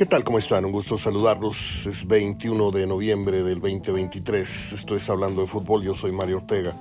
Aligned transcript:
¿Qué 0.00 0.06
tal? 0.06 0.24
¿Cómo 0.24 0.38
están? 0.38 0.64
Un 0.64 0.72
gusto 0.72 0.96
saludarlos. 0.96 1.84
Es 1.84 2.08
21 2.08 2.70
de 2.70 2.86
noviembre 2.86 3.42
del 3.42 3.60
2023. 3.60 4.72
Estoy 4.72 4.98
hablando 5.10 5.42
de 5.42 5.46
fútbol. 5.46 5.82
Yo 5.82 5.92
soy 5.92 6.10
Mario 6.10 6.38
Ortega. 6.38 6.74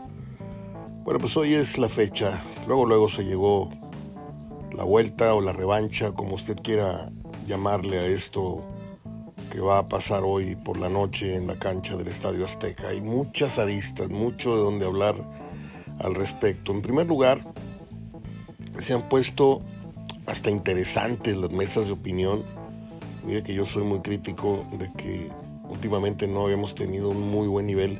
Bueno, 1.04 1.20
pues 1.20 1.36
hoy 1.36 1.54
es 1.54 1.78
la 1.78 1.90
fecha. 1.90 2.42
Luego, 2.66 2.86
luego 2.86 3.10
se 3.10 3.26
llegó 3.26 3.72
la 4.72 4.86
vuelta 4.86 5.34
o 5.34 5.42
la 5.42 5.52
revancha, 5.52 6.14
como 6.14 6.36
usted 6.36 6.56
quiera 6.64 7.12
llamarle 7.46 8.00
a 8.00 8.06
esto 8.06 8.64
que 9.52 9.60
va 9.60 9.80
a 9.80 9.88
pasar 9.90 10.24
hoy 10.24 10.56
por 10.56 10.78
la 10.78 10.88
noche 10.88 11.36
en 11.36 11.46
la 11.46 11.60
cancha 11.60 11.98
del 11.98 12.08
Estadio 12.08 12.46
Azteca. 12.46 12.88
Hay 12.88 13.02
muchas 13.02 13.60
aristas, 13.60 14.10
mucho 14.10 14.56
de 14.56 14.62
donde 14.62 14.86
hablar 14.86 15.16
al 16.00 16.16
respecto. 16.16 16.72
En 16.72 16.82
primer 16.82 17.08
lugar, 17.08 17.46
se 18.78 18.94
han 18.94 19.10
puesto 19.10 19.62
hasta 20.26 20.50
interesantes 20.50 21.36
las 21.36 21.52
mesas 21.52 21.88
de 21.88 21.92
opinión 21.92 22.59
Mire 23.30 23.44
que 23.44 23.54
yo 23.54 23.64
soy 23.68 23.84
muy 23.84 24.00
crítico 24.00 24.66
de 24.72 24.92
que 24.94 25.30
últimamente 25.70 26.28
no 26.28 26.46
habíamos 26.46 26.74
tenido 26.74 27.10
un 27.10 27.30
muy 27.30 27.48
buen 27.48 27.68
nivel, 27.68 28.00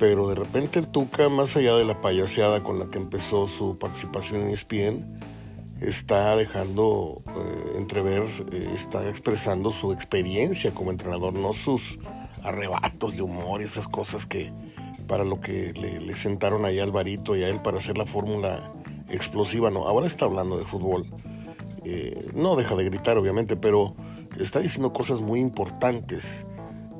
pero 0.00 0.26
de 0.26 0.34
repente 0.34 0.80
el 0.80 0.88
Tuca, 0.88 1.28
más 1.28 1.56
allá 1.56 1.76
de 1.76 1.84
la 1.84 2.00
payaseada 2.00 2.64
con 2.64 2.80
la 2.80 2.86
que 2.86 2.98
empezó 2.98 3.46
su 3.46 3.78
participación 3.78 4.40
en 4.40 4.48
ESPN, 4.48 5.20
está 5.80 6.34
dejando 6.34 7.22
eh, 7.28 7.76
entrever, 7.76 8.24
eh, 8.50 8.72
está 8.74 9.08
expresando 9.08 9.70
su 9.70 9.92
experiencia 9.92 10.74
como 10.74 10.90
entrenador, 10.90 11.34
no 11.34 11.52
sus 11.52 11.96
arrebatos 12.42 13.14
de 13.14 13.22
humor 13.22 13.60
y 13.60 13.66
esas 13.66 13.86
cosas 13.86 14.26
que 14.26 14.50
para 15.06 15.22
lo 15.22 15.40
que 15.40 15.72
le, 15.72 16.16
sentaron 16.16 16.64
ahí 16.64 16.80
al 16.80 16.90
varito 16.90 17.36
y 17.36 17.44
a 17.44 17.48
él 17.48 17.62
para 17.62 17.78
hacer 17.78 17.96
la 17.96 18.06
fórmula 18.06 18.72
explosiva, 19.08 19.70
no, 19.70 19.86
ahora 19.86 20.08
está 20.08 20.24
hablando 20.24 20.58
de 20.58 20.64
fútbol. 20.64 21.06
Eh, 21.84 22.32
no 22.34 22.56
deja 22.56 22.74
de 22.74 22.84
gritar, 22.84 23.16
obviamente, 23.18 23.54
pero 23.54 23.94
está 24.38 24.60
diciendo 24.60 24.92
cosas 24.92 25.20
muy 25.20 25.40
importantes, 25.40 26.46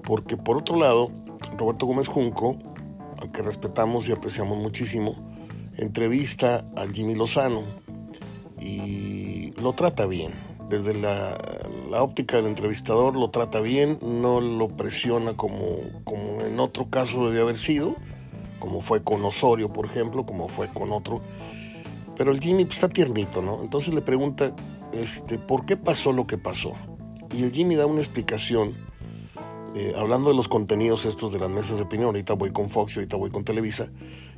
porque 0.02 0.36
por 0.36 0.56
otro 0.56 0.76
lado, 0.76 1.10
Roberto 1.56 1.86
Gómez 1.86 2.08
Junco, 2.08 2.56
aunque 3.20 3.42
respetamos 3.42 4.08
y 4.08 4.12
apreciamos 4.12 4.58
muchísimo, 4.58 5.16
entrevista 5.76 6.64
a 6.76 6.86
Jimmy 6.86 7.14
Lozano 7.14 7.62
y 8.60 9.52
lo 9.60 9.72
trata 9.72 10.06
bien. 10.06 10.32
Desde 10.68 10.92
la, 10.92 11.36
óptica 11.92 12.36
del 12.36 12.46
entrevistador 12.46 13.16
lo 13.16 13.30
trata 13.30 13.60
bien, 13.60 13.98
no 14.02 14.40
lo 14.40 14.68
presiona 14.68 15.34
como, 15.34 15.78
como 16.04 16.42
en 16.42 16.60
otro 16.60 16.90
caso 16.90 17.26
debe 17.26 17.40
haber 17.40 17.56
sido, 17.56 17.96
como 18.58 18.82
fue 18.82 19.02
con 19.02 19.24
Osorio, 19.24 19.72
por 19.72 19.86
ejemplo, 19.86 20.26
como 20.26 20.48
fue 20.48 20.68
con 20.68 20.92
otro. 20.92 21.22
Pero 22.16 22.32
el 22.32 22.40
Jimmy 22.40 22.64
pues, 22.64 22.76
está 22.76 22.88
tiernito, 22.88 23.40
¿no? 23.40 23.62
Entonces 23.62 23.94
le 23.94 24.02
pregunta, 24.02 24.52
este, 24.92 25.38
¿por 25.38 25.64
qué 25.64 25.76
pasó 25.76 26.12
lo 26.12 26.26
que 26.26 26.36
pasó? 26.36 26.74
Y 27.32 27.42
el 27.42 27.52
Jimmy 27.52 27.76
da 27.76 27.86
una 27.86 28.00
explicación, 28.00 28.74
eh, 29.74 29.92
hablando 29.96 30.30
de 30.30 30.36
los 30.36 30.48
contenidos 30.48 31.04
estos 31.04 31.32
de 31.32 31.38
las 31.38 31.50
mesas 31.50 31.76
de 31.76 31.82
opinión, 31.82 32.06
ahorita 32.08 32.34
voy 32.34 32.52
con 32.52 32.68
Fox, 32.68 32.96
ahorita 32.96 33.16
voy 33.16 33.30
con 33.30 33.44
Televisa, 33.44 33.90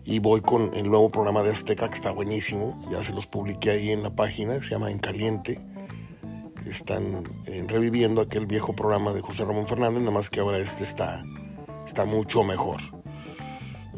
y 0.05 0.19
voy 0.19 0.41
con 0.41 0.74
el 0.74 0.88
nuevo 0.91 1.08
programa 1.08 1.42
de 1.42 1.50
Azteca, 1.50 1.88
que 1.88 1.94
está 1.94 2.11
buenísimo, 2.11 2.78
ya 2.91 3.02
se 3.05 3.12
los 3.12 3.27
publiqué 3.27 3.70
ahí 3.70 3.91
en 3.91 4.02
la 4.02 4.11
página, 4.11 4.61
se 4.62 4.70
llama 4.70 4.91
En 4.91 4.98
Caliente, 4.98 5.61
están 6.66 7.24
eh, 7.46 7.64
reviviendo 7.66 8.20
aquel 8.20 8.46
viejo 8.46 8.74
programa 8.74 9.12
de 9.12 9.20
José 9.20 9.44
Ramón 9.44 9.66
Fernández, 9.66 10.00
nada 10.00 10.12
más 10.12 10.30
que 10.30 10.41
ahora 10.41 10.58
este 10.58 10.84
está, 10.84 11.24
está 11.86 12.05
mucho 12.05 12.44
mejor. 12.44 12.80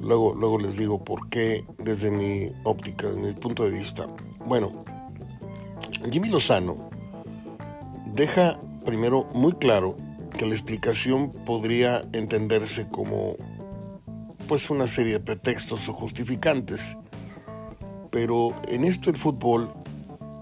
Luego, 0.00 0.34
luego 0.34 0.58
les 0.58 0.76
digo 0.76 1.04
por 1.04 1.28
qué 1.28 1.64
desde 1.78 2.10
mi 2.10 2.50
óptica, 2.64 3.06
desde 3.06 3.20
mi 3.20 3.32
punto 3.34 3.64
de 3.64 3.70
vista. 3.70 4.06
Bueno, 4.44 4.84
Jimmy 6.10 6.28
Lozano 6.28 6.90
deja 8.06 8.58
primero 8.84 9.28
muy 9.34 9.52
claro 9.52 9.96
que 10.36 10.46
la 10.46 10.52
explicación 10.52 11.32
podría 11.44 12.04
entenderse 12.12 12.88
como 12.88 13.36
pues 14.48 14.70
una 14.70 14.88
serie 14.88 15.14
de 15.14 15.20
pretextos 15.20 15.88
o 15.88 15.92
justificantes. 15.92 16.96
Pero 18.10 18.54
en 18.68 18.84
esto 18.84 19.10
el 19.10 19.16
fútbol 19.16 19.72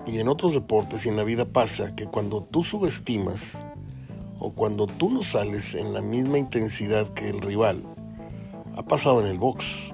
y 0.06 0.18
en 0.18 0.28
otros 0.28 0.54
deportes 0.54 1.06
y 1.06 1.08
en 1.08 1.16
la 1.16 1.24
vida 1.24 1.44
pasa 1.44 1.94
que 1.94 2.06
cuando 2.06 2.42
tú 2.42 2.64
subestimas 2.64 3.64
o 4.38 4.52
cuando 4.52 4.86
tú 4.86 5.10
no 5.10 5.22
sales 5.22 5.74
en 5.74 5.92
la 5.92 6.00
misma 6.00 6.38
intensidad 6.38 7.12
que 7.12 7.28
el 7.28 7.40
rival, 7.40 7.84
ha 8.76 8.82
pasado 8.82 9.20
en 9.20 9.26
el 9.26 9.38
box. 9.38 9.92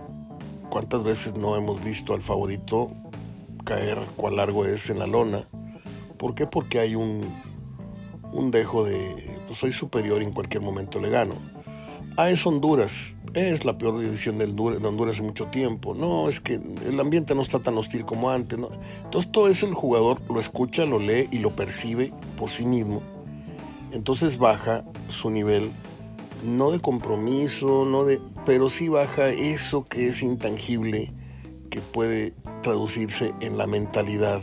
¿Cuántas 0.71 1.03
veces 1.03 1.37
no 1.37 1.57
hemos 1.57 1.83
visto 1.83 2.15
al 2.15 2.23
favorito 2.23 2.91
caer 3.65 3.99
cuál 4.17 4.37
largo 4.37 4.65
es 4.65 4.89
en 4.91 5.01
la 5.01 5.07
lona? 5.07 5.49
¿Por 6.17 6.35
qué? 6.35 6.47
Porque 6.47 6.79
hay 6.79 6.95
un 6.95 7.46
un 8.33 8.51
dejo 8.51 8.85
de 8.85 9.41
pues 9.47 9.59
soy 9.59 9.73
superior 9.73 10.23
y 10.23 10.25
en 10.25 10.33
cualquier 10.33 10.63
momento 10.63 11.01
le 11.01 11.11
gano. 11.11 11.35
Ah, 12.19 12.31
es 12.31 12.47
Honduras. 12.47 13.19
Es 13.35 13.67
la 13.67 13.77
peor 13.77 14.03
edición 14.03 14.39
de 14.39 14.45
Honduras, 14.45 15.19
en 15.19 15.27
mucho 15.27 15.47
tiempo. 15.49 15.95
No, 15.95 16.31
es 16.31 16.41
que 16.41 16.55
el 16.55 16.99
ambiente 16.99 17.35
no 17.35 17.43
está 17.43 17.59
tan 17.59 17.77
hostil 17.77 18.07
como 18.07 18.31
antes. 18.31 18.59
¿no? 18.59 18.71
Entonces 19.05 19.31
todo 19.31 19.49
eso 19.49 19.67
el 19.67 19.75
jugador 19.75 20.23
lo 20.31 20.41
escucha, 20.41 20.87
lo 20.87 20.99
lee 20.99 21.29
y 21.31 21.41
lo 21.41 21.55
percibe 21.55 22.15
por 22.39 22.49
sí 22.49 22.65
mismo. 22.65 23.03
Entonces 23.93 24.39
baja 24.39 24.85
su 25.09 25.29
nivel, 25.29 25.73
no 26.43 26.71
de 26.71 26.81
compromiso, 26.81 27.85
no 27.85 28.05
de, 28.05 28.21
pero 28.47 28.71
sí 28.71 28.89
baja 28.89 29.29
eso 29.29 29.85
que 29.85 30.09
es 30.09 30.23
intangible, 30.23 31.13
que 31.71 31.81
puede 31.81 32.33
traducirse 32.63 33.35
en 33.41 33.59
la 33.59 33.67
mentalidad, 33.67 34.43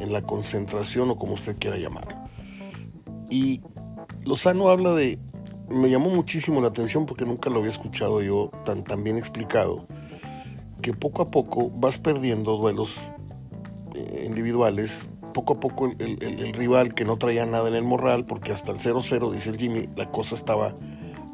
en 0.00 0.12
la 0.12 0.22
concentración 0.22 1.10
o 1.10 1.16
como 1.16 1.34
usted 1.34 1.56
quiera 1.58 1.78
llamarlo. 1.78 2.27
Y 3.30 3.60
Lozano 4.24 4.70
habla 4.70 4.94
de, 4.94 5.18
me 5.68 5.90
llamó 5.90 6.10
muchísimo 6.10 6.60
la 6.60 6.68
atención 6.68 7.06
porque 7.06 7.26
nunca 7.26 7.50
lo 7.50 7.58
había 7.58 7.70
escuchado 7.70 8.22
yo 8.22 8.50
tan, 8.64 8.84
tan 8.84 9.04
bien 9.04 9.18
explicado, 9.18 9.86
que 10.80 10.94
poco 10.94 11.22
a 11.22 11.30
poco 11.30 11.70
vas 11.70 11.98
perdiendo 11.98 12.56
duelos 12.56 12.96
eh, 13.94 14.24
individuales, 14.26 15.08
poco 15.34 15.54
a 15.54 15.60
poco 15.60 15.92
el, 15.98 16.52
rival 16.54 16.94
que 16.94 17.04
no 17.04 17.18
traía 17.18 17.44
nada 17.44 17.68
en 17.68 17.74
el 17.74 17.84
morral, 17.84 18.24
porque 18.24 18.52
hasta 18.52 18.72
el 18.72 18.78
0-0, 18.78 19.30
dice 19.30 19.56
Jimmy, 19.58 19.88
la 19.94 20.10
cosa 20.10 20.34
estaba 20.34 20.74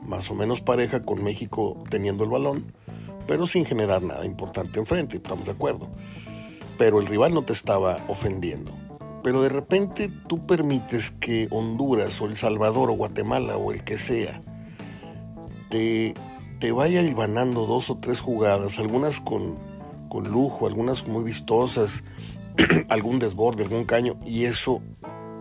más 0.03 0.31
o 0.31 0.35
menos 0.35 0.61
pareja 0.61 1.03
con 1.03 1.23
México 1.23 1.83
teniendo 1.91 2.25
el 2.25 2.31
balón, 2.31 2.73
pero 3.27 3.47
sin 3.47 3.65
generar 3.65 4.03
nada 4.03 4.27
importante 4.27 4.79
enfrente, 4.79 5.17
estamos 5.17 5.47
de 5.47 5.53
acuerdo. 5.53 5.89
Pero 6.77 7.01
el 7.01 7.07
rival 7.07 7.33
no 7.33 7.43
te 7.43 7.53
estaba 7.53 7.99
ofendiendo 8.09 8.73
pero 9.25 9.43
de 9.43 9.49
repente 9.49 10.11
tú 10.29 10.47
permites 10.47 11.11
que 11.11 11.49
Honduras 11.51 12.21
o 12.21 12.27
El 12.27 12.37
Salvador 12.37 12.91
o 12.91 12.93
Guatemala 12.93 13.57
o 13.57 13.73
el 13.73 13.83
que 13.83 13.97
sea 13.97 14.43
te, 15.71 16.13
te 16.61 16.73
vaya 16.73 17.01
hilvanando 17.01 17.67
dos 17.67 17.89
o 17.89 17.97
tres 17.97 18.21
jugadas, 18.21 18.79
algunas 18.79 19.21
con, 19.21 19.57
con 20.11 20.31
lujo, 20.31 20.67
algunas 20.67 21.09
muy 21.09 21.25
vistosas, 21.25 22.05
algún 22.91 23.19
desborde, 23.19 23.65
algún 23.65 23.85
caño, 23.85 24.17
y 24.27 24.45
eso 24.45 24.83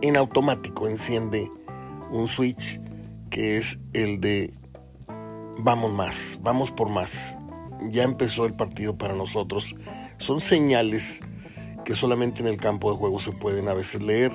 en 0.00 0.16
automático 0.16 0.88
enciende 0.88 1.50
un 2.10 2.26
switch 2.26 2.80
que 3.28 3.58
es 3.58 3.80
el 3.92 4.20
de 4.20 4.54
vamos 5.58 5.92
más, 5.92 6.40
vamos 6.42 6.70
por 6.70 6.88
más. 6.88 7.36
Ya 7.90 8.02
empezó 8.02 8.46
el 8.46 8.54
partido 8.54 8.96
para 8.96 9.14
nosotros. 9.14 9.74
Son 10.16 10.40
señales 10.40 11.20
que 11.84 11.94
solamente 11.94 12.40
en 12.40 12.48
el 12.48 12.56
campo 12.56 12.90
de 12.90 12.98
juego 12.98 13.18
se 13.18 13.32
pueden 13.32 13.68
a 13.68 13.74
veces 13.74 14.02
leer. 14.02 14.32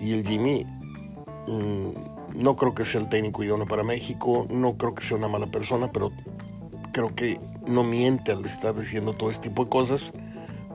Y 0.00 0.12
el 0.12 0.26
Jimmy 0.26 0.64
mm, 1.46 2.42
no 2.42 2.56
creo 2.56 2.74
que 2.74 2.84
sea 2.84 3.00
el 3.00 3.08
técnico 3.08 3.42
idóneo 3.42 3.66
para 3.66 3.82
México, 3.82 4.46
no 4.48 4.76
creo 4.76 4.94
que 4.94 5.04
sea 5.04 5.16
una 5.16 5.28
mala 5.28 5.46
persona, 5.46 5.90
pero 5.92 6.12
creo 6.92 7.14
que 7.14 7.40
no 7.66 7.82
miente 7.84 8.32
al 8.32 8.44
estar 8.44 8.74
diciendo 8.74 9.12
todo 9.12 9.30
este 9.30 9.48
tipo 9.48 9.64
de 9.64 9.70
cosas, 9.70 10.12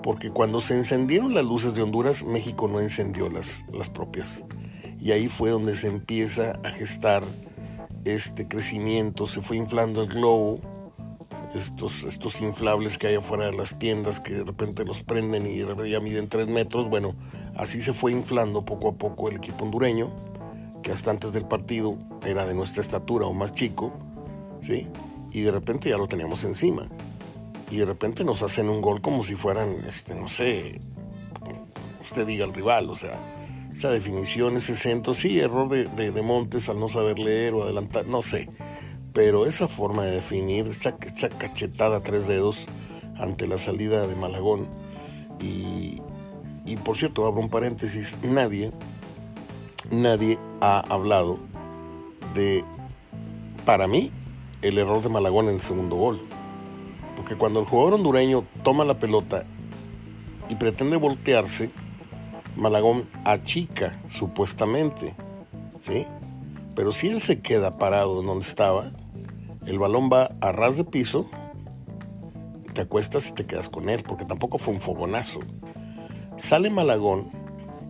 porque 0.04 0.30
cuando 0.30 0.60
se 0.60 0.76
encendieron 0.76 1.34
las 1.34 1.46
luces 1.46 1.76
de 1.76 1.82
Honduras, 1.82 2.24
México 2.24 2.68
no 2.68 2.80
encendió 2.80 3.30
las, 3.30 3.66
las 3.72 3.90
propias. 3.90 4.44
Y 5.00 5.12
ahí 5.12 5.28
fue 5.28 5.50
donde 5.50 5.76
se 5.76 5.88
empieza 5.88 6.60
a 6.64 6.72
gestar 6.72 7.24
este 8.06 8.48
crecimiento, 8.48 9.28
se 9.28 9.42
fue 9.42 9.58
inflando 9.58 10.04
el 10.04 10.10
globo 10.10 10.60
estos, 11.56 12.04
estos 12.04 12.42
inflables 12.42 12.98
que 12.98 13.08
hay 13.08 13.16
afuera 13.16 13.46
de 13.46 13.54
las 13.54 13.78
tiendas 13.78 14.20
que 14.20 14.34
de 14.34 14.44
repente 14.44 14.84
los 14.86 15.04
prenden 15.04 15.46
y 15.46 15.60
ya 15.90 16.00
miden 16.00 16.28
3 16.28 16.48
metros. 16.48 16.90
Bueno, 16.90 17.16
así 17.56 17.82
se 17.82 17.94
fue 17.94 18.12
inflando 18.12 18.66
poco 18.66 18.90
a 18.90 18.94
poco 18.94 19.30
el 19.30 19.38
equipo 19.38 19.66
hondureño, 19.66 20.12
que 20.82 20.92
hasta 20.92 21.12
antes 21.12 21.34
del 21.34 21.46
partido 21.46 21.98
era 22.26 22.46
de 22.46 22.54
nuestra 22.54 22.82
estatura 22.82 23.26
o 23.26 23.34
más 23.34 23.54
chico, 23.54 23.94
¿sí? 24.62 24.88
Y 25.32 25.42
de 25.42 25.52
repente 25.52 25.90
ya 25.90 25.98
lo 25.98 26.08
teníamos 26.08 26.44
encima. 26.44 26.88
Y 27.70 27.78
de 27.78 27.86
repente 27.86 28.24
nos 28.24 28.44
hacen 28.44 28.70
un 28.70 28.82
gol 28.82 29.02
como 29.02 29.24
si 29.24 29.36
fueran, 29.36 29.86
este, 29.88 30.16
no 30.16 30.30
sé, 30.30 30.82
usted 32.02 32.26
diga 32.26 32.46
el 32.46 32.54
rival, 32.54 32.90
o 32.90 32.96
sea, 32.96 33.18
esa 33.72 33.90
definición, 33.90 34.58
ese 34.58 34.76
centro, 34.76 35.14
sí, 35.14 35.40
error 35.40 35.70
de, 35.70 36.22
Montes 36.22 36.70
al 36.70 36.80
no 36.80 36.90
saber 36.90 37.18
leer 37.18 37.56
o 37.56 37.64
adelantar, 37.64 38.06
no 38.06 38.22
sé 38.22 38.50
pero 39.14 39.46
esa 39.46 39.68
forma 39.68 40.04
de 40.04 40.12
definir, 40.12 40.68
esa, 40.68 40.98
cachetada 40.98 41.98
a 41.98 42.04
tres 42.04 42.28
dedos 42.28 42.66
ante 43.18 43.48
la 43.48 43.58
salida 43.58 44.08
de 44.08 44.16
Malagón, 44.16 44.68
y, 45.40 46.78
por 46.78 46.96
cierto, 46.96 47.26
abro 47.26 47.42
un 47.42 47.50
paréntesis, 47.50 48.18
nadie, 48.24 48.72
nadie 49.92 50.40
ha 50.62 50.80
hablado 50.80 51.38
de, 52.34 52.64
para 53.66 53.88
mí, 53.88 54.12
el 54.62 54.78
error 54.78 55.02
de 55.04 55.10
Malagón 55.10 55.50
en 55.50 55.56
el 55.56 55.62
segundo 55.62 55.98
gol. 55.98 56.22
Porque 57.18 57.36
cuando 57.36 57.60
el 57.60 57.66
jugador 57.66 57.96
hondureño 57.96 58.46
toma 58.64 58.86
la 58.86 58.98
pelota 58.98 59.44
y 60.50 60.56
pretende 60.56 60.96
voltearse, 60.96 61.70
Malagón 62.56 63.10
achica 63.26 64.02
supuestamente, 64.08 65.14
¿sí? 65.82 66.06
Pero 66.76 66.92
si 66.92 67.10
él 67.10 67.20
se 67.20 67.42
queda 67.42 67.78
parado 67.78 68.22
en 68.22 68.28
donde 68.28 68.46
estaba, 68.46 68.92
el 69.66 69.80
balón 69.80 70.10
va 70.12 70.30
a 70.42 70.52
ras 70.52 70.78
de 70.78 70.84
piso, 70.84 71.30
te 72.74 72.82
acuestas 72.82 73.30
y 73.30 73.34
te 73.34 73.46
quedas 73.46 73.70
con 73.70 73.90
él, 73.90 74.04
porque 74.04 74.26
tampoco 74.26 74.58
fue 74.58 74.74
un 74.74 74.82
fogonazo. 74.82 75.40
Sale 76.38 76.70
Malagón 76.70 77.32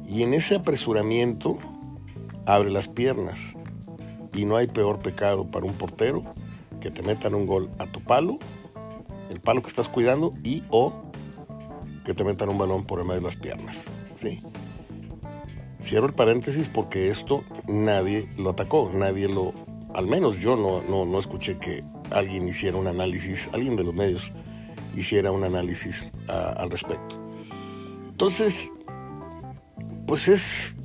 y 0.08 0.24
en 0.24 0.34
ese 0.34 0.56
apresuramiento 0.56 1.58
abre 2.46 2.72
las 2.72 2.88
piernas. 2.88 3.56
Y 4.34 4.46
no 4.46 4.58
hay 4.58 4.68
peor 4.68 5.00
pecado 5.00 5.50
para 5.50 5.66
un 5.66 5.74
portero 5.74 6.24
que 6.82 6.92
te 6.92 7.02
metan 7.02 7.36
un 7.36 7.48
gol 7.48 7.72
a 7.80 7.86
tu 7.86 8.02
palo, 8.02 8.40
el 9.30 9.40
palo 9.40 9.62
que 9.62 9.70
estás 9.70 9.90
cuidando, 9.90 10.34
y 10.44 10.64
o 10.70 10.94
que 12.04 12.14
te 12.14 12.24
metan 12.24 12.50
un 12.50 12.58
balón 12.58 12.84
por 12.84 13.00
el 13.00 13.06
medio 13.06 13.22
de 13.22 13.26
las 13.26 13.36
piernas. 13.36 13.90
¿sí? 14.16 14.42
Cierro 15.82 16.08
el 16.08 16.14
paréntesis 16.14 16.68
porque 16.68 17.10
esto 17.10 17.44
nadie 17.68 18.30
lo 18.38 18.52
atacó, 18.52 18.92
nadie 18.94 19.30
lo, 19.30 19.54
al 19.94 20.08
menos 20.08 20.40
yo 20.40 20.56
no, 20.56 20.82
no, 21.06 21.20
escuché 21.20 21.58
que 21.58 21.84
alguien 22.12 22.48
hiciera 22.48 22.78
un 22.78 22.88
análisis, 22.88 23.50
alguien 23.54 23.76
de 23.76 23.84
los 23.84 23.94
medios 23.94 24.32
hiciera 24.96 25.32
un 25.32 25.44
análisis 25.44 26.10
al 26.28 26.70
respecto. 26.70 27.18
Entonces, 28.10 28.72
pues 30.08 30.28
es 30.28 30.76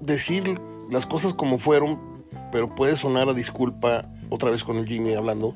decir 0.00 0.60
las 0.90 1.06
cosas 1.06 1.34
como 1.34 1.58
fueron, 1.58 1.98
pero 2.50 2.74
puede 2.74 2.96
sonar 2.96 3.28
a 3.28 3.34
disculpa, 3.34 4.10
otra 4.28 4.50
vez 4.50 4.64
con 4.64 4.76
el 4.76 4.86
Jimmy 4.86 5.14
hablando 5.14 5.54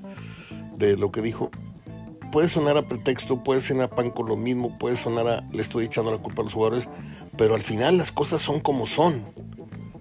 de 0.76 0.96
lo 0.96 1.10
que 1.10 1.22
dijo, 1.22 1.50
puede 2.32 2.48
sonar 2.48 2.76
a 2.76 2.86
pretexto, 2.86 3.42
puede 3.42 3.60
sonar 3.60 3.84
a 3.84 3.94
pan 3.94 4.10
con 4.10 4.26
lo 4.26 4.36
mismo, 4.36 4.78
puede 4.78 4.96
sonar 4.96 5.28
a 5.28 5.40
le 5.52 5.62
estoy 5.62 5.86
echando 5.86 6.10
la 6.10 6.18
culpa 6.18 6.42
a 6.42 6.44
los 6.44 6.54
jugadores, 6.54 6.88
pero 7.36 7.54
al 7.54 7.62
final 7.62 7.98
las 7.98 8.12
cosas 8.12 8.40
son 8.40 8.60
como 8.60 8.86
son 8.86 9.24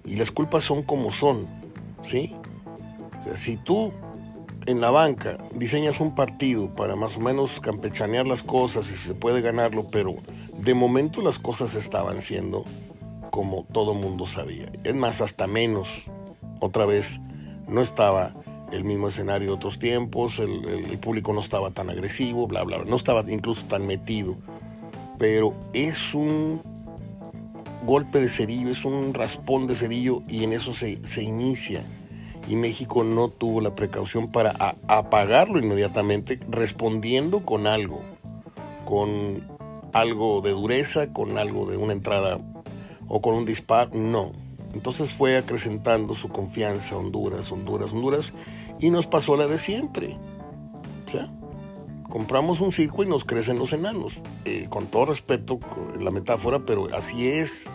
y 0.04 0.16
las 0.16 0.30
culpas 0.30 0.64
son 0.64 0.82
como 0.82 1.10
son, 1.10 1.46
¿sí? 2.06 2.34
Si 3.34 3.56
tú 3.56 3.92
en 4.66 4.80
la 4.80 4.90
banca 4.90 5.38
diseñas 5.54 6.00
un 6.00 6.14
partido 6.14 6.72
para 6.72 6.96
más 6.96 7.16
o 7.16 7.20
menos 7.20 7.60
campechanear 7.60 8.26
las 8.26 8.42
cosas 8.42 8.90
y 8.90 8.96
se 8.96 9.14
puede 9.14 9.40
ganarlo, 9.40 9.88
pero 9.90 10.16
de 10.58 10.74
momento 10.74 11.20
las 11.20 11.38
cosas 11.38 11.74
estaban 11.74 12.20
siendo 12.20 12.64
como 13.30 13.64
todo 13.72 13.94
mundo 13.94 14.26
sabía. 14.26 14.70
Es 14.82 14.94
más, 14.94 15.20
hasta 15.20 15.46
menos. 15.46 16.04
Otra 16.60 16.86
vez, 16.86 17.20
no 17.68 17.80
estaba 17.80 18.34
el 18.72 18.84
mismo 18.84 19.08
escenario 19.08 19.48
de 19.48 19.54
otros 19.54 19.78
tiempos, 19.78 20.38
el, 20.38 20.98
público 20.98 21.32
no 21.32 21.40
estaba 21.40 21.70
tan 21.70 21.90
agresivo, 21.90 22.46
bla, 22.46 22.62
bla, 22.64 22.78
bla, 22.78 22.90
no 22.90 22.96
estaba 22.96 23.24
incluso 23.30 23.66
tan 23.66 23.86
metido. 23.86 24.36
Pero 25.18 25.54
es 25.72 26.14
un 26.14 26.62
golpe 27.84 28.20
de 28.20 28.28
cerillo, 28.28 28.70
es 28.70 28.84
un 28.84 29.14
raspón 29.14 29.66
de 29.66 29.74
cerillo 29.74 30.22
y 30.28 30.44
en 30.44 30.52
eso 30.52 30.72
se, 30.72 31.04
se 31.04 31.22
inicia. 31.22 31.84
Y 32.48 32.56
México 32.56 33.02
no 33.02 33.28
tuvo 33.28 33.60
la 33.60 33.74
precaución 33.74 34.30
para 34.30 34.74
apagarlo 34.86 35.58
inmediatamente, 35.58 36.38
respondiendo 36.48 37.44
con 37.44 37.66
algo, 37.66 38.02
con 38.84 39.42
algo 39.92 40.40
de 40.42 40.50
dureza, 40.50 41.12
con 41.12 41.38
algo 41.38 41.66
de 41.68 41.76
una 41.76 41.92
entrada 41.92 42.38
o 43.08 43.20
con 43.20 43.34
un 43.34 43.44
disparo, 43.44 43.90
no. 43.94 44.32
Entonces 44.74 45.10
fue 45.10 45.36
acrecentando 45.36 46.14
su 46.14 46.28
confianza 46.28 46.96
Honduras, 46.96 47.50
Honduras, 47.50 47.92
Honduras 47.92 48.32
y 48.78 48.90
nos 48.90 49.06
pasó 49.06 49.36
la 49.36 49.46
de 49.46 49.58
siempre. 49.58 50.16
Compramos 52.16 52.62
un 52.62 52.72
circo 52.72 53.04
y 53.04 53.06
nos 53.06 53.26
crecen 53.26 53.58
los 53.58 53.74
enanos. 53.74 54.14
Eh, 54.46 54.68
con 54.70 54.86
todo 54.86 55.04
respeto, 55.04 55.60
la 56.00 56.10
metáfora, 56.10 56.60
pero 56.60 56.88
así 56.96 57.28
es. 57.28 57.68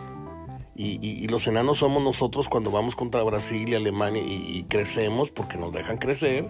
Y, 0.74 1.28
los 1.28 1.46
enanos 1.46 1.78
somos 1.78 2.02
nosotros 2.02 2.48
cuando 2.48 2.72
vamos 2.72 2.96
contra 2.96 3.22
Brasil 3.22 3.68
y 3.68 3.76
Alemania 3.76 4.20
y, 4.20 4.64
crecemos 4.64 5.30
porque 5.30 5.58
nos 5.58 5.70
dejan 5.70 5.96
crecer. 5.96 6.48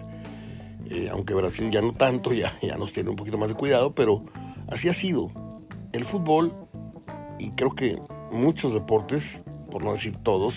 Eh, 0.89 1.09
aunque 1.11 1.35
Brasil 1.35 1.69
ya 1.69 1.83
no 1.83 1.93
tanto, 1.93 2.33
ya, 2.33 2.57
ya 2.63 2.77
nos 2.77 2.93
tiene 2.93 3.11
un 3.11 3.15
poquito 3.15 3.37
más 3.37 3.49
de 3.49 3.53
cuidado, 3.53 3.93
pero 3.93 4.25
así 4.71 4.89
ha 4.89 4.93
sido. 4.93 5.29
El 5.91 6.03
fútbol, 6.05 6.51
y 7.37 7.51
creo 7.51 7.75
que 7.75 7.99
muchos 8.31 8.73
deportes, 8.73 9.43
por 9.69 9.83
no 9.83 9.91
decir 9.91 10.17
todos, 10.17 10.55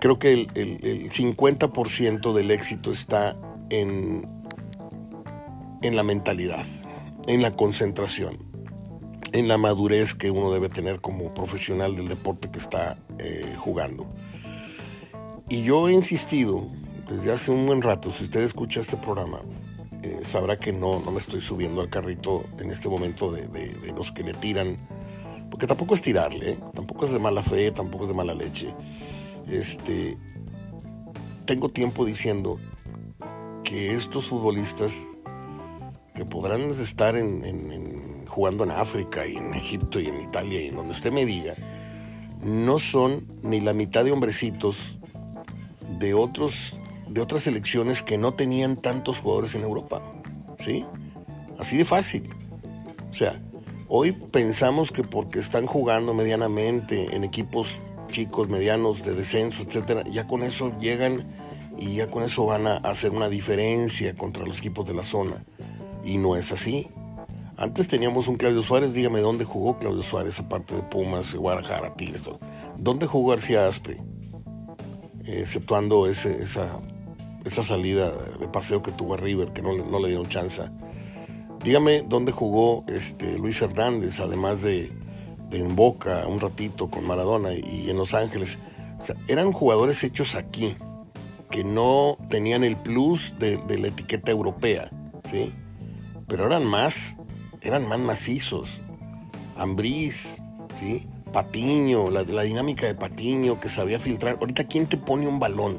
creo 0.00 0.18
que 0.18 0.32
el, 0.32 1.10
50% 1.10 2.32
del 2.32 2.50
éxito 2.50 2.90
está 2.90 3.36
en, 3.68 4.39
en 5.82 5.96
la 5.96 6.02
mentalidad, 6.02 6.64
en 7.26 7.42
la 7.42 7.56
concentración, 7.56 8.38
en 9.32 9.48
la 9.48 9.58
madurez 9.58 10.14
que 10.14 10.30
uno 10.30 10.52
debe 10.52 10.68
tener 10.68 11.00
como 11.00 11.32
profesional 11.34 11.96
del 11.96 12.08
deporte 12.08 12.50
que 12.50 12.58
está 12.58 12.98
eh, 13.18 13.54
jugando. 13.58 14.06
Y 15.48 15.62
yo 15.62 15.88
he 15.88 15.92
insistido 15.92 16.68
desde 17.08 17.32
hace 17.32 17.50
un 17.50 17.66
buen 17.66 17.82
rato, 17.82 18.12
si 18.12 18.24
usted 18.24 18.42
escucha 18.42 18.80
este 18.80 18.96
programa, 18.96 19.40
eh, 20.02 20.20
sabrá 20.22 20.58
que 20.58 20.72
no, 20.72 21.00
no 21.00 21.10
me 21.10 21.18
estoy 21.18 21.40
subiendo 21.40 21.80
al 21.80 21.90
carrito 21.90 22.44
en 22.58 22.70
este 22.70 22.88
momento 22.88 23.32
de, 23.32 23.48
de 23.48 23.92
los 23.92 24.12
que 24.12 24.22
le 24.22 24.34
tiran 24.34 24.76
porque 25.50 25.66
tampoco 25.66 25.94
es 25.94 26.00
tirarle, 26.00 26.52
¿eh? 26.52 26.58
tampoco 26.74 27.04
es 27.04 27.12
de 27.12 27.18
mala 27.18 27.42
fe, 27.42 27.72
tampoco 27.72 28.04
es 28.04 28.08
de 28.08 28.14
mala 28.14 28.32
leche. 28.32 28.72
Este, 29.48 30.16
tengo 31.44 31.68
tiempo 31.70 32.04
diciendo 32.04 32.58
que 33.64 33.94
estos 33.94 34.26
futbolistas 34.26 34.96
que 36.20 36.26
podrán 36.26 36.68
estar 36.68 37.16
en, 37.16 38.26
jugando 38.28 38.64
en 38.64 38.72
África 38.72 39.26
y 39.26 39.36
en 39.36 39.54
Egipto 39.54 39.98
y 40.00 40.08
en 40.08 40.20
Italia 40.20 40.60
y 40.60 40.66
en 40.66 40.76
donde 40.76 40.92
usted 40.92 41.10
me 41.10 41.24
diga, 41.24 41.54
no 42.44 42.78
son 42.78 43.26
ni 43.42 43.58
la 43.58 43.72
mitad 43.72 44.04
de 44.04 44.12
hombrecitos 44.12 44.98
de 45.98 46.12
otros 46.12 46.76
de 47.08 47.22
otras 47.22 47.44
selecciones 47.44 48.02
que 48.02 48.18
no 48.18 48.34
tenían 48.34 48.76
tantos 48.76 49.20
jugadores 49.20 49.54
en 49.54 49.62
Europa, 49.62 50.02
¿sí? 50.58 50.84
Así 51.58 51.78
de 51.78 51.86
fácil. 51.86 52.28
O 53.10 53.14
sea, 53.14 53.40
Hoy 53.92 54.12
pensamos 54.12 54.92
que 54.92 55.02
porque 55.02 55.40
están 55.40 55.66
jugando 55.66 56.14
medianamente 56.14 57.16
en 57.16 57.24
equipos 57.24 57.80
chicos, 58.10 58.48
medianos, 58.48 59.02
de 59.02 59.14
descenso, 59.14 59.62
etcétera, 59.62 60.04
ya 60.04 60.28
con 60.28 60.44
eso 60.44 60.70
llegan 60.78 61.26
y 61.76 61.96
ya 61.96 62.08
con 62.08 62.22
eso 62.22 62.44
van 62.44 62.68
a 62.68 62.76
hacer 62.76 63.10
una 63.10 63.28
diferencia 63.28 64.14
contra 64.14 64.46
los 64.46 64.58
equipos 64.58 64.86
de 64.86 64.94
la 64.94 65.02
zona. 65.02 65.44
Y 66.04 66.18
no 66.18 66.36
es 66.36 66.52
así. 66.52 66.88
Antes 67.56 67.88
teníamos 67.88 68.26
un 68.26 68.36
Claudio 68.36 68.62
Suárez, 68.62 68.94
dígame 68.94 69.20
dónde 69.20 69.44
jugó 69.44 69.78
Claudio 69.78 70.02
Suárez, 70.02 70.40
aparte 70.40 70.74
de 70.74 70.82
Pumas, 70.82 71.34
Guadalajara, 71.34 71.94
Tigres, 71.94 72.22
¿Dónde 72.78 73.06
jugó 73.06 73.30
García 73.30 73.66
Aspe? 73.66 74.00
exceptuando 75.24 76.06
esa, 76.06 76.30
esa 77.44 77.62
salida 77.62 78.10
de 78.38 78.48
paseo 78.48 78.82
que 78.82 78.92
tuvo 78.92 79.16
River, 79.16 79.52
que 79.52 79.62
no, 79.62 79.76
no 79.76 79.98
le 79.98 80.08
dieron 80.08 80.26
chance. 80.26 80.62
Dígame 81.62 82.02
dónde 82.02 82.32
jugó 82.32 82.84
este 82.88 83.38
Luis 83.38 83.60
Hernández, 83.60 84.20
además 84.20 84.62
de, 84.62 84.92
en 85.50 85.76
Boca 85.76 86.26
un 86.26 86.40
ratito 86.40 86.90
con 86.90 87.06
Maradona 87.06 87.52
y 87.52 87.90
en 87.90 87.98
Los 87.98 88.14
Ángeles. 88.14 88.58
O 88.98 89.02
sea, 89.02 89.16
eran 89.28 89.52
jugadores 89.52 90.02
hechos 90.04 90.34
aquí, 90.34 90.74
que 91.50 91.64
no 91.64 92.16
tenían 92.28 92.64
el 92.64 92.76
plus 92.76 93.34
de, 93.38 93.58
la 93.78 93.88
etiqueta 93.88 94.30
europea, 94.30 94.90
¿sí? 95.30 95.52
Pero 96.30 96.46
eran 96.46 96.64
más, 96.64 97.16
eran 97.60 97.88
más 97.88 97.98
macizos. 97.98 98.80
Ambriz, 99.56 100.40
¿sí? 100.72 101.04
Patiño, 101.32 102.08
la, 102.08 102.22
dinámica 102.22 102.86
de 102.86 102.94
Patiño 102.94 103.58
que 103.58 103.68
sabía 103.68 103.98
filtrar. 103.98 104.38
Ahorita, 104.40 104.64
¿quién 104.64 104.86
te 104.86 104.96
pone 104.96 105.26
un 105.26 105.40
balón? 105.40 105.78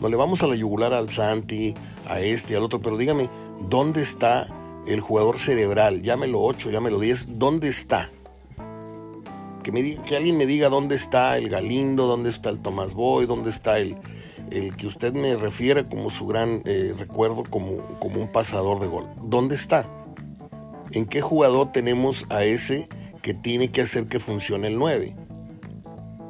No 0.00 0.08
le 0.08 0.16
vamos 0.16 0.42
a 0.42 0.48
la 0.48 0.56
yugular 0.56 0.92
al 0.92 1.10
Santi, 1.10 1.72
a 2.08 2.20
este, 2.20 2.56
al 2.56 2.64
otro, 2.64 2.80
pero 2.82 2.96
dígame, 2.96 3.28
¿dónde 3.70 4.02
está 4.02 4.48
el 4.88 5.00
jugador 5.00 5.38
cerebral, 5.38 6.02
llámelo 6.02 6.42
8, 6.42 6.70
llámelo 6.70 6.98
10, 6.98 7.38
¿dónde 7.38 7.68
está? 7.68 8.10
Que, 9.62 9.72
me 9.72 9.96
que 10.02 10.16
alguien 10.16 10.36
me 10.36 10.46
diga 10.46 10.68
dónde 10.68 10.96
está 10.96 11.36
el 11.38 11.48
Galindo, 11.48 12.06
dónde 12.06 12.30
está 12.30 12.50
el 12.50 12.58
Tomás 12.58 12.92
Boy, 12.92 13.26
dónde 13.26 13.50
está 13.50 13.78
el, 13.78 13.96
el 14.50 14.76
que 14.76 14.86
usted 14.86 15.12
me 15.12 15.36
refiere 15.36 15.84
como 15.84 16.10
su 16.10 16.26
gran 16.26 16.62
eh, 16.64 16.94
recuerdo, 16.96 17.44
como, 17.48 17.78
como 17.98 18.20
un 18.20 18.28
pasador 18.28 18.80
de 18.80 18.86
gol. 18.86 19.08
¿Dónde 19.22 19.54
está? 19.54 19.88
¿En 20.92 21.06
qué 21.06 21.20
jugador 21.20 21.72
tenemos 21.72 22.26
a 22.30 22.44
ese 22.44 22.88
que 23.22 23.34
tiene 23.34 23.70
que 23.70 23.82
hacer 23.82 24.06
que 24.06 24.20
funcione 24.20 24.68
el 24.68 24.78
9? 24.78 25.16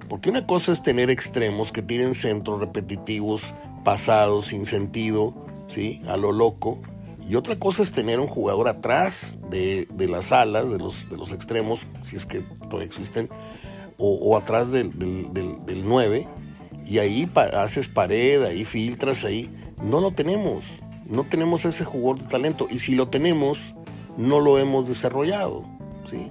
Porque 0.08 0.30
una 0.30 0.46
cosa 0.46 0.72
es 0.72 0.82
tener 0.82 1.10
extremos 1.10 1.72
que 1.72 1.82
tienen 1.82 2.14
centros 2.14 2.60
repetitivos, 2.60 3.54
pasados, 3.84 4.46
sin 4.46 4.64
sentido, 4.64 5.34
¿sí? 5.68 6.00
a 6.06 6.16
lo 6.16 6.32
loco, 6.32 6.80
y 7.28 7.34
otra 7.34 7.58
cosa 7.58 7.82
es 7.82 7.90
tener 7.90 8.20
un 8.20 8.28
jugador 8.28 8.68
atrás 8.68 9.38
de, 9.50 9.88
las 10.08 10.30
alas, 10.30 10.70
de 10.70 10.78
los, 10.78 11.10
de 11.10 11.16
los 11.16 11.32
extremos, 11.32 11.80
si 12.02 12.14
es 12.14 12.24
que 12.24 12.40
todavía 12.40 12.86
existen, 12.86 13.28
o, 13.98 14.36
atrás 14.36 14.72
del, 14.72 14.96
del, 14.98 15.64
del, 15.64 15.88
9 15.88 16.28
y 16.86 16.98
ahí 17.00 17.30
haces 17.54 17.88
pared, 17.88 18.42
ahí 18.44 18.64
filtras, 18.64 19.24
ahí. 19.24 19.50
No 19.82 20.00
lo 20.00 20.12
tenemos, 20.12 20.64
no 21.04 21.24
tenemos 21.24 21.64
ese 21.64 21.84
jugador 21.84 22.20
de 22.22 22.28
talento 22.28 22.68
y 22.70 22.78
si 22.78 22.94
lo 22.94 23.08
tenemos, 23.08 23.74
no 24.16 24.40
lo 24.40 24.58
hemos 24.58 24.88
desarrollado, 24.88 25.64
¿sí? 26.08 26.30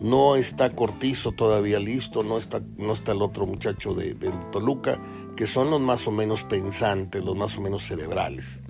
No 0.00 0.36
está 0.36 0.70
Cortizo 0.70 1.32
todavía 1.32 1.78
listo, 1.78 2.22
no 2.22 2.38
está, 2.38 2.62
no 2.76 2.92
está 2.92 3.12
el 3.12 3.22
otro 3.22 3.46
muchacho 3.46 3.94
de, 3.94 4.14
Toluca, 4.52 4.98
que 5.36 5.46
son 5.46 5.70
los 5.70 5.80
más 5.80 6.06
o 6.06 6.10
menos 6.10 6.44
pensantes, 6.44 7.24
los 7.24 7.36
más 7.36 7.56
o 7.58 7.60
menos 7.60 7.82
cerebrales. 7.82 8.62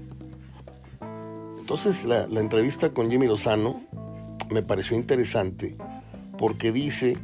Entonces 1.59 2.05
la, 2.05 2.27
la 2.27 2.41
entrevista 2.41 2.93
con 2.93 3.11
Jimmy 3.11 3.27
Lozano 3.27 3.83
me 4.51 4.63
pareció 4.63 4.97
interesante 4.97 5.77
porque 6.39 6.73
dice 6.73 7.19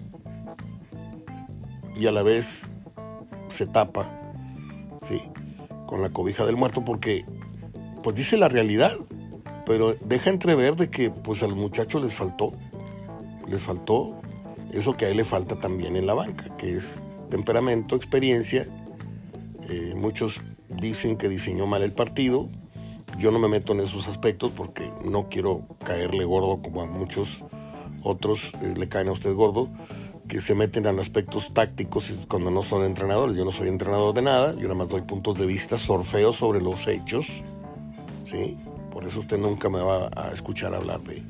y 1.96 2.06
a 2.06 2.12
la 2.12 2.22
vez 2.22 2.70
se 3.50 3.66
tapa, 3.66 4.08
¿sí? 5.02 5.22
Con 5.86 6.02
la 6.02 6.10
cobija 6.10 6.44
del 6.44 6.56
muerto 6.56 6.84
porque, 6.84 7.24
pues 8.02 8.16
dice 8.16 8.36
la 8.36 8.48
realidad, 8.48 8.96
pero 9.66 9.94
deja 9.94 10.30
entrever 10.30 10.76
de 10.76 10.90
que, 10.90 11.10
pues 11.10 11.42
al 11.42 11.54
muchacho 11.54 12.00
les 12.00 12.14
faltó, 12.14 12.52
les 13.46 13.62
faltó 13.62 14.20
eso 14.72 14.96
que 14.96 15.06
a 15.06 15.08
él 15.08 15.16
le 15.16 15.24
falta 15.24 15.56
también 15.56 15.96
en 15.96 16.06
la 16.06 16.14
banca, 16.14 16.56
que 16.56 16.76
es 16.76 17.04
temperamento, 17.30 17.96
experiencia. 17.96 18.66
Eh, 19.68 19.94
muchos 19.96 20.40
dicen 20.68 21.16
que 21.16 21.28
diseñó 21.28 21.66
mal 21.66 21.82
el 21.82 21.92
partido. 21.92 22.48
Yo 23.18 23.30
no 23.30 23.38
me 23.38 23.48
meto 23.48 23.72
en 23.72 23.80
esos 23.80 24.08
aspectos 24.08 24.52
porque 24.54 24.90
no 25.04 25.28
quiero 25.28 25.66
caerle 25.84 26.24
gordo 26.24 26.62
como 26.62 26.82
a 26.82 26.86
muchos 26.86 27.44
otros 28.02 28.52
eh, 28.62 28.74
le 28.76 28.88
caen 28.88 29.08
a 29.08 29.12
usted 29.12 29.34
gordo 29.34 29.68
que 30.30 30.40
se 30.40 30.54
meten 30.54 30.86
en 30.86 31.00
aspectos 31.00 31.52
tácticos 31.52 32.24
cuando 32.28 32.52
no 32.52 32.62
son 32.62 32.84
entrenadores. 32.84 33.36
Yo 33.36 33.44
no 33.44 33.50
soy 33.50 33.66
entrenador 33.66 34.14
de 34.14 34.22
nada, 34.22 34.54
yo 34.54 34.62
nada 34.62 34.76
más 34.76 34.88
doy 34.88 35.02
puntos 35.02 35.36
de 35.36 35.44
vista, 35.44 35.76
sorfeo 35.76 36.32
sobre 36.32 36.62
los 36.62 36.86
hechos. 36.86 37.26
¿sí? 38.24 38.56
Por 38.92 39.04
eso 39.04 39.18
usted 39.18 39.38
nunca 39.38 39.68
me 39.68 39.80
va 39.80 40.08
a 40.14 40.30
escuchar 40.32 40.72
hablar 40.72 41.02
de, 41.02 41.24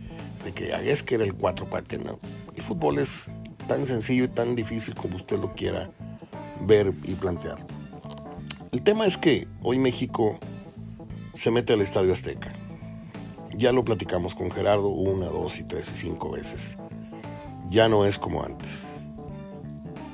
de 0.44 0.52
que 0.52 0.74
es 0.90 1.02
que 1.02 1.14
era 1.14 1.24
el 1.24 1.34
4-4. 1.34 1.98
No. 2.04 2.18
El 2.54 2.62
fútbol 2.62 2.98
es 2.98 3.32
tan 3.66 3.86
sencillo 3.86 4.24
y 4.24 4.28
tan 4.28 4.54
difícil 4.54 4.94
como 4.94 5.16
usted 5.16 5.38
lo 5.38 5.54
quiera 5.54 5.90
ver 6.60 6.92
y 7.04 7.14
plantear. 7.14 7.56
El 8.70 8.82
tema 8.82 9.06
es 9.06 9.16
que 9.16 9.48
hoy 9.62 9.78
México 9.78 10.38
se 11.32 11.50
mete 11.50 11.72
al 11.72 11.80
Estadio 11.80 12.12
Azteca. 12.12 12.52
Ya 13.56 13.72
lo 13.72 13.82
platicamos 13.82 14.34
con 14.34 14.50
Gerardo 14.50 14.88
una, 14.88 15.26
dos 15.26 15.58
y 15.58 15.64
tres 15.64 15.90
y 15.90 15.98
cinco 15.98 16.30
veces 16.30 16.76
ya 17.70 17.88
no 17.88 18.04
es 18.04 18.18
como 18.18 18.44
antes. 18.44 19.04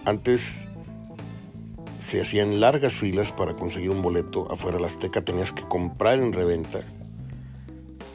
Antes 0.04 0.68
se 1.98 2.20
hacían 2.20 2.60
largas 2.60 2.96
filas 2.96 3.32
para 3.32 3.54
conseguir 3.54 3.90
un 3.90 4.02
boleto 4.02 4.46
afuera 4.52 4.76
de 4.76 4.82
la 4.82 4.86
Azteca, 4.86 5.25
tenías 5.25 5.52
que 5.52 5.62
comprar 5.62 6.18
en 6.18 6.32
reventa. 6.32 6.80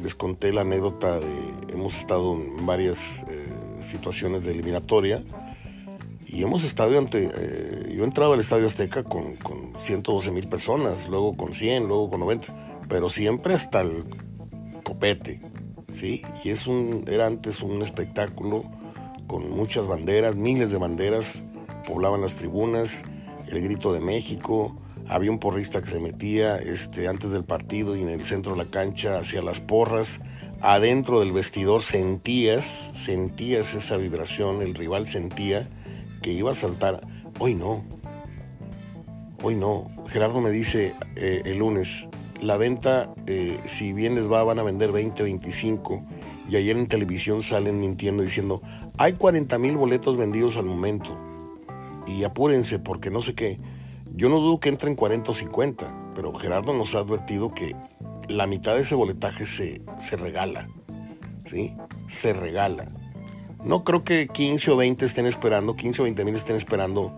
Les 0.01 0.15
conté 0.15 0.53
la 0.53 0.61
anécdota 0.61 1.19
de, 1.19 1.73
hemos 1.73 1.97
estado 1.97 2.33
en 2.35 2.65
varias 2.65 3.23
eh, 3.27 3.49
situaciones 3.81 4.45
de 4.45 4.51
eliminatoria 4.51 5.23
y 6.25 6.43
hemos 6.43 6.63
estado 6.63 6.97
ante, 6.97 7.29
eh, 7.35 7.93
yo 7.93 8.03
he 8.03 8.05
entrado 8.05 8.33
al 8.33 8.39
Estadio 8.39 8.67
Azteca 8.67 9.03
con, 9.03 9.35
con 9.35 9.73
112 9.77 10.31
mil 10.31 10.47
personas, 10.47 11.09
luego 11.09 11.35
con 11.35 11.53
100, 11.53 11.87
luego 11.87 12.09
con 12.09 12.21
90, 12.21 12.85
pero 12.87 13.09
siempre 13.09 13.53
hasta 13.53 13.81
el 13.81 14.05
copete, 14.83 15.41
¿sí? 15.93 16.21
Y 16.43 16.51
es 16.51 16.67
un, 16.67 17.03
era 17.07 17.27
antes 17.27 17.61
un 17.61 17.81
espectáculo 17.81 18.63
con 19.31 19.49
muchas 19.49 19.87
banderas, 19.87 20.35
miles 20.35 20.71
de 20.71 20.77
banderas 20.77 21.41
poblaban 21.87 22.19
las 22.19 22.35
tribunas, 22.35 23.03
el 23.47 23.61
grito 23.61 23.93
de 23.93 24.01
México, 24.01 24.75
había 25.07 25.31
un 25.31 25.39
porrista 25.39 25.79
que 25.79 25.87
se 25.87 26.01
metía 26.01 26.57
este, 26.57 27.07
antes 27.07 27.31
del 27.31 27.45
partido 27.45 27.95
y 27.95 28.01
en 28.01 28.09
el 28.09 28.25
centro 28.25 28.51
de 28.51 28.57
la 28.57 28.69
cancha 28.69 29.19
hacía 29.19 29.41
las 29.41 29.61
porras, 29.61 30.19
adentro 30.59 31.21
del 31.21 31.31
vestidor 31.31 31.81
sentías, 31.81 32.91
sentías 32.93 33.73
esa 33.73 33.95
vibración, 33.95 34.61
el 34.61 34.75
rival 34.75 35.07
sentía 35.07 35.69
que 36.21 36.33
iba 36.33 36.51
a 36.51 36.53
saltar, 36.53 36.99
hoy 37.39 37.55
no, 37.55 37.85
hoy 39.41 39.55
no, 39.55 39.87
Gerardo 40.09 40.41
me 40.41 40.51
dice 40.51 40.93
eh, 41.15 41.41
el 41.45 41.59
lunes, 41.59 42.09
la 42.41 42.57
venta, 42.57 43.13
eh, 43.27 43.61
si 43.63 43.93
bien 43.93 44.15
les 44.15 44.29
va, 44.29 44.43
van 44.43 44.59
a 44.59 44.63
vender 44.63 44.91
20, 44.91 45.23
25, 45.23 46.03
y 46.51 46.57
ayer 46.57 46.75
en 46.75 46.87
televisión 46.87 47.41
salen 47.43 47.79
mintiendo 47.79 48.23
diciendo, 48.23 48.61
hay 48.97 49.13
40 49.13 49.57
mil 49.57 49.77
boletos 49.77 50.17
vendidos 50.17 50.57
al 50.57 50.65
momento. 50.65 51.17
Y 52.05 52.25
apúrense 52.25 52.77
porque 52.77 53.09
no 53.09 53.21
sé 53.21 53.35
qué. 53.35 53.57
Yo 54.13 54.27
no 54.27 54.41
dudo 54.41 54.59
que 54.59 54.67
entren 54.67 54.95
40 54.95 55.31
o 55.31 55.33
50, 55.33 56.11
pero 56.13 56.33
Gerardo 56.33 56.73
nos 56.73 56.93
ha 56.93 56.99
advertido 56.99 57.53
que 57.53 57.73
la 58.27 58.47
mitad 58.47 58.75
de 58.75 58.81
ese 58.81 58.95
boletaje 58.95 59.45
se, 59.45 59.81
se 59.97 60.17
regala. 60.17 60.67
¿Sí? 61.45 61.73
Se 62.09 62.33
regala. 62.33 62.89
No 63.63 63.85
creo 63.85 64.03
que 64.03 64.27
15 64.27 64.71
o 64.71 64.75
20 64.75 65.05
estén 65.05 65.27
esperando, 65.27 65.77
15 65.77 66.01
o 66.01 66.03
20 66.03 66.25
mil 66.25 66.35
estén 66.35 66.57
esperando, 66.57 67.13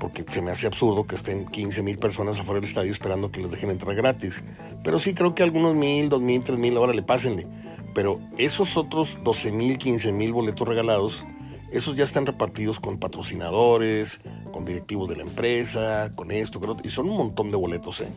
porque 0.00 0.24
se 0.26 0.42
me 0.42 0.50
hace 0.50 0.66
absurdo 0.66 1.06
que 1.06 1.14
estén 1.14 1.46
15 1.46 1.84
mil 1.84 1.98
personas 1.98 2.40
afuera 2.40 2.58
del 2.58 2.68
estadio 2.68 2.90
esperando 2.90 3.30
que 3.30 3.40
les 3.40 3.52
dejen 3.52 3.70
entrar 3.70 3.94
gratis. 3.94 4.42
Pero 4.82 4.98
sí 4.98 5.14
creo 5.14 5.32
que 5.36 5.44
algunos 5.44 5.76
mil, 5.76 6.08
dos 6.08 6.20
mil, 6.20 6.42
tres 6.42 6.58
mil, 6.58 6.76
ahora 6.76 6.92
le 6.92 7.04
pásenle 7.04 7.46
pero 7.94 8.20
esos 8.36 8.76
otros 8.76 9.18
12 9.22 9.52
mil, 9.52 9.78
15 9.78 10.12
mil 10.12 10.32
boletos 10.32 10.66
regalados, 10.66 11.24
esos 11.70 11.96
ya 11.96 12.04
están 12.04 12.26
repartidos 12.26 12.80
con 12.80 12.98
patrocinadores, 12.98 14.20
con 14.52 14.64
directivos 14.64 15.08
de 15.08 15.16
la 15.16 15.22
empresa, 15.22 16.12
con 16.14 16.30
esto, 16.30 16.60
con 16.60 16.70
otro, 16.70 16.86
y 16.86 16.90
son 16.90 17.08
un 17.08 17.16
montón 17.16 17.50
de 17.50 17.56
boletos, 17.56 18.00
¿eh? 18.00 18.12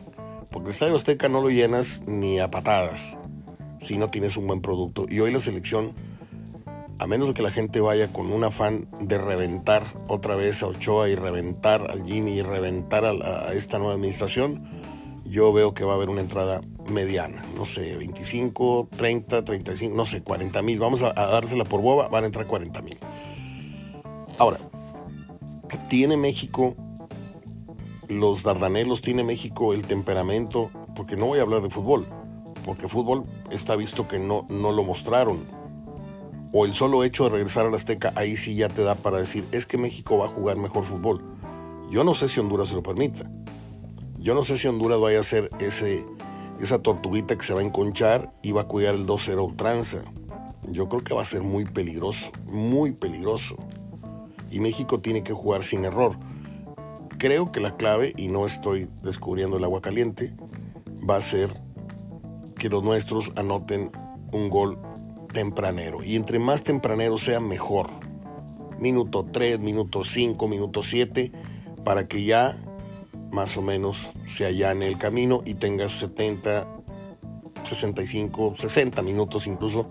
Porque 0.50 0.68
el 0.68 0.70
Estadio 0.70 0.96
Azteca 0.96 1.28
no 1.28 1.42
lo 1.42 1.50
llenas 1.50 2.02
ni 2.06 2.38
a 2.38 2.50
patadas 2.50 3.18
si 3.80 3.96
no 3.96 4.08
tienes 4.08 4.36
un 4.36 4.46
buen 4.46 4.60
producto. 4.60 5.06
Y 5.08 5.20
hoy 5.20 5.30
la 5.30 5.40
selección, 5.40 5.92
a 6.98 7.06
menos 7.06 7.28
de 7.28 7.34
que 7.34 7.42
la 7.42 7.50
gente 7.50 7.80
vaya 7.80 8.12
con 8.12 8.32
un 8.32 8.44
afán 8.44 8.88
de 9.00 9.18
reventar 9.18 9.84
otra 10.08 10.34
vez 10.36 10.62
a 10.62 10.66
Ochoa 10.66 11.08
y 11.08 11.14
reventar 11.14 11.90
al 11.90 12.04
Jimmy 12.04 12.32
y 12.32 12.42
reventar 12.42 13.04
a 13.04 13.52
esta 13.52 13.78
nueva 13.78 13.94
administración, 13.94 14.77
yo 15.28 15.52
veo 15.52 15.74
que 15.74 15.84
va 15.84 15.92
a 15.92 15.96
haber 15.96 16.08
una 16.08 16.20
entrada 16.20 16.60
mediana, 16.90 17.44
no 17.54 17.64
sé, 17.64 17.96
25, 17.96 18.88
30, 18.96 19.44
35, 19.44 19.94
no 19.94 20.06
sé, 20.06 20.22
40 20.22 20.62
mil. 20.62 20.78
Vamos 20.78 21.02
a, 21.02 21.12
dársela 21.12 21.64
por 21.64 21.82
boba, 21.82 22.08
van 22.08 22.24
a 22.24 22.26
entrar 22.26 22.46
40 22.46 22.82
mil. 22.82 22.98
Ahora, 24.38 24.58
¿tiene 25.88 26.16
México 26.16 26.74
los 28.08 28.42
Dardanelos, 28.42 29.02
tiene 29.02 29.22
México 29.22 29.74
el 29.74 29.86
temperamento? 29.86 30.70
Porque 30.96 31.16
no 31.16 31.26
voy 31.26 31.40
a 31.40 31.42
hablar 31.42 31.62
de 31.62 31.70
fútbol, 31.70 32.06
porque 32.64 32.88
fútbol 32.88 33.24
está 33.50 33.76
visto 33.76 34.08
que 34.08 34.18
no, 34.18 34.46
no 34.48 34.72
lo 34.72 34.82
mostraron. 34.82 35.46
O 36.52 36.64
el 36.64 36.72
solo 36.72 37.04
hecho 37.04 37.24
de 37.24 37.30
regresar 37.30 37.66
a 37.66 37.70
la 37.70 37.76
Azteca, 37.76 38.12
ahí 38.16 38.38
sí 38.38 38.54
ya 38.54 38.70
te 38.70 38.82
da 38.82 38.94
para 38.94 39.18
decir, 39.18 39.44
es 39.52 39.66
que 39.66 39.76
México 39.76 40.16
va 40.16 40.26
a 40.26 40.28
jugar 40.28 40.56
mejor 40.56 40.84
fútbol. 40.84 41.22
Yo 41.90 42.04
no 42.04 42.14
sé 42.14 42.28
si 42.28 42.40
Honduras 42.40 42.68
se 42.68 42.74
lo 42.74 42.82
permita. 42.82 43.30
Yo 44.18 44.34
no 44.34 44.42
sé 44.44 44.58
si 44.58 44.66
Honduras 44.66 45.00
vaya 45.00 45.18
a 45.18 45.20
hacer 45.20 45.50
ese, 45.60 46.04
esa 46.60 46.80
tortuguita 46.80 47.36
que 47.36 47.44
se 47.44 47.54
va 47.54 47.60
a 47.60 47.64
enconchar 47.64 48.32
y 48.42 48.52
va 48.52 48.62
a 48.62 48.66
cuidar 48.66 48.94
el 48.94 49.06
2-0 49.06 49.56
tranza. 49.56 50.02
Yo 50.64 50.88
creo 50.88 51.04
que 51.04 51.14
va 51.14 51.22
a 51.22 51.24
ser 51.24 51.42
muy 51.42 51.64
peligroso, 51.64 52.32
muy 52.46 52.92
peligroso. 52.92 53.56
Y 54.50 54.60
México 54.60 55.00
tiene 55.00 55.22
que 55.22 55.32
jugar 55.32 55.62
sin 55.62 55.84
error. 55.84 56.16
Creo 57.18 57.52
que 57.52 57.60
la 57.60 57.76
clave, 57.76 58.12
y 58.16 58.28
no 58.28 58.44
estoy 58.44 58.88
descubriendo 59.02 59.56
el 59.56 59.64
agua 59.64 59.80
caliente, 59.80 60.34
va 61.08 61.16
a 61.16 61.20
ser 61.20 61.50
que 62.56 62.68
los 62.68 62.82
nuestros 62.82 63.32
anoten 63.36 63.92
un 64.32 64.50
gol 64.50 64.78
tempranero. 65.32 66.02
Y 66.02 66.16
entre 66.16 66.38
más 66.38 66.64
tempranero 66.64 67.18
sea, 67.18 67.40
mejor. 67.40 67.88
Minuto 68.78 69.26
3, 69.30 69.60
minuto 69.60 70.02
5, 70.04 70.48
minuto 70.48 70.82
7, 70.82 71.32
para 71.84 72.08
que 72.08 72.24
ya 72.24 72.56
más 73.30 73.56
o 73.56 73.62
menos 73.62 74.12
se 74.26 74.46
allane 74.46 74.86
el 74.86 74.98
camino 74.98 75.42
y 75.44 75.54
tengas 75.54 75.92
70, 75.92 76.66
65, 77.64 78.54
60 78.58 79.02
minutos 79.02 79.46
incluso 79.46 79.90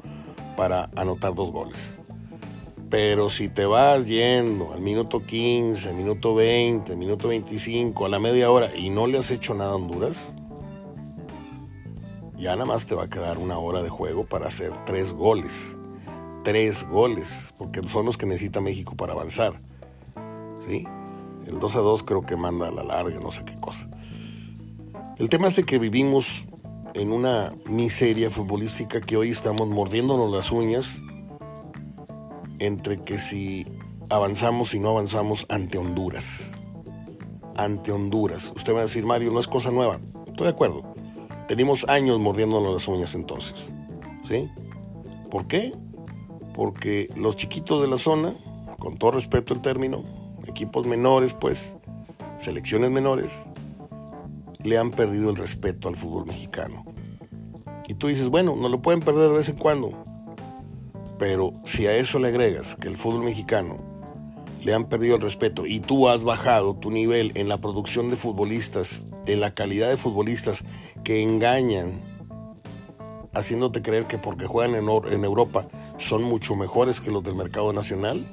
para 0.55 0.89
anotar 0.95 1.33
dos 1.35 1.51
goles. 1.51 1.99
Pero 2.89 3.29
si 3.29 3.49
te 3.49 3.65
vas 3.65 4.07
yendo 4.07 4.73
al 4.73 4.79
minuto 4.79 5.25
15, 5.25 5.91
minuto 5.93 6.33
20, 6.33 6.95
minuto 6.95 7.27
25, 7.27 8.05
a 8.05 8.09
la 8.09 8.19
media 8.19 8.49
hora 8.49 8.73
y 8.75 8.89
no 8.89 9.07
le 9.07 9.17
has 9.17 9.29
hecho 9.29 9.53
nada 9.53 9.71
a 9.71 9.75
Honduras, 9.75 10.35
ya 12.37 12.53
nada 12.53 12.65
más 12.65 12.85
te 12.85 12.95
va 12.95 13.05
a 13.05 13.09
quedar 13.09 13.39
una 13.39 13.57
hora 13.57 13.81
de 13.81 13.89
juego 13.89 14.25
para 14.25 14.47
hacer 14.47 14.71
tres 14.85 15.11
goles. 15.11 15.77
Tres 16.43 16.87
goles, 16.87 17.53
porque 17.57 17.81
son 17.83 18.05
los 18.05 18.17
que 18.17 18.25
necesita 18.25 18.61
México 18.61 18.95
para 18.95 19.13
avanzar. 19.13 19.59
¿Sí? 20.59 20.85
El 21.47 21.59
2 21.59 21.75
a 21.75 21.79
2 21.79 22.03
creo 22.03 22.25
que 22.25 22.35
manda 22.35 22.67
a 22.67 22.71
la 22.71 22.83
larga, 22.83 23.19
no 23.19 23.31
sé 23.31 23.45
qué 23.45 23.55
cosa. 23.59 23.89
El 25.17 25.29
tema 25.29 25.47
es 25.47 25.55
de 25.55 25.63
que 25.63 25.79
vivimos 25.79 26.45
en 26.93 27.11
una 27.11 27.53
miseria 27.65 28.29
futbolística 28.29 29.01
que 29.01 29.17
hoy 29.17 29.29
estamos 29.29 29.67
mordiéndonos 29.67 30.31
las 30.31 30.51
uñas 30.51 31.01
entre 32.59 33.01
que 33.01 33.19
si 33.19 33.65
avanzamos 34.09 34.73
y 34.73 34.79
no 34.79 34.89
avanzamos 34.89 35.45
ante 35.49 35.77
Honduras. 35.77 36.59
Ante 37.55 37.91
Honduras. 37.91 38.51
Usted 38.55 38.73
va 38.73 38.79
a 38.79 38.83
decir, 38.83 39.05
Mario, 39.05 39.31
no 39.31 39.39
es 39.39 39.47
cosa 39.47 39.71
nueva. 39.71 39.99
Estoy 40.27 40.45
de 40.45 40.51
acuerdo. 40.51 40.93
Tenemos 41.47 41.87
años 41.87 42.19
mordiéndonos 42.19 42.73
las 42.73 42.87
uñas 42.87 43.15
entonces. 43.15 43.73
¿Sí? 44.27 44.49
¿Por 45.31 45.47
qué? 45.47 45.73
Porque 46.53 47.09
los 47.15 47.37
chiquitos 47.37 47.81
de 47.81 47.87
la 47.87 47.97
zona, 47.97 48.35
con 48.79 48.97
todo 48.97 49.11
respeto 49.11 49.53
el 49.53 49.61
término, 49.61 50.03
equipos 50.47 50.85
menores, 50.85 51.33
pues, 51.33 51.75
selecciones 52.39 52.91
menores, 52.91 53.49
le 54.63 54.77
han 54.77 54.91
perdido 54.91 55.29
el 55.29 55.35
respeto 55.35 55.87
al 55.87 55.95
fútbol 55.95 56.25
mexicano. 56.25 56.85
Y 57.87 57.93
tú 57.93 58.07
dices, 58.07 58.29
bueno, 58.29 58.55
no 58.55 58.69
lo 58.69 58.81
pueden 58.81 59.01
perder 59.01 59.29
de 59.29 59.37
vez 59.37 59.49
en 59.49 59.57
cuando. 59.57 59.91
Pero 61.17 61.53
si 61.63 61.87
a 61.87 61.95
eso 61.95 62.19
le 62.19 62.27
agregas 62.27 62.75
que 62.75 62.87
el 62.87 62.97
fútbol 62.97 63.23
mexicano 63.23 63.77
le 64.63 64.73
han 64.73 64.85
perdido 64.85 65.15
el 65.15 65.21
respeto 65.21 65.65
y 65.65 65.79
tú 65.79 66.09
has 66.09 66.23
bajado 66.23 66.75
tu 66.75 66.91
nivel 66.91 67.31
en 67.35 67.47
la 67.47 67.59
producción 67.59 68.09
de 68.09 68.17
futbolistas, 68.17 69.07
en 69.25 69.39
la 69.39 69.53
calidad 69.53 69.89
de 69.89 69.97
futbolistas 69.97 70.65
que 71.03 71.21
engañan, 71.21 72.01
haciéndote 73.33 73.81
creer 73.81 74.07
que 74.07 74.17
porque 74.17 74.45
juegan 74.45 74.75
en, 74.75 75.23
Europa 75.23 75.67
son 75.97 76.23
mucho 76.23 76.55
mejores 76.55 77.01
que 77.01 77.11
los 77.11 77.23
del 77.23 77.35
mercado 77.35 77.71
nacional, 77.71 78.27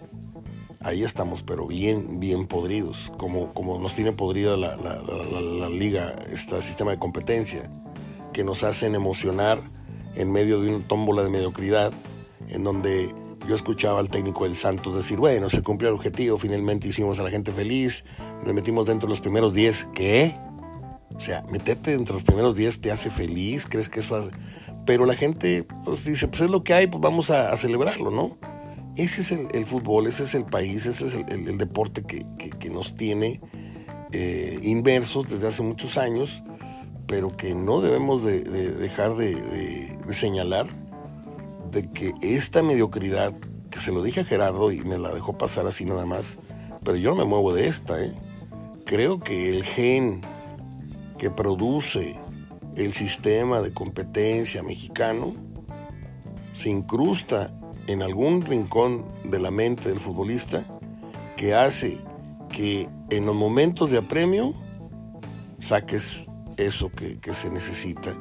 ahí 0.85 1.03
estamos, 1.03 1.43
pero 1.43 1.67
bien, 1.67 2.21
bien 2.21 2.47
podridos, 2.47 3.13
como, 3.19 3.53
como 3.53 3.79
nos 3.79 3.95
tiene 3.95 4.13
podrida 4.13 4.57
la, 4.57 4.77
la 4.77 5.69
liga, 5.69 6.15
este 6.31 6.63
sistema 6.63 6.93
de 6.93 6.99
competencia, 6.99 7.71
que 8.33 8.45
nos 8.45 8.63
hacen 8.63 8.95
emocionar 8.95 9.61
en 10.15 10.31
medio 10.31 10.61
de 10.61 10.75
una 10.75 10.87
tómbola 10.87 11.23
de 11.23 11.31
mediocridad 11.31 11.93
en 12.49 12.65
donde 12.65 13.13
yo 13.49 13.55
escuchaba 13.55 14.01
al 14.01 14.09
técnico 14.09 14.45
del 14.45 14.57
Santos 14.57 14.95
decir, 14.95 15.19
bueno, 15.19 15.51
se 15.51 15.63
cumplió 15.63 15.91
el 15.91 15.97
objetivo, 15.97 16.39
finalmente 16.39 16.89
hicimos 16.89 17.19
a 17.19 17.23
la 17.23 17.31
gente 17.31 17.53
feliz, 17.53 18.05
nos 18.45 18.55
metimos 18.55 18.87
dentro 18.87 19.07
de 19.07 19.11
los 19.11 19.21
primeros 19.21 19.55
10. 19.55 19.89
¿Qué? 19.95 20.35
O 21.15 21.21
sea, 21.21 21.45
meterte 21.51 21.93
dentro 21.93 22.15
de 22.15 22.21
los 22.21 22.25
primeros 22.25 22.57
10 22.57 22.81
te 22.81 22.91
hace 22.91 23.11
feliz, 23.11 23.67
¿crees 23.67 23.89
que 23.89 24.01
eso 24.01 24.17
hace? 24.17 24.31
Pero 24.87 25.07
la 25.07 25.15
gente 25.15 25.67
pues, 25.85 26.05
dice, 26.05 26.29
pues 26.29 26.43
es 26.43 26.51
lo 26.51 26.65
que 26.65 26.75
hay, 26.75 26.87
pues 26.87 27.01
vamos 27.01 27.31
a, 27.31 27.57
celebrarlo, 27.57 28.11
¿no? 28.11 28.37
Ese 28.97 29.23
es 29.23 29.33
el, 29.33 29.67
fútbol, 29.67 30.07
ese 30.07 30.23
es 30.23 30.35
el 30.35 30.45
país, 30.45 30.87
ese 30.87 31.07
es 31.07 31.15
el, 31.15 31.59
deporte 31.59 32.05
que, 32.05 32.71
nos 32.71 32.95
tiene 32.95 33.41
eh, 34.13 34.59
inversos 34.63 35.29
desde 35.29 35.49
hace 35.49 35.63
muchos 35.63 35.99
años, 35.99 36.43
pero 37.07 37.37
que 37.37 37.55
no 37.55 37.81
debemos 37.81 38.25
de, 38.25 38.43
dejar 38.43 39.17
de 39.17 39.99
señalar 40.11 40.67
de 41.75 41.91
que 41.91 42.13
esta 42.23 42.63
mediocridad, 42.63 43.35
que 43.71 43.81
se 43.81 43.93
lo 43.93 44.03
dije 44.03 44.21
a 44.21 44.25
Gerardo 44.25 44.71
y 44.71 44.83
me 44.85 44.97
la 44.97 45.13
dejó 45.13 45.37
pasar 45.37 45.67
así 45.67 45.85
nada 45.85 46.07
más, 46.07 46.39
pero 46.85 46.97
yo 46.97 47.11
no 47.11 47.17
me 47.17 47.25
muevo 47.25 47.53
de 47.53 47.67
esta, 47.67 48.01
¿eh? 48.01 48.15
Creo 48.87 49.19
que 49.19 49.51
el 49.51 49.65
gen 49.65 50.21
que 51.19 51.31
produce 51.31 52.17
el 52.77 52.93
sistema 52.93 53.61
de 53.61 53.73
competencia 53.73 54.63
mexicano 54.63 55.35
se 56.55 56.71
incrusta 56.71 57.53
en 57.87 58.03
algún 58.03 58.43
rincón 58.43 59.05
de 59.25 59.39
la 59.39 59.51
mente 59.51 59.89
del 59.89 60.01
futbolista 60.01 60.65
que 61.37 61.55
hace 61.55 61.99
que 62.51 62.89
en 63.11 63.27
los 63.27 63.35
momentos 63.35 63.91
de 63.91 63.99
apremio 63.99 64.55
saques 65.59 66.27
eso 66.57 66.91
que, 66.91 67.19
se 67.33 67.51
necesita 67.51 68.17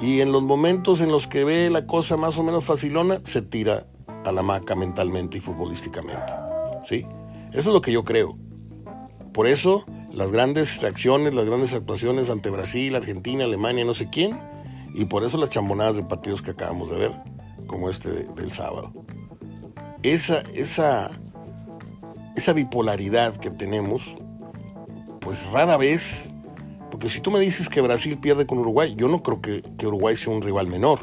y 0.00 0.20
en 0.20 0.32
los 0.32 0.42
momentos 0.42 1.00
en 1.00 1.10
los 1.10 1.26
que 1.26 1.44
ve 1.44 1.70
la 1.70 1.86
cosa 1.86 2.16
más 2.16 2.38
o 2.38 2.42
menos 2.42 2.64
facilona, 2.64 3.20
se 3.24 3.42
tira 3.42 3.86
a 4.24 4.32
la 4.32 4.42
maca 4.42 4.74
mentalmente 4.76 5.38
y 5.38 5.40
futbolísticamente. 5.40 6.32
¿Sí? 6.84 7.04
Eso 7.50 7.58
es 7.58 7.74
lo 7.74 7.80
que 7.80 7.90
yo 7.90 8.04
creo. 8.04 8.36
Por 9.32 9.48
eso, 9.48 9.84
las 10.12 10.30
grandes 10.30 10.80
reacciones, 10.80 11.34
las 11.34 11.46
grandes 11.46 11.74
actuaciones 11.74 12.30
ante 12.30 12.50
Brasil, 12.50 12.94
Argentina, 12.94 13.44
Alemania, 13.44 13.84
no 13.84 13.94
sé 13.94 14.08
quién, 14.08 14.38
y 14.94 15.06
por 15.06 15.24
eso 15.24 15.36
las 15.36 15.50
chambonadas 15.50 15.96
de 15.96 16.04
partidos 16.04 16.42
que 16.42 16.52
acabamos 16.52 16.90
de 16.90 16.96
ver, 16.96 17.12
como 17.68 17.88
este 17.88 18.24
del 18.24 18.50
sábado. 18.52 18.92
Esa, 20.02 20.40
esa, 20.54 21.12
esa 22.34 22.52
bipolaridad 22.52 23.36
que 23.36 23.50
tenemos, 23.50 24.16
pues 25.20 25.46
rara 25.52 25.76
vez 25.76 26.34
porque 26.90 27.08
si 27.10 27.20
tú 27.20 27.30
me 27.30 27.38
dices 27.38 27.68
que 27.68 27.80
Brasil 27.80 28.18
pierde 28.18 28.46
con 28.46 28.58
Uruguay, 28.58 28.94
yo 28.96 29.08
no 29.08 29.22
creo 29.22 29.40
que, 29.40 29.86
Uruguay 29.86 30.16
sea 30.16 30.32
un 30.32 30.42
rival 30.42 30.66
menor. 30.66 30.98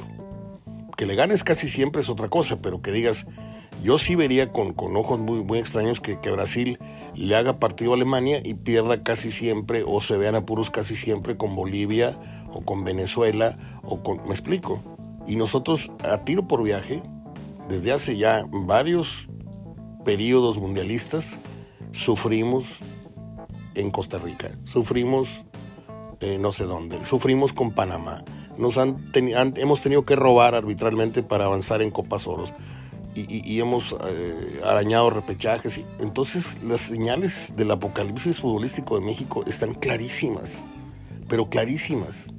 Que 0.98 1.06
le 1.06 1.16
ganes 1.16 1.44
casi 1.44 1.70
siempre 1.70 2.02
es 2.02 2.10
otra 2.10 2.28
cosa, 2.28 2.62
pero 2.62 2.82
que 2.82 2.92
digas, 2.92 3.28
yo 3.84 3.98
sí 3.98 4.16
vería 4.16 4.52
con, 4.52 4.74
con 4.74 4.96
ojos 4.98 5.20
muy, 5.20 5.44
muy 5.44 5.60
extraños 5.60 6.00
que, 6.00 6.20
que, 6.20 6.32
Brasil 6.32 6.80
le 7.14 7.36
haga 7.36 7.60
partido 7.60 7.92
a 7.92 7.96
Alemania 7.96 8.42
y 8.44 8.56
pierda 8.56 9.04
casi 9.04 9.32
siempre 9.32 9.84
o 9.86 10.02
se 10.02 10.18
vean 10.18 10.36
apuros 10.36 10.70
casi 10.70 10.98
siempre 10.98 11.38
con 11.38 11.56
Bolivia 11.56 12.18
o 12.52 12.62
con 12.62 12.84
Venezuela 12.84 13.58
o 13.84 14.02
con... 14.04 14.18
Me 14.26 14.32
explico. 14.32 14.95
Y 15.28 15.36
nosotros 15.36 15.92
a 16.04 16.20
tiro 16.20 16.48
por 16.48 16.64
viaje, 16.64 17.02
desde 17.70 17.92
hace 17.92 18.18
ya 18.18 18.46
varios 18.50 19.28
periodos 20.04 20.58
mundialistas, 20.58 21.40
sufrimos 21.92 22.80
en 23.74 23.92
Costa 23.92 24.18
Rica, 24.18 24.52
sufrimos 24.64 25.46
eh, 26.22 26.38
no 26.40 26.52
sé 26.52 26.64
dónde. 26.66 27.06
Sufrimos 27.06 27.54
con 27.54 27.72
Panamá. 27.72 28.24
Nos 28.58 28.78
han, 28.78 28.98
hemos 29.14 29.82
tenido 29.82 30.06
que 30.06 30.16
robar 30.16 30.56
arbitralmente 30.56 31.24
para 31.24 31.46
avanzar 31.46 31.82
en 31.82 31.92
Copas 31.92 32.28
Oros. 32.28 32.54
Y, 33.18 33.62
hemos 33.62 33.96
eh, 34.08 34.60
arañado 34.66 35.10
repechajes. 35.10 35.82
Entonces 36.00 36.60
las 36.64 36.82
señales 36.82 37.54
del 37.56 37.72
apocalipsis 37.72 38.40
futbolístico 38.40 39.00
de 39.00 39.06
México 39.06 39.44
están 39.48 39.74
clarísimas, 39.74 40.66
pero 41.30 41.50
clarísimas. 41.50 42.34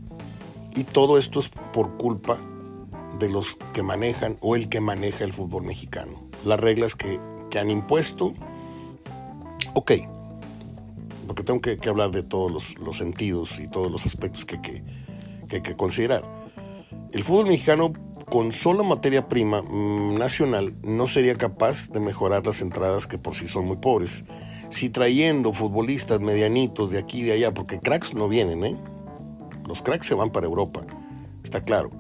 Y 0.75 0.85
todo 0.85 1.17
esto 1.17 1.41
es 1.41 1.49
por 1.73 1.97
culpa 1.97 2.39
de 3.19 3.29
los 3.31 3.57
que 3.73 3.83
manejan 3.83 4.37
o 4.41 4.57
el 4.57 4.69
que 4.69 4.81
maneja 4.81 5.25
el 5.25 5.33
fútbol 5.33 5.65
mexicano. 5.65 6.29
Las 6.45 6.61
reglas 6.61 6.95
que, 6.95 7.21
que 7.51 7.59
han 7.59 7.71
impuesto, 7.71 8.35
ok, 9.75 9.93
porque 11.27 11.43
tengo 11.43 11.61
que, 11.61 11.79
hablar 11.89 12.13
de 12.13 12.23
todos 12.23 12.79
los, 12.79 12.97
sentidos 12.97 13.59
y 13.59 13.69
todos 13.69 13.91
los 13.91 14.07
aspectos 14.07 14.45
que, 14.45 14.57
hay 15.51 15.61
que 15.61 15.77
considerar. 15.77 16.23
El 17.13 17.25
fútbol 17.25 17.47
mexicano 17.47 17.93
con 18.31 18.53
solo 18.53 18.85
materia 18.85 19.29
prima 19.29 19.63
mm, 19.63 20.17
nacional 20.19 20.75
no 20.83 21.07
sería 21.07 21.37
capaz 21.37 21.91
de 21.91 22.01
mejorar 22.01 22.47
las 22.47 22.63
entradas 22.63 23.07
que 23.07 23.19
por 23.19 23.35
sí 23.35 23.49
son 23.49 23.67
muy 23.67 23.77
pobres. 23.77 24.25
Si 24.71 24.89
trayendo 24.89 25.53
futbolistas 25.53 26.21
medianitos 26.21 26.91
de 26.91 26.99
aquí 26.99 27.21
y 27.21 27.25
de 27.25 27.33
allá, 27.33 27.55
porque 27.55 27.79
cracks 27.81 28.15
no 28.15 28.29
vienen, 28.29 28.65
¿eh? 28.65 28.77
Los 29.67 29.83
cracks 29.83 30.07
se 30.07 30.15
van 30.15 30.31
para 30.31 30.47
Europa, 30.47 30.83
está 31.45 31.63
claro. 31.63 31.91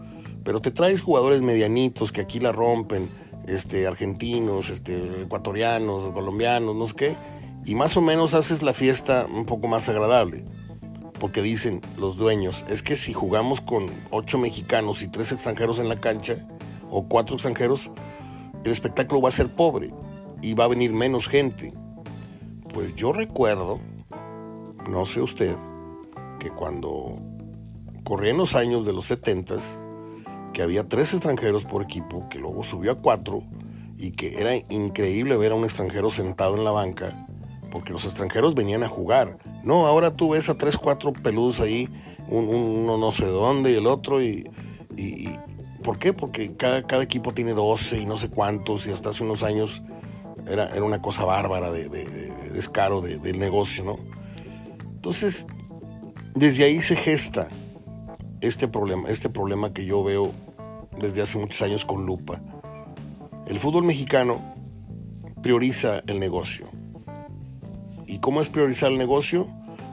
Pero 0.46 0.62
te 0.62 0.70
traes 0.70 1.02
jugadores 1.02 1.42
medianitos 1.42 2.11
que 2.11 2.22
aquí 2.22 2.40
la 2.40 2.52
rompen, 2.52 3.11
este, 3.46 3.87
argentinos, 3.87 4.70
este, 4.70 5.22
ecuatorianos, 5.22 6.11
colombianos, 6.14 6.74
no 6.74 6.87
sé 6.87 6.94
qué 6.96 7.16
y 7.66 7.74
más 7.74 7.96
o 7.96 8.00
menos 8.00 8.32
haces 8.32 8.62
la 8.62 8.72
fiesta 8.72 9.26
un 9.28 9.44
poco 9.44 9.66
más 9.66 9.88
agradable. 9.88 10.44
Porque 11.18 11.42
dicen 11.42 11.80
los 11.96 12.16
dueños, 12.16 12.64
es 12.68 12.82
que 12.82 12.94
si 12.94 13.12
jugamos 13.12 13.61
con 13.61 13.90
ocho 14.11 14.38
mexicanos 14.38 15.02
y 15.02 15.09
tres 15.09 15.32
extranjeros 15.32 15.80
en 15.80 15.88
la 15.88 16.00
cancha, 16.00 16.46
o 16.88 17.09
cuatro 17.09 17.35
extranjeros, 17.35 17.90
el 18.64 18.70
espectáculo 18.70 19.20
va 19.20 19.30
a 19.30 19.32
ser 19.32 19.52
pobre 19.52 19.92
y 20.40 20.54
va 20.54 20.64
a 20.64 20.68
venir 20.68 20.92
menos 20.92 21.26
gente. 21.26 21.74
Pues 22.72 22.94
yo 22.94 23.12
recuerdo, 23.12 23.80
no 24.88 25.04
sé 25.04 25.20
usted, 25.20 25.56
que 26.38 26.50
cuando 26.50 27.18
corrían 28.04 28.37
los 28.37 28.54
años 28.54 28.87
de 28.87 28.92
los 28.92 29.06
setentas, 29.06 29.82
que 30.57 30.62
había 30.62 30.88
tres 30.88 31.12
extranjeros 31.12 31.66
por 31.66 31.83
equipo, 31.83 32.31
que 32.31 32.38
luego 32.38 32.64
subió 32.64 32.92
a 32.92 32.95
cuatro, 32.95 33.42
y 33.99 34.12
que 34.12 34.40
era 34.40 34.57
increíble 34.71 35.37
ver 35.37 35.53
a 35.53 35.55
un 35.55 35.64
extranjero 35.64 36.09
sentado 36.09 36.57
en 36.57 36.64
la 36.64 36.71
banca 36.71 37.27
porque 37.71 37.92
los 37.92 38.07
extranjeros 38.07 38.55
venían 38.55 38.83
a 38.83 38.88
jugar. 38.88 39.37
No, 39.62 39.87
ahora 39.87 40.14
tú 40.14 40.31
ves 40.31 40.49
a 40.49 40.57
tres, 40.57 40.79
cuatro 40.79 41.12
peludos 41.12 41.61
ahí, 41.61 41.90
uno 42.27 42.97
no 42.97 43.11
sé 43.11 43.27
dónde 43.27 43.73
y 43.73 43.75
el 43.75 43.87
otro, 43.87 44.23
y, 44.23 44.49
¿por 45.83 45.99
qué? 45.99 46.14
Porque 46.14 46.57
cada, 46.57 46.87
cada, 46.87 47.03
equipo 47.03 47.35
tiene 47.35 47.53
12 47.53 48.01
y 48.01 48.07
no 48.07 48.16
sé 48.16 48.31
cuántos, 48.31 48.87
y 48.87 48.92
hasta 48.92 49.11
hace 49.11 49.25
unos 49.25 49.42
años 49.42 49.83
era, 50.47 50.75
era 50.75 50.85
una 50.85 51.03
cosa 51.03 51.27
bárbara 51.27 51.71
de, 51.71 51.90
descaro 52.51 53.03
del 53.03 53.38
negocio, 53.38 53.85
¿no? 53.85 53.99
Entonces, 54.95 55.47
desde 56.35 56.64
ahí 56.64 56.81
se 56.81 56.97
gesta 56.97 57.49
este 58.40 58.68
problema, 58.68 59.09
este 59.09 59.29
problema 59.29 59.72
que 59.72 59.85
yo 59.85 60.03
veo 60.05 60.33
desde 60.99 61.22
hace 61.22 61.38
muchos 61.38 61.62
años 61.62 61.85
con 61.85 62.07
lupa. 62.07 62.40
El 63.46 63.59
fútbol 63.59 63.85
mexicano 63.85 64.55
prioriza 65.42 66.03
el 66.07 66.18
negocio 66.18 66.68
¿Y 68.16 68.18
cómo 68.18 68.40
es 68.40 68.49
priorizar 68.49 68.92
el 68.92 68.99
negocio? 68.99 69.49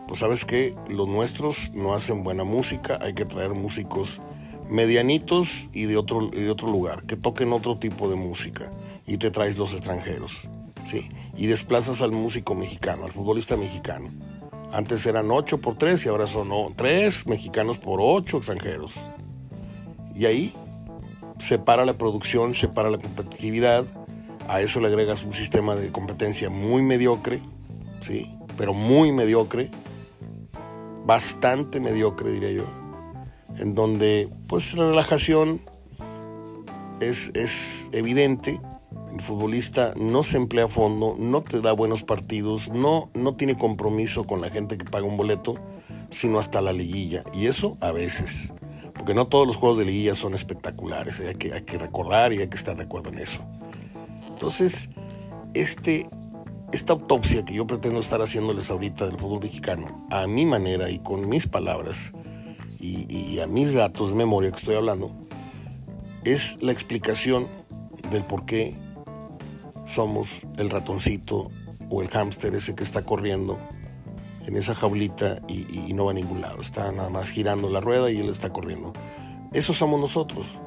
Pues 0.08 0.20
sabes 0.20 0.46
que 0.46 0.76
los 0.88 1.08
nuestros 1.10 1.72
no 1.74 1.96
hacen 1.96 2.24
buena 2.24 2.44
música, 2.44 3.00
hay 3.02 3.14
que 3.14 3.26
traer 3.26 3.50
músicos 3.50 4.22
medianitos 4.70 5.68
y 5.74 5.86
de 5.86 5.98
otro, 5.98 6.30
de 6.30 6.50
otro 6.50 6.70
lugar, 6.70 7.04
que 7.04 7.18
toquen 7.18 7.52
otro 7.52 7.80
tipo 7.80 8.10
de 8.10 8.16
música 8.16 8.70
y 9.08 9.18
te 9.18 9.32
traes 9.32 9.58
los 9.58 9.74
extranjeros. 9.74 10.48
¿sí? 10.86 11.10
Y 11.36 11.48
desplazas 11.48 12.02
al 12.02 12.12
músico 12.12 12.54
mexicano, 12.54 13.06
al 13.06 13.12
futbolista 13.12 13.58
mexicano. 13.58 14.10
Antes 14.74 15.06
eran 15.06 15.30
8 15.30 15.62
por 15.62 15.78
3 15.78 16.04
y 16.04 16.10
ahora 16.10 16.26
son 16.26 16.50
3 16.76 17.28
mexicanos 17.28 17.78
por 17.78 18.00
8 18.02 18.38
extranjeros. 18.38 18.96
Y 20.16 20.26
ahí 20.26 20.54
se 21.38 21.60
para 21.60 21.86
la 21.86 21.96
producción, 21.96 22.56
se 22.56 22.68
para 22.68 22.90
la 22.90 22.98
competitividad. 22.98 23.86
A 24.48 24.62
eso 24.62 24.80
le 24.80 24.88
agregas 24.88 25.26
un 25.26 25.36
sistema 25.36 25.76
de 25.76 25.92
competencia 25.92 26.50
muy 26.50 26.82
mediocre, 26.82 27.40
¿sí? 28.02 28.36
Pero 28.58 28.74
muy 28.74 29.12
mediocre, 29.12 29.70
bastante 31.06 31.80
mediocre 31.80 32.32
diría 32.32 32.52
yo, 32.52 32.66
en 33.58 33.76
donde 33.76 34.28
pues 34.48 34.74
la 34.74 34.88
relajación 34.88 35.62
es, 37.00 37.30
es 37.36 37.90
evidente, 37.92 38.60
el 39.14 39.22
futbolista 39.22 39.94
no 39.96 40.24
se 40.24 40.38
emplea 40.38 40.66
a 40.66 40.70
fondo, 40.70 41.16
no 41.20 41.44
te 41.44 41.62
da 41.62 41.72
buenos 41.72 42.02
partidos, 42.02 42.70
no, 42.70 43.12
no 43.14 43.36
tiene 43.36 43.56
compromiso 43.56 44.26
con 44.26 44.42
la 44.42 44.50
gente 44.50 44.78
que 44.78 44.86
paga 44.86 45.06
un 45.06 45.18
boleto, 45.18 45.56
sino 46.10 46.40
hasta 46.40 46.62
la 46.62 46.74
liguilla. 46.74 47.24
Y 47.32 47.46
eso 47.46 47.78
a 47.80 47.92
veces. 47.92 48.54
Porque 48.94 49.14
no 49.14 49.28
todos 49.28 49.46
los 49.46 49.56
juegos 49.56 49.78
de 49.78 49.86
liguilla 49.86 50.16
son 50.16 50.34
espectaculares. 50.34 51.20
¿eh? 51.20 51.30
Hay, 51.30 51.36
que, 51.36 51.54
hay 51.54 51.62
que 51.62 51.78
recordar 51.78 52.34
y 52.34 52.40
hay 52.40 52.48
que 52.48 52.58
estar 52.58 52.76
de 52.76 52.84
acuerdo 52.84 53.10
en 53.10 53.20
eso. 53.20 53.44
Entonces, 54.30 54.90
este, 55.54 56.10
esta 56.72 56.94
autopsia 56.94 57.46
que 57.46 57.54
yo 57.54 57.68
pretendo 57.68 58.00
estar 58.00 58.20
haciéndoles 58.20 58.72
ahorita 58.72 59.06
del 59.06 59.20
fútbol 59.20 59.42
mexicano, 59.42 60.08
a 60.10 60.26
mi 60.26 60.46
manera 60.48 60.90
y 60.90 60.98
con 61.00 61.30
mis 61.30 61.48
palabras 61.48 62.14
y, 62.80 63.06
y 63.16 63.40
a 63.42 63.48
mis 63.48 63.76
datos 63.76 64.10
de 64.10 64.16
memoria 64.16 64.52
que 64.52 64.58
estoy 64.58 64.76
hablando, 64.76 65.12
es 66.24 66.58
la 66.62 66.72
explicación 66.72 67.48
del 68.10 68.24
por 68.24 68.46
qué 68.46 68.76
somos 69.86 70.42
el 70.58 70.70
ratoncito 70.70 71.52
o 71.90 72.02
el 72.02 72.10
hámster 72.10 72.56
ese 72.56 72.76
que 72.76 72.84
está 72.84 73.04
corriendo 73.04 73.60
en 74.46 74.58
esa 74.58 74.76
jaulita 74.76 75.42
y, 75.48 75.94
no 75.94 76.06
va 76.06 76.12
a 76.12 76.14
ningún 76.14 76.42
lado. 76.42 76.62
Está 76.62 76.92
nada 76.92 77.10
más 77.10 77.30
girando 77.30 77.70
la 77.70 77.80
rueda 77.80 78.12
y 78.12 78.18
él 78.18 78.30
está 78.30 78.52
corriendo. 78.52 78.94
Eso 79.54 79.74
somos 79.74 80.00
nosotros. 80.00 80.60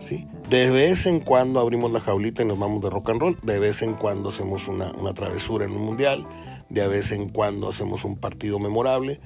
¿sí? 0.00 0.26
De 0.48 0.70
vez 0.70 1.06
en 1.06 1.20
cuando 1.20 1.60
abrimos 1.60 1.92
la 1.92 2.00
jaulita 2.00 2.42
y 2.42 2.46
nos 2.46 2.58
vamos 2.58 2.82
de 2.82 2.90
rock 2.90 3.10
and 3.10 3.20
roll. 3.20 3.38
De 3.42 3.58
vez 3.58 3.82
en 3.82 3.94
cuando 3.94 4.28
hacemos 4.28 4.68
una, 4.68 4.92
travesura 5.14 5.64
en 5.64 5.72
un 5.72 5.84
mundial. 5.84 6.26
De 6.68 6.86
vez 6.86 7.12
en 7.12 7.28
cuando 7.28 7.68
hacemos 7.68 8.04
un 8.04 8.16
partido 8.16 8.58
memorable. 8.58 9.20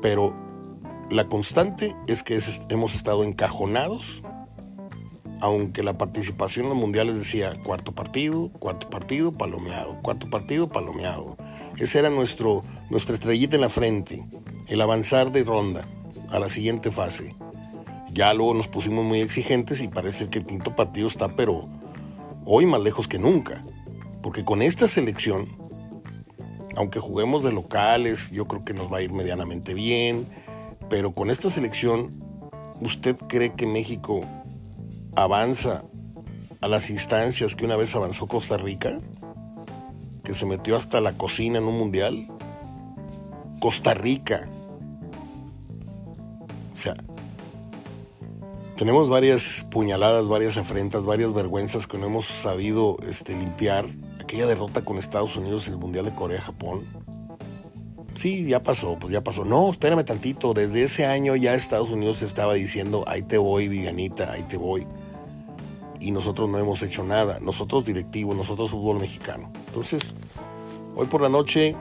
pero 0.00 0.34
la 1.10 1.28
constante 1.28 1.94
es 2.06 2.22
que 2.22 2.38
hemos 2.68 2.94
estado 2.94 3.24
encajonados 3.24 4.22
aunque 5.40 5.82
la 5.82 5.98
participación 5.98 6.66
en 6.66 6.70
los 6.70 6.78
mundiales 6.78 7.18
decía 7.18 7.52
cuarto 7.62 7.92
partido, 7.92 8.50
cuarto 8.58 8.88
partido, 8.88 9.32
palomeado, 9.32 9.98
cuarto 10.02 10.30
partido, 10.30 10.68
palomeado. 10.68 11.36
Ese 11.76 11.98
era 11.98 12.10
nuestro, 12.10 12.62
nuestra 12.90 13.14
estrellita 13.14 13.56
en 13.56 13.62
la 13.62 13.68
frente, 13.68 14.26
el 14.68 14.80
avanzar 14.80 15.32
de 15.32 15.44
ronda 15.44 15.88
a 16.30 16.38
la 16.38 16.48
siguiente 16.48 16.90
fase. 16.90 17.34
Ya 18.12 18.32
luego 18.32 18.54
nos 18.54 18.68
pusimos 18.68 19.04
muy 19.04 19.20
exigentes 19.20 19.80
y 19.80 19.88
parece 19.88 20.28
que 20.30 20.38
el 20.38 20.46
quinto 20.46 20.76
partido 20.76 21.08
está, 21.08 21.34
pero 21.34 21.68
hoy 22.44 22.66
más 22.66 22.80
lejos 22.80 23.08
que 23.08 23.18
nunca. 23.18 23.64
Porque 24.22 24.44
con 24.44 24.62
esta 24.62 24.88
selección, 24.88 25.48
aunque 26.76 27.00
juguemos 27.00 27.44
de 27.44 27.52
locales, 27.52 28.30
yo 28.30 28.46
creo 28.46 28.64
que 28.64 28.72
nos 28.72 28.90
va 28.92 28.98
a 28.98 29.02
ir 29.02 29.12
medianamente 29.12 29.74
bien, 29.74 30.28
pero 30.88 31.12
con 31.12 31.28
esta 31.28 31.50
selección, 31.50 32.22
¿usted 32.80 33.16
cree 33.28 33.54
que 33.54 33.66
México 33.66 34.24
avanza 35.16 35.84
a 36.64 36.68
las 36.68 36.88
instancias 36.88 37.56
que 37.56 37.66
una 37.66 37.76
vez 37.76 37.94
avanzó 37.94 38.26
Costa 38.26 38.56
Rica, 38.56 38.98
que 40.22 40.32
se 40.32 40.46
metió 40.46 40.76
hasta 40.76 40.98
la 41.02 41.18
cocina 41.18 41.58
en 41.58 41.64
un 41.64 41.78
mundial. 41.78 42.26
Costa 43.60 43.92
Rica. 43.92 44.48
O 46.72 46.76
sea, 46.76 46.94
tenemos 48.78 49.10
varias 49.10 49.66
puñaladas, 49.70 50.26
varias 50.26 50.56
afrentas, 50.56 51.04
varias 51.04 51.34
vergüenzas 51.34 51.86
que 51.86 51.98
no 51.98 52.06
hemos 52.06 52.26
sabido 52.26 52.96
este, 53.06 53.36
limpiar. 53.36 53.84
Aquella 54.18 54.46
derrota 54.46 54.82
con 54.82 54.96
Estados 54.96 55.36
Unidos 55.36 55.66
en 55.66 55.74
el 55.74 55.78
Mundial 55.78 56.06
de 56.06 56.14
Corea-Japón. 56.14 56.84
Sí, 58.16 58.46
ya 58.46 58.62
pasó, 58.62 58.96
pues 58.98 59.12
ya 59.12 59.22
pasó. 59.22 59.44
No, 59.44 59.70
espérame 59.70 60.04
tantito. 60.04 60.54
Desde 60.54 60.84
ese 60.84 61.04
año 61.04 61.36
ya 61.36 61.54
Estados 61.54 61.90
Unidos 61.90 62.22
estaba 62.22 62.54
diciendo, 62.54 63.04
ahí 63.06 63.22
te 63.22 63.36
voy, 63.36 63.68
Viganita, 63.68 64.32
ahí 64.32 64.44
te 64.44 64.56
voy 64.56 64.86
y 66.04 66.10
nosotros 66.10 66.50
no 66.50 66.58
hemos 66.58 66.82
hecho 66.82 67.02
nada, 67.02 67.40
nosotros 67.40 67.86
directivos, 67.86 68.36
nosotros 68.36 68.70
fútbol 68.70 69.00
mexicano. 69.00 69.50
Entonces, 69.68 70.14
hoy 70.94 71.06
por 71.06 71.22
la 71.22 71.30
noche 71.30 71.74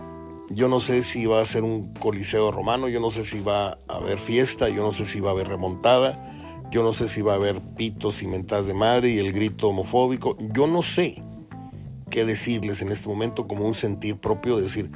yo 0.49 0.69
no 0.69 0.79
sé 0.79 1.03
si 1.03 1.25
va 1.25 1.41
a 1.41 1.45
ser 1.45 1.63
un 1.63 1.93
coliseo 1.95 2.49
romano, 2.49 2.87
yo 2.87 3.01
no 3.01 3.09
sé 3.09 3.25
si 3.25 3.41
va 3.41 3.77
a 3.89 3.95
haber 3.95 4.19
fiesta, 4.19 4.69
yo 4.69 4.81
no 4.81 4.93
sé 4.93 5.03
si 5.03 5.19
va 5.19 5.31
a 5.31 5.33
haber 5.33 5.49
remontada, 5.49 6.63
yo 6.71 6.83
no 6.83 6.93
sé 6.93 7.09
si 7.09 7.21
va 7.21 7.33
a 7.33 7.35
haber 7.35 7.59
pitos 7.75 8.23
y 8.23 8.27
mentadas 8.27 8.65
de 8.65 8.73
madre 8.73 9.09
y 9.09 9.19
el 9.19 9.33
grito 9.33 9.67
homofóbico, 9.67 10.37
yo 10.53 10.67
no 10.67 10.83
sé 10.83 11.21
qué 12.09 12.23
decirles 12.23 12.81
en 12.81 12.93
este 12.93 13.09
momento 13.09 13.45
como 13.45 13.65
un 13.65 13.75
sentir 13.75 14.15
propio 14.17 14.55
de 14.55 14.63
decir, 14.63 14.89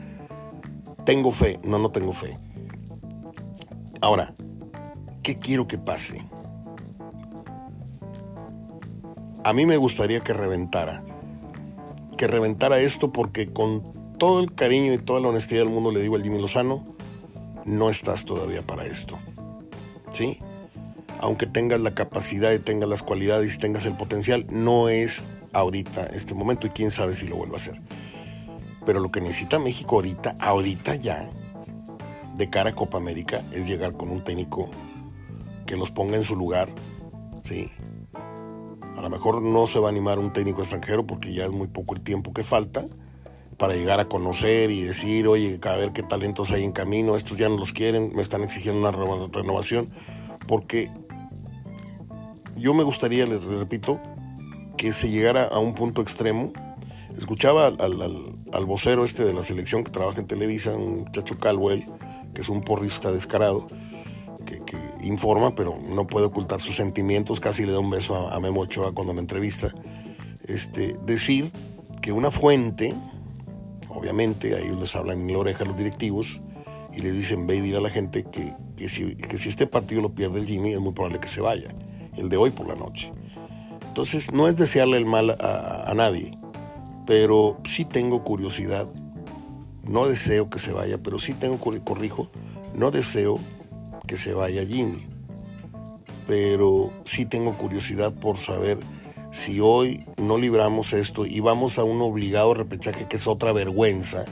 tengo 1.04 1.32
fe, 1.32 1.60
no, 1.64 1.80
no 1.80 1.92
tengo 1.92 2.14
fe. 2.14 2.40
Ahora, 4.00 4.34
¿qué 5.22 5.38
quiero 5.38 5.68
que 5.68 5.78
pase? 5.78 6.24
A 9.48 9.54
mí 9.54 9.66
me 9.66 9.78
gustaría 9.78 10.20
que 10.20 10.34
reventara. 10.34 11.06
Que 12.18 12.28
reventara 12.28 12.80
esto 12.80 13.14
porque 13.14 13.54
con 13.54 14.18
todo 14.18 14.42
el 14.42 14.54
cariño 14.54 14.92
y 14.92 14.98
toda 14.98 15.22
la 15.22 15.30
honestidad 15.30 15.62
del 15.62 15.70
mundo 15.70 15.90
le 15.90 16.02
digo 16.02 16.18
al 16.18 16.24
Jimmy 16.24 16.42
Lozano, 16.42 16.84
no 17.64 17.90
estás 17.90 18.26
todavía 18.26 18.68
para 18.68 18.86
esto. 18.86 19.18
¿Sí? 20.12 20.40
Aunque 21.22 21.48
tengas 21.48 21.80
la 21.80 21.96
capacidad 21.96 22.52
y 22.52 22.60
tengas 22.60 22.90
las 22.90 23.04
cualidades 23.04 23.56
y 23.56 23.58
tengas 23.58 23.86
el 23.86 23.96
potencial, 23.96 24.46
no 24.50 24.90
es 24.90 25.28
ahorita 25.54 26.08
este 26.08 26.34
momento 26.34 26.68
y 26.68 26.72
quién 26.72 26.92
sabe 26.92 27.16
si 27.16 27.26
lo 27.26 27.38
vuelva 27.38 27.54
a 27.54 27.62
hacer. 27.62 27.80
Pero 28.86 29.00
lo 29.00 29.12
que 29.12 29.22
necesita 29.22 29.60
México 29.60 29.96
ahorita, 29.96 30.36
ahorita 30.42 30.96
ya, 30.96 31.32
de 32.36 32.50
cara 32.50 32.72
a 32.72 32.76
Copa 32.76 32.98
América, 32.98 33.46
es 33.54 33.66
llegar 33.66 33.94
con 33.94 34.10
un 34.10 34.26
técnico 34.26 34.70
que 35.66 35.78
los 35.78 35.90
ponga 35.90 36.18
en 36.18 36.26
su 36.26 36.36
lugar, 36.36 36.68
¿sí? 37.44 37.72
Lo 39.08 39.12
mejor 39.12 39.42
no 39.42 39.68
se 39.68 39.80
va 39.80 39.88
a 39.88 39.90
animar 39.90 40.20
un 40.20 40.34
técnico 40.34 40.60
extranjero 40.60 41.08
porque 41.08 41.34
ya 41.34 41.46
es 41.46 41.52
muy 41.52 41.70
poco 41.70 41.96
el 41.96 42.02
tiempo 42.02 42.34
que 42.34 42.44
falta 42.44 42.86
para 43.58 43.74
llegar 43.74 44.02
a 44.02 44.10
conocer 44.10 44.70
y 44.70 44.82
decir, 44.82 45.30
oye, 45.30 45.62
a 45.64 45.76
ver 45.78 45.94
qué 45.94 46.04
talentos 46.04 46.52
hay 46.52 46.66
en 46.66 46.74
camino, 46.74 47.16
estos 47.16 47.38
ya 47.38 47.48
no 47.48 47.56
los 47.56 47.72
quieren, 47.72 48.12
me 48.14 48.22
están 48.22 48.44
exigiendo 48.44 48.82
una 48.82 48.92
renovación, 48.92 49.92
porque 50.46 50.92
yo 52.58 52.74
me 52.74 52.84
gustaría, 52.84 53.26
les 53.26 53.42
repito, 53.46 53.98
que 54.76 54.92
se 54.92 55.10
llegara 55.10 55.46
a 55.46 55.58
un 55.58 55.74
punto 55.74 56.02
extremo. 56.02 56.52
Escuchaba 57.18 57.68
al, 57.68 58.66
vocero 58.66 59.06
este 59.06 59.24
de 59.24 59.34
la 59.34 59.42
selección 59.42 59.86
que 59.86 59.92
trabaja 59.92 60.20
en 60.20 60.28
Televisa, 60.28 60.76
un 60.76 61.10
chacho 61.14 61.40
Calwell, 61.40 61.86
que 62.36 62.42
es 62.42 62.50
un 62.50 62.62
porrista 62.62 63.10
descarado, 63.10 63.70
que, 64.46 64.62
informa, 65.02 65.56
pero 65.56 65.78
no 65.78 66.08
puede 66.08 66.28
ocultar 66.28 66.62
sus 66.62 66.76
sentimientos, 66.76 67.40
casi 67.40 67.66
le 67.66 67.72
da 67.72 67.80
un 67.80 67.90
beso 67.90 68.16
a, 68.30 68.40
Memo 68.40 68.62
Ochoa 68.62 68.94
cuando 68.94 69.14
me 69.14 69.22
entrevista, 69.22 69.70
este, 70.46 70.96
decir 71.06 71.52
que 72.02 72.12
una 72.12 72.32
fuente, 72.32 72.94
obviamente, 73.90 74.56
ahí 74.56 74.72
les 74.76 74.96
hablan 74.96 75.22
en 75.22 75.34
la 75.34 75.40
oreja 75.40 75.66
los 75.66 75.78
directivos 75.78 76.42
y 76.94 77.02
le 77.02 77.12
dicen, 77.12 77.48
ve 77.48 77.58
y 77.58 77.62
dile 77.62 77.78
a 77.78 77.82
la 77.82 77.90
gente 77.90 78.24
que, 78.24 78.54
que, 78.76 78.90
si, 78.90 79.16
que 79.16 79.38
si 79.38 79.50
este 79.50 79.68
partido 79.68 80.02
lo 80.02 80.14
pierde 80.14 80.40
el 80.40 80.48
Jimmy, 80.48 80.74
es 80.74 80.80
muy 80.80 80.94
probable 80.94 81.20
que 81.20 81.28
se 81.28 81.42
vaya, 81.42 81.70
el 82.16 82.30
de 82.30 82.38
hoy 82.38 82.52
por 82.52 82.68
la 82.68 82.76
noche. 82.76 83.12
Entonces, 83.88 84.32
no 84.32 84.48
es 84.48 84.58
desearle 84.58 84.98
el 84.98 85.06
mal 85.06 85.32
a, 85.32 85.90
a 85.90 85.94
nadie, 85.94 86.38
pero 87.06 87.58
sí 87.68 87.86
tengo 87.86 88.24
curiosidad, 88.24 88.88
no 89.84 90.08
deseo 90.08 90.50
que 90.50 90.60
se 90.60 90.72
vaya, 90.72 90.98
pero 90.98 91.20
sí 91.20 91.34
tengo, 91.34 91.58
corrijo, 91.60 92.30
no 92.76 92.92
deseo 92.92 93.40
que 94.08 94.18
se 94.18 94.34
vaya 94.34 94.66
Jimmy. 94.66 95.06
Pero 96.26 96.92
sí 97.06 97.26
tengo 97.26 97.58
curiosidad 97.58 98.14
por 98.14 98.40
saber 98.40 98.80
si 99.32 99.60
hoy 99.60 100.06
no 100.18 100.38
libramos 100.38 100.94
esto 100.94 101.26
y 101.26 101.40
vamos 101.40 101.78
a 101.78 101.84
un 101.84 102.02
obligado 102.02 102.54
repechaje 102.54 103.08
que 103.08 103.18
es 103.18 103.28
otra 103.28 103.52
vergüenza, 103.52 104.26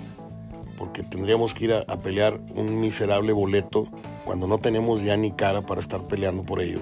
porque 0.77 1.03
tendríamos 1.03 1.53
que 1.53 1.65
ir 1.65 1.73
a, 1.73 1.97
pelear 1.97 2.39
un 2.55 2.79
miserable 2.79 3.31
boleto 3.33 3.87
cuando 4.25 4.47
no 4.47 4.57
tenemos 4.57 5.03
ya 5.03 5.15
ni 5.15 5.31
cara 5.31 5.65
para 5.65 5.79
estar 5.79 6.01
peleando 6.07 6.43
por 6.43 6.61
ello. 6.61 6.81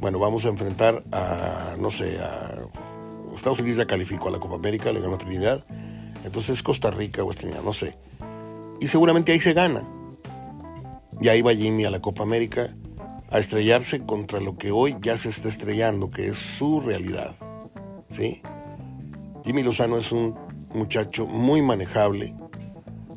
Bueno, 0.00 0.18
vamos 0.18 0.44
a 0.44 0.48
enfrentar 0.48 1.04
a, 1.12 1.76
no 1.78 1.90
sé, 1.90 2.18
a 2.18 2.66
Estados 3.34 3.60
Unidos 3.60 3.78
ya 3.78 3.86
calificó 3.86 4.28
a 4.28 4.32
la 4.32 4.40
Copa 4.40 4.56
América, 4.56 4.92
le 4.92 5.00
ganó 5.00 5.16
Trinidad, 5.16 5.64
entonces 6.24 6.62
Costa 6.62 6.90
Rica 6.90 7.22
o 7.22 7.30
Estrella, 7.30 7.60
no 7.64 7.72
sé. 7.72 7.96
Y 8.80 8.88
seguramente 8.88 9.32
ahí 9.32 9.40
se 9.40 9.52
gana. 9.52 9.86
Y 11.22 11.28
ahí 11.28 11.40
va 11.40 11.54
Jimmy 11.54 11.84
a 11.84 11.90
la 11.90 12.00
Copa 12.00 12.24
América 12.24 12.74
a 13.30 13.38
estrellarse 13.38 14.04
contra 14.04 14.40
lo 14.40 14.58
que 14.58 14.72
hoy 14.72 14.96
ya 15.00 15.16
se 15.16 15.28
está 15.28 15.48
estrellando, 15.48 16.10
que 16.10 16.26
es 16.26 16.36
su 16.36 16.80
realidad. 16.80 17.36
¿Sí? 18.08 18.42
Jimmy 19.44 19.62
Lozano 19.62 19.98
es 19.98 20.10
un 20.10 20.36
muchacho 20.74 21.26
muy 21.26 21.62
manejable, 21.62 22.34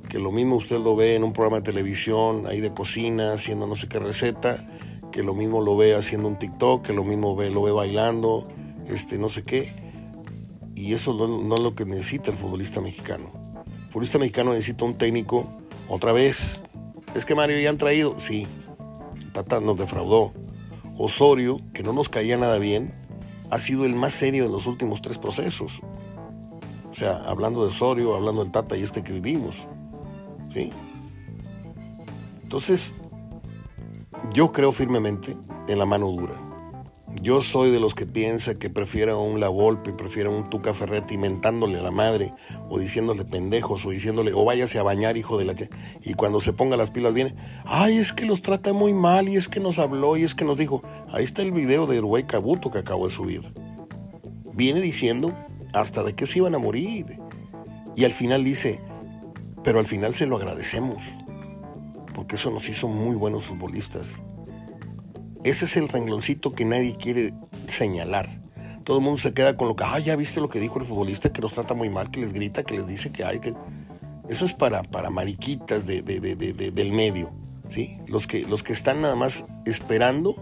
que 0.08 0.20
lo 0.20 0.32
mismo 0.32 0.56
usted 0.56 0.78
lo 0.78 0.96
ve 0.96 1.16
en 1.16 1.24
un 1.24 1.34
programa 1.34 1.58
de 1.58 1.64
televisión, 1.64 2.46
ahí 2.48 2.62
de 2.62 2.74
cocina, 2.76 3.34
haciendo 3.34 3.66
no 3.66 3.76
sé 3.76 3.88
qué 3.90 3.98
receta, 3.98 4.68
que 5.12 5.24
lo 5.24 5.34
mismo 5.34 5.62
lo 5.62 5.76
ve 5.76 5.96
haciendo 5.96 6.28
un 6.28 6.38
TikTok, 6.38 6.86
que 6.86 6.94
lo 6.94 7.04
mismo 7.04 7.36
ve, 7.36 7.50
lo 7.50 7.64
ve 7.64 7.72
bailando, 7.72 8.48
este, 8.88 9.18
no 9.18 9.30
sé 9.30 9.44
qué. 9.44 9.74
Y 10.76 10.94
eso 10.94 11.14
no, 11.14 11.56
es 11.56 11.64
lo 11.64 11.74
que 11.74 11.86
necesita 11.86 12.30
el 12.30 12.38
futbolista 12.38 12.82
mexicano. 12.82 13.32
El 13.66 13.88
futbolista 13.88 14.20
mexicano 14.20 14.54
necesita 14.54 14.86
un 14.86 14.96
técnico, 14.96 15.52
otra 15.88 16.12
vez. 16.12 16.64
Es 17.16 17.26
que 17.26 17.34
Mario 17.34 17.58
ya 17.60 17.70
han 17.70 17.78
traído, 17.78 18.20
sí. 18.20 18.46
Tata 19.32 19.62
nos 19.62 19.78
defraudó. 19.78 20.34
Osorio, 20.98 21.60
que 21.74 21.82
no 21.82 21.94
nos 21.94 22.10
caía 22.10 22.38
nada 22.38 22.58
bien, 22.58 22.94
ha 23.50 23.58
sido 23.58 23.86
el 23.86 23.96
más 23.96 24.14
serio 24.14 24.44
de 24.44 24.50
los 24.50 24.68
últimos 24.68 25.02
tres 25.02 25.18
procesos. 25.18 25.82
O 26.92 26.94
sea, 26.94 27.18
hablando 27.26 27.62
de 27.62 27.70
Osorio, 27.70 28.16
hablando 28.16 28.44
del 28.44 28.52
Tata 28.52 28.78
y 28.78 28.84
este 28.84 29.02
que 29.02 29.14
vivimos. 29.14 29.66
¿Sí? 30.50 30.72
Entonces, 32.44 32.94
yo 34.34 34.52
creo 34.52 34.72
firmemente 34.72 35.38
en 35.68 35.80
la 35.80 35.86
mano 35.86 36.12
dura. 36.12 36.45
Yo 37.22 37.42
soy 37.42 37.72
de 37.72 37.80
los 37.80 37.96
que 37.96 38.06
piensa 38.06 38.56
que 38.56 38.70
prefiera 38.70 39.16
un 39.18 39.40
La 39.40 39.48
Volpe, 39.48 39.94
prefiera 39.94 40.30
un 40.30 40.50
Tuca 40.50 40.74
Ferretti 40.74 41.18
mentándole 41.18 41.80
a 41.80 41.82
la 41.82 41.90
madre, 41.90 42.34
o 42.70 42.78
diciéndole 42.78 43.26
pendejos, 43.26 43.86
o 43.86 43.90
diciéndole, 43.90 44.34
o 44.34 44.44
váyase 44.44 44.78
a 44.80 44.84
bañar, 44.84 45.18
hijo 45.18 45.38
de 45.38 45.46
la... 45.46 45.56
Y 46.04 46.14
cuando 46.14 46.40
se 46.40 46.54
ponga 46.54 46.78
las 46.78 46.92
pilas 46.92 47.14
viene, 47.14 47.36
ay, 47.66 47.98
es 47.98 48.14
que 48.14 48.26
los 48.26 48.42
trata 48.42 48.74
muy 48.74 48.94
mal, 48.94 49.30
y 49.30 49.38
es 49.38 49.48
que 49.48 49.60
nos 49.60 49.80
habló, 49.80 50.18
y 50.18 50.24
es 50.24 50.36
que 50.36 50.46
nos 50.46 50.58
dijo. 50.58 50.84
Ahí 51.12 51.24
está 51.24 51.42
el 51.42 51.52
video 51.52 51.88
de 51.88 52.00
Uruguay 52.00 52.24
Cabuto 52.24 52.70
que 52.70 52.80
acabo 52.80 53.08
de 53.08 53.14
subir. 53.14 53.54
Viene 54.54 54.82
diciendo 54.82 55.34
hasta 55.74 56.04
de 56.04 56.14
que 56.14 56.26
se 56.26 56.40
iban 56.40 56.54
a 56.54 56.60
morir. 56.60 57.20
Y 57.96 58.04
al 58.06 58.12
final 58.12 58.44
dice, 58.44 58.82
pero 59.64 59.80
al 59.80 59.86
final 59.86 60.14
se 60.14 60.28
lo 60.28 60.36
agradecemos, 60.36 61.04
porque 62.14 62.36
eso 62.36 62.52
nos 62.52 62.70
hizo 62.70 62.88
muy 62.88 63.16
buenos 63.16 63.46
futbolistas. 63.46 64.22
Ese 65.46 65.66
es 65.66 65.78
el 65.78 65.90
rengloncito 65.90 66.56
que 66.56 66.66
nadie 66.66 66.96
quiere 66.96 67.32
señalar. 67.68 68.42
Todo 68.84 68.98
el 68.98 69.04
mundo 69.04 69.20
se 69.20 69.32
queda 69.34 69.56
con 69.56 69.68
lo 69.68 69.76
que, 69.76 69.84
ah, 69.84 70.00
ya 70.00 70.16
viste 70.16 70.42
lo 70.42 70.50
que 70.50 70.60
dijo 70.60 70.80
el 70.80 70.88
futbolista, 70.88 71.32
que 71.32 71.40
los 71.40 71.54
trata 71.54 71.76
muy 71.76 71.88
mal, 71.88 72.10
que 72.10 72.20
les 72.20 72.34
grita, 72.34 72.64
que 72.64 72.76
les 72.76 72.88
dice 72.88 73.12
que 73.12 73.24
hay 73.24 73.40
que... 73.40 73.54
Eso 74.28 74.44
es 74.44 74.54
para, 74.56 74.82
para 74.82 75.12
mariquitas 75.12 75.86
de, 75.86 76.02
del 76.02 76.92
medio, 76.92 77.30
¿sí? 77.68 78.00
Los 78.08 78.26
que, 78.26 78.42
los 78.42 78.64
que 78.64 78.74
están 78.74 79.02
nada 79.02 79.16
más 79.16 79.46
esperando 79.66 80.36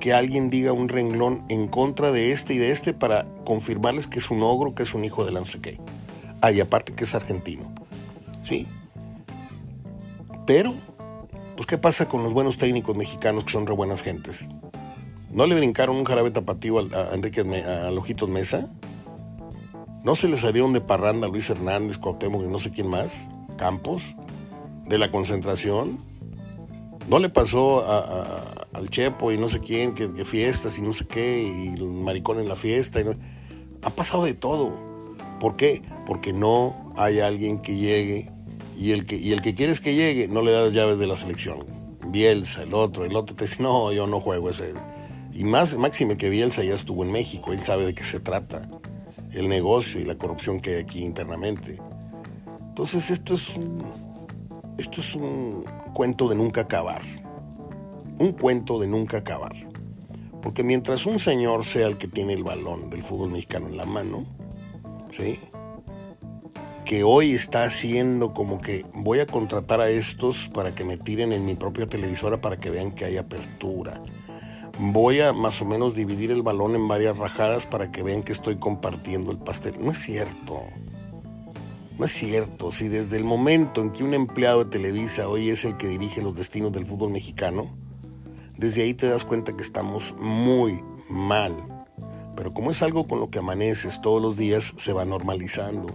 que 0.00 0.12
alguien 0.12 0.50
diga 0.50 0.72
un 0.72 0.88
renglón 0.88 1.44
en 1.48 1.68
contra 1.68 2.10
de 2.10 2.32
este 2.32 2.54
y 2.54 2.58
de 2.58 2.72
este 2.72 2.92
para 2.92 3.24
confirmarles 3.44 4.08
que 4.08 4.18
es 4.18 4.32
un 4.32 4.42
ogro, 4.42 4.74
que 4.74 4.82
es 4.82 4.94
un 4.94 5.04
hijo 5.04 5.24
de 5.24 5.30
la 5.30 5.38
no 5.38 5.46
sé 5.46 5.60
qué. 5.60 5.78
Ah, 6.40 6.50
aparte 6.60 6.92
que 6.92 7.04
es 7.04 7.14
argentino, 7.14 7.72
¿sí? 8.42 8.66
Pero 10.44 10.74
pues, 11.62 11.68
¿qué 11.68 11.78
pasa 11.78 12.08
con 12.08 12.24
los 12.24 12.32
buenos 12.32 12.58
técnicos 12.58 12.96
mexicanos 12.96 13.44
que 13.44 13.52
son 13.52 13.68
re 13.68 13.74
buenas 13.74 14.02
gentes? 14.02 14.48
¿No 15.30 15.46
le 15.46 15.54
brincaron 15.54 15.94
un 15.94 16.04
jarabe 16.04 16.32
tapatío 16.32 16.80
a, 16.80 17.14
Enrique 17.14 17.40
a 17.40 17.90
Lojitos 17.92 18.28
Mesa? 18.28 18.68
¿No 20.02 20.16
se 20.16 20.26
le 20.26 20.36
salieron 20.36 20.72
de 20.72 20.80
parranda 20.80 21.28
a 21.28 21.30
Luis 21.30 21.48
Hernández, 21.50 21.98
Cuauhtémoc 21.98 22.42
y 22.42 22.48
no 22.48 22.58
sé 22.58 22.72
quién 22.72 22.88
más? 22.88 23.28
¿Campos? 23.58 24.16
¿De 24.86 24.98
la 24.98 25.12
concentración? 25.12 25.98
¿No 27.08 27.20
le 27.20 27.28
pasó 27.28 27.86
al 28.72 28.90
Chepo 28.90 29.30
y 29.30 29.38
no 29.38 29.48
sé 29.48 29.60
quién, 29.60 29.94
que, 29.94 30.08
fiestas 30.24 30.80
y 30.80 30.82
no 30.82 30.92
sé 30.92 31.06
qué, 31.06 31.44
y 31.44 31.74
el 31.74 31.84
maricón 31.84 32.40
en 32.40 32.48
la 32.48 32.56
fiesta? 32.56 32.98
Ha 33.82 33.90
pasado 33.90 34.24
de 34.24 34.34
todo. 34.34 34.72
¿Por 35.38 35.54
qué? 35.54 35.82
Porque 36.08 36.32
no 36.32 36.92
hay 36.96 37.20
alguien 37.20 37.60
que 37.60 37.76
llegue 37.76 38.32
y 38.82 38.90
el 38.90 39.06
que, 39.06 39.14
y 39.14 39.32
el 39.32 39.42
que 39.42 39.54
quieres 39.54 39.80
que 39.80 39.94
llegue 39.94 40.26
no 40.26 40.42
le 40.42 40.50
da 40.50 40.62
las 40.62 40.72
llaves 40.72 40.98
de 40.98 41.06
la 41.06 41.14
selección. 41.14 41.64
Bielsa, 42.04 42.64
el 42.64 42.74
otro, 42.74 43.04
el 43.04 43.14
otro 43.14 43.36
te 43.36 43.44
dice, 43.44 43.62
no, 43.62 43.92
yo 43.92 44.08
no 44.08 44.20
juego 44.20 44.50
ese. 44.50 44.74
Y 45.32 45.44
más, 45.44 45.78
máxime 45.78 46.16
que 46.16 46.28
Bielsa 46.28 46.64
ya 46.64 46.74
estuvo 46.74 47.04
en 47.04 47.12
México, 47.12 47.52
él 47.52 47.62
sabe 47.62 47.86
de 47.86 47.94
qué 47.94 48.02
se 48.02 48.18
trata, 48.18 48.68
el 49.30 49.48
negocio 49.48 50.00
y 50.00 50.04
la 50.04 50.16
corrupción 50.16 50.60
que 50.60 50.74
hay 50.74 50.82
aquí 50.82 51.04
internamente. 51.04 51.78
Entonces 52.70 53.08
esto 53.10 53.34
es 53.34 53.56
un, 53.56 53.84
esto 54.78 55.00
es 55.00 55.14
un 55.14 55.64
cuento 55.94 56.28
de 56.28 56.34
nunca 56.34 56.62
acabar. 56.62 57.02
Un 58.18 58.32
cuento 58.32 58.80
de 58.80 58.88
nunca 58.88 59.18
acabar. 59.18 59.52
Porque 60.42 60.64
mientras 60.64 61.06
un 61.06 61.20
señor 61.20 61.64
sea 61.64 61.86
el 61.86 61.98
que 61.98 62.08
tiene 62.08 62.32
el 62.32 62.42
balón 62.42 62.90
del 62.90 63.04
fútbol 63.04 63.30
mexicano 63.30 63.68
en 63.68 63.76
la 63.76 63.86
mano, 63.86 64.26
¿sí? 65.12 65.38
Que 66.84 67.04
hoy 67.04 67.32
está 67.32 67.64
haciendo 67.64 68.34
como 68.34 68.60
que 68.60 68.84
voy 68.92 69.20
a 69.20 69.26
contratar 69.26 69.80
a 69.80 69.88
estos 69.88 70.48
para 70.48 70.74
que 70.74 70.84
me 70.84 70.96
tiren 70.96 71.32
en 71.32 71.44
mi 71.44 71.54
propia 71.54 71.86
televisora 71.86 72.40
para 72.40 72.58
que 72.58 72.70
vean 72.70 72.92
que 72.92 73.04
hay 73.04 73.16
apertura. 73.16 74.00
Voy 74.78 75.20
a 75.20 75.32
más 75.32 75.60
o 75.62 75.64
menos 75.64 75.94
dividir 75.94 76.30
el 76.30 76.42
balón 76.42 76.74
en 76.74 76.88
varias 76.88 77.18
rajadas 77.18 77.66
para 77.66 77.92
que 77.92 78.02
vean 78.02 78.22
que 78.22 78.32
estoy 78.32 78.56
compartiendo 78.56 79.30
el 79.30 79.38
pastel. 79.38 79.76
No 79.80 79.92
es 79.92 79.98
cierto. 79.98 80.62
No 81.98 82.04
es 82.04 82.12
cierto. 82.12 82.72
Si 82.72 82.88
desde 82.88 83.16
el 83.16 83.24
momento 83.24 83.80
en 83.80 83.90
que 83.90 84.02
un 84.02 84.14
empleado 84.14 84.64
de 84.64 84.70
Televisa 84.70 85.28
hoy 85.28 85.50
es 85.50 85.64
el 85.64 85.76
que 85.76 85.88
dirige 85.88 86.22
los 86.22 86.34
destinos 86.34 86.72
del 86.72 86.86
fútbol 86.86 87.10
mexicano, 87.10 87.76
desde 88.56 88.82
ahí 88.82 88.94
te 88.94 89.06
das 89.06 89.24
cuenta 89.24 89.56
que 89.56 89.62
estamos 89.62 90.16
muy 90.18 90.82
mal. 91.08 91.54
Pero 92.34 92.52
como 92.54 92.70
es 92.70 92.82
algo 92.82 93.06
con 93.06 93.20
lo 93.20 93.30
que 93.30 93.38
amaneces 93.38 94.00
todos 94.00 94.20
los 94.20 94.36
días, 94.36 94.74
se 94.78 94.92
va 94.92 95.04
normalizando 95.04 95.94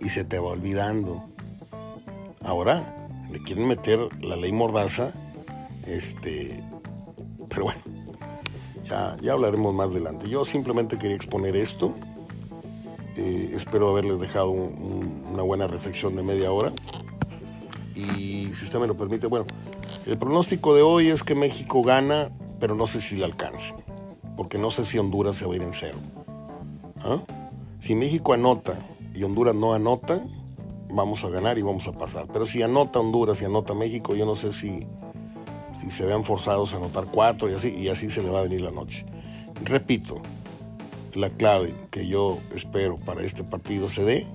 y 0.00 0.08
se 0.08 0.24
te 0.24 0.38
va 0.38 0.48
olvidando. 0.48 1.24
Ahora 2.42 3.08
le 3.30 3.42
quieren 3.42 3.68
meter 3.68 3.98
la 4.22 4.36
ley 4.36 4.52
mordaza, 4.52 5.12
este, 5.86 6.62
pero 7.48 7.64
bueno, 7.64 7.80
ya, 8.84 9.16
ya 9.20 9.32
hablaremos 9.32 9.74
más 9.74 9.90
adelante. 9.90 10.28
Yo 10.28 10.44
simplemente 10.44 10.98
quería 10.98 11.16
exponer 11.16 11.56
esto. 11.56 11.94
Eh, 13.16 13.50
espero 13.54 13.90
haberles 13.90 14.20
dejado 14.20 14.50
una 14.50 15.42
buena 15.42 15.66
reflexión 15.66 16.14
de 16.16 16.22
media 16.22 16.52
hora. 16.52 16.72
Y 17.94 18.52
si 18.54 18.64
usted 18.64 18.78
me 18.78 18.86
lo 18.86 18.96
permite, 18.96 19.26
bueno, 19.26 19.46
el 20.06 20.16
pronóstico 20.16 20.74
de 20.74 20.82
hoy 20.82 21.08
es 21.08 21.24
que 21.24 21.34
México 21.34 21.82
gana, 21.82 22.30
pero 22.60 22.74
no 22.74 22.86
sé 22.86 23.00
si 23.00 23.16
le 23.16 23.24
alcance, 23.24 23.74
porque 24.36 24.56
no 24.56 24.70
sé 24.70 24.84
si 24.84 24.98
Honduras 24.98 25.36
se 25.36 25.46
va 25.46 25.54
a 25.54 25.56
ir 25.56 25.62
en 25.62 25.72
cero. 25.72 25.98
¿Ah? 27.00 27.22
Si 27.80 27.94
México 27.94 28.32
anota 28.32 28.78
y 29.18 29.24
Honduras 29.24 29.52
no 29.52 29.74
anota, 29.74 30.22
vamos 30.90 31.24
a 31.24 31.28
ganar 31.28 31.58
y 31.58 31.62
vamos 31.62 31.88
a 31.88 31.92
pasar. 31.92 32.28
Pero 32.32 32.46
si 32.46 32.62
anota 32.62 33.00
Honduras 33.00 33.42
y 33.42 33.46
anota 33.46 33.74
México, 33.74 34.14
yo 34.14 34.24
no 34.24 34.36
sé 34.36 34.52
si, 34.52 34.86
si 35.74 35.90
se 35.90 36.06
vean 36.06 36.22
forzados 36.22 36.72
a 36.72 36.76
anotar 36.76 37.06
cuatro 37.10 37.50
y 37.50 37.54
así, 37.54 37.70
y 37.70 37.88
así 37.88 38.10
se 38.10 38.22
le 38.22 38.30
va 38.30 38.38
a 38.38 38.42
venir 38.42 38.60
la 38.60 38.70
noche. 38.70 39.04
Repito, 39.64 40.20
la 41.14 41.30
clave 41.30 41.74
que 41.90 42.06
yo 42.06 42.38
espero 42.54 42.96
para 42.96 43.24
este 43.24 43.42
partido 43.42 43.88
se 43.88 44.04
dé 44.04 44.26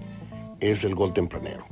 es 0.60 0.84
el 0.84 0.96
gol 0.96 1.14
tempranero. 1.14 1.66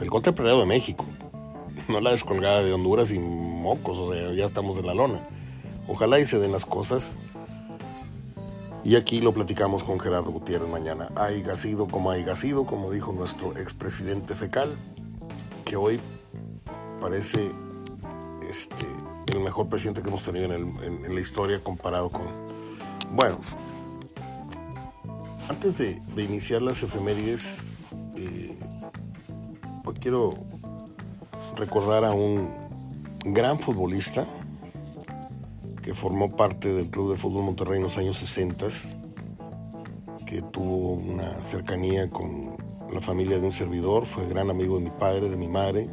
El 0.00 0.10
gol 0.10 0.22
tempranero 0.22 0.58
de 0.58 0.66
México, 0.66 1.04
no 1.88 2.00
la 2.00 2.10
descolgada 2.10 2.64
de 2.64 2.72
Honduras 2.72 3.12
y 3.12 3.20
mocos, 3.20 3.98
o 3.98 4.12
sea, 4.12 4.34
ya 4.34 4.46
estamos 4.46 4.78
en 4.78 4.86
la 4.86 4.94
lona. 4.94 5.20
Ojalá 5.86 6.18
y 6.18 6.24
se 6.24 6.40
den 6.40 6.50
las 6.50 6.64
cosas 6.64 7.16
y 8.84 8.96
aquí 8.96 9.20
lo 9.20 9.32
platicamos 9.32 9.84
con 9.84 10.00
Gerardo 10.00 10.30
Gutiérrez 10.30 10.68
mañana. 10.68 11.10
Hay 11.14 11.44
sido 11.54 11.86
como 11.86 12.10
hay 12.10 12.24
sido, 12.34 12.66
como 12.66 12.90
dijo 12.90 13.12
nuestro 13.12 13.56
expresidente 13.56 14.34
fecal, 14.34 14.76
que 15.64 15.76
hoy 15.76 16.00
parece 17.00 17.50
este, 18.48 18.86
el 19.26 19.40
mejor 19.40 19.68
presidente 19.68 20.02
que 20.02 20.08
hemos 20.08 20.24
tenido 20.24 20.52
en, 20.52 21.14
la 21.14 21.20
historia 21.20 21.62
comparado 21.62 22.10
con... 22.10 22.26
Bueno, 23.12 23.38
antes 25.48 25.78
de, 25.78 26.00
iniciar 26.16 26.62
las 26.62 26.82
efemérides, 26.82 27.66
eh, 28.16 28.58
hoy 29.84 29.94
quiero 30.00 30.34
recordar 31.56 32.04
a 32.04 32.12
un 32.12 32.50
gran 33.24 33.60
futbolista, 33.60 34.26
que 35.82 35.94
formó 35.94 36.36
parte 36.36 36.72
del 36.72 36.88
Club 36.90 37.12
de 37.12 37.18
Fútbol 37.18 37.42
Monterrey 37.42 37.78
en 37.78 37.82
los 37.82 37.98
años 37.98 38.16
60, 38.18 38.66
que 40.24 40.40
tuvo 40.40 40.92
una 40.92 41.42
cercanía 41.42 42.08
con 42.08 42.56
la 42.92 43.00
familia 43.00 43.38
de 43.38 43.46
un 43.46 43.52
servidor, 43.52 44.06
fue 44.06 44.28
gran 44.28 44.48
amigo 44.48 44.78
de 44.78 44.84
mi 44.84 44.90
padre, 44.90 45.28
de 45.28 45.36
mi 45.36 45.48
madre, 45.48 45.88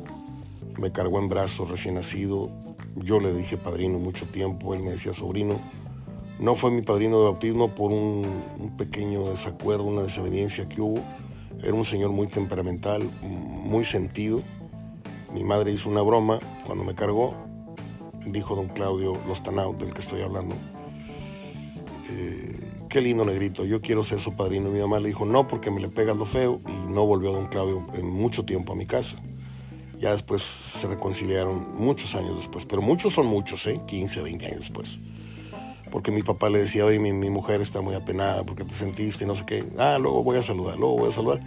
me 0.77 0.91
cargó 0.91 1.19
en 1.19 1.27
brazos 1.27 1.69
recién 1.69 1.95
nacido, 1.95 2.51
yo 2.95 3.19
le 3.19 3.33
dije 3.33 3.57
padrino 3.57 3.97
mucho 3.97 4.27
tiempo, 4.27 4.73
él 4.73 4.81
me 4.81 4.91
decía 4.91 5.13
sobrino, 5.13 5.59
no 6.39 6.55
fue 6.55 6.71
mi 6.71 6.83
padrino 6.83 7.17
de 7.17 7.23
bautismo 7.25 7.73
por 7.73 7.91
un, 7.91 8.25
un 8.59 8.77
pequeño 8.77 9.29
desacuerdo, 9.29 9.85
una 9.85 10.03
desobediencia 10.03 10.69
que 10.69 10.81
hubo, 10.81 10.99
era 11.63 11.73
un 11.73 11.83
señor 11.83 12.11
muy 12.11 12.27
temperamental, 12.27 13.09
muy 13.21 13.83
sentido, 13.85 14.41
mi 15.33 15.43
madre 15.43 15.71
hizo 15.71 15.89
una 15.89 16.01
broma 16.01 16.39
cuando 16.65 16.83
me 16.83 16.95
cargó 16.95 17.48
dijo 18.31 18.55
don 18.55 18.67
Claudio 18.69 19.13
Lostanao, 19.27 19.73
del 19.73 19.93
que 19.93 20.01
estoy 20.01 20.21
hablando, 20.21 20.55
eh, 22.09 22.59
qué 22.89 23.01
lindo 23.01 23.23
negrito, 23.23 23.65
yo 23.65 23.81
quiero 23.81 24.03
ser 24.03 24.19
su 24.19 24.35
padrino. 24.35 24.69
Mi 24.69 24.79
mamá 24.79 24.99
le 24.99 25.09
dijo, 25.09 25.25
no, 25.25 25.47
porque 25.47 25.71
me 25.71 25.79
le 25.79 25.89
pega 25.89 26.13
lo 26.13 26.25
feo 26.25 26.61
y 26.67 26.91
no 26.91 27.05
volvió 27.05 27.31
don 27.31 27.47
Claudio 27.47 27.85
en 27.93 28.07
mucho 28.09 28.45
tiempo 28.45 28.73
a 28.73 28.75
mi 28.75 28.85
casa. 28.85 29.21
Ya 29.99 30.11
después 30.11 30.41
se 30.41 30.87
reconciliaron 30.87 31.75
muchos 31.77 32.15
años 32.15 32.37
después, 32.37 32.65
pero 32.65 32.81
muchos 32.81 33.13
son 33.13 33.27
muchos, 33.27 33.67
¿eh? 33.67 33.81
15, 33.85 34.21
20 34.21 34.45
años 34.45 34.59
después. 34.59 34.99
Porque 35.91 36.11
mi 36.11 36.23
papá 36.23 36.49
le 36.49 36.59
decía, 36.59 36.85
oye, 36.85 36.99
mi, 36.99 37.11
mi 37.11 37.29
mujer 37.29 37.61
está 37.61 37.81
muy 37.81 37.95
apenada 37.95 38.43
porque 38.43 38.63
te 38.63 38.73
sentiste 38.73 39.25
y 39.25 39.27
no 39.27 39.35
sé 39.35 39.45
qué. 39.45 39.65
Ah, 39.77 39.97
luego 39.99 40.23
voy 40.23 40.37
a 40.37 40.43
saludar, 40.43 40.77
luego 40.77 40.97
voy 40.97 41.09
a 41.09 41.11
saludar. 41.11 41.41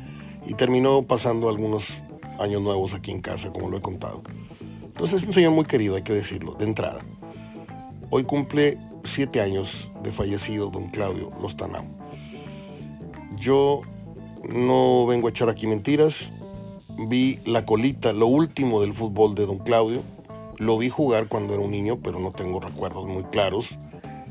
Y 0.47 0.55
terminó 0.55 1.03
pasando 1.03 1.49
algunos 1.49 2.03
años 2.39 2.61
nuevos 2.61 2.93
aquí 2.95 3.11
en 3.11 3.21
casa, 3.21 3.51
como 3.53 3.71
lo 3.71 3.79
he 3.79 3.81
contado. 3.81 4.23
Entonces 5.03 5.23
es 5.23 5.27
un 5.27 5.35
señor 5.35 5.51
muy 5.51 5.65
querido, 5.65 5.97
hay 5.97 6.03
que 6.03 6.13
decirlo, 6.13 6.55
de 6.55 6.65
entrada. 6.65 7.01
Hoy 8.09 8.23
cumple 8.23 8.79
siete 9.03 9.41
años 9.41 9.91
de 10.05 10.13
fallecido 10.13 10.71
don 10.71 10.91
Claudio 10.91 11.29
Lostanao. 11.43 11.85
Yo 13.37 13.83
no 14.49 15.05
vengo 15.07 15.27
a 15.27 15.31
echar 15.31 15.51
aquí 15.51 15.67
mentiras. 15.67 16.33
Vi 17.09 17.41
la 17.45 17.67
colita, 17.67 18.13
lo 18.13 18.29
último 18.29 18.81
del 18.81 18.95
fútbol 18.95 19.35
de 19.35 19.45
don 19.45 19.59
Claudio. 19.59 20.05
Lo 20.59 20.79
vi 20.79 20.89
jugar 20.89 21.27
cuando 21.27 21.53
era 21.55 21.65
un 21.65 21.73
niño, 21.73 21.99
pero 22.01 22.21
no 22.21 22.31
tengo 22.31 22.61
recuerdos 22.61 23.05
muy 23.09 23.25
claros. 23.25 23.77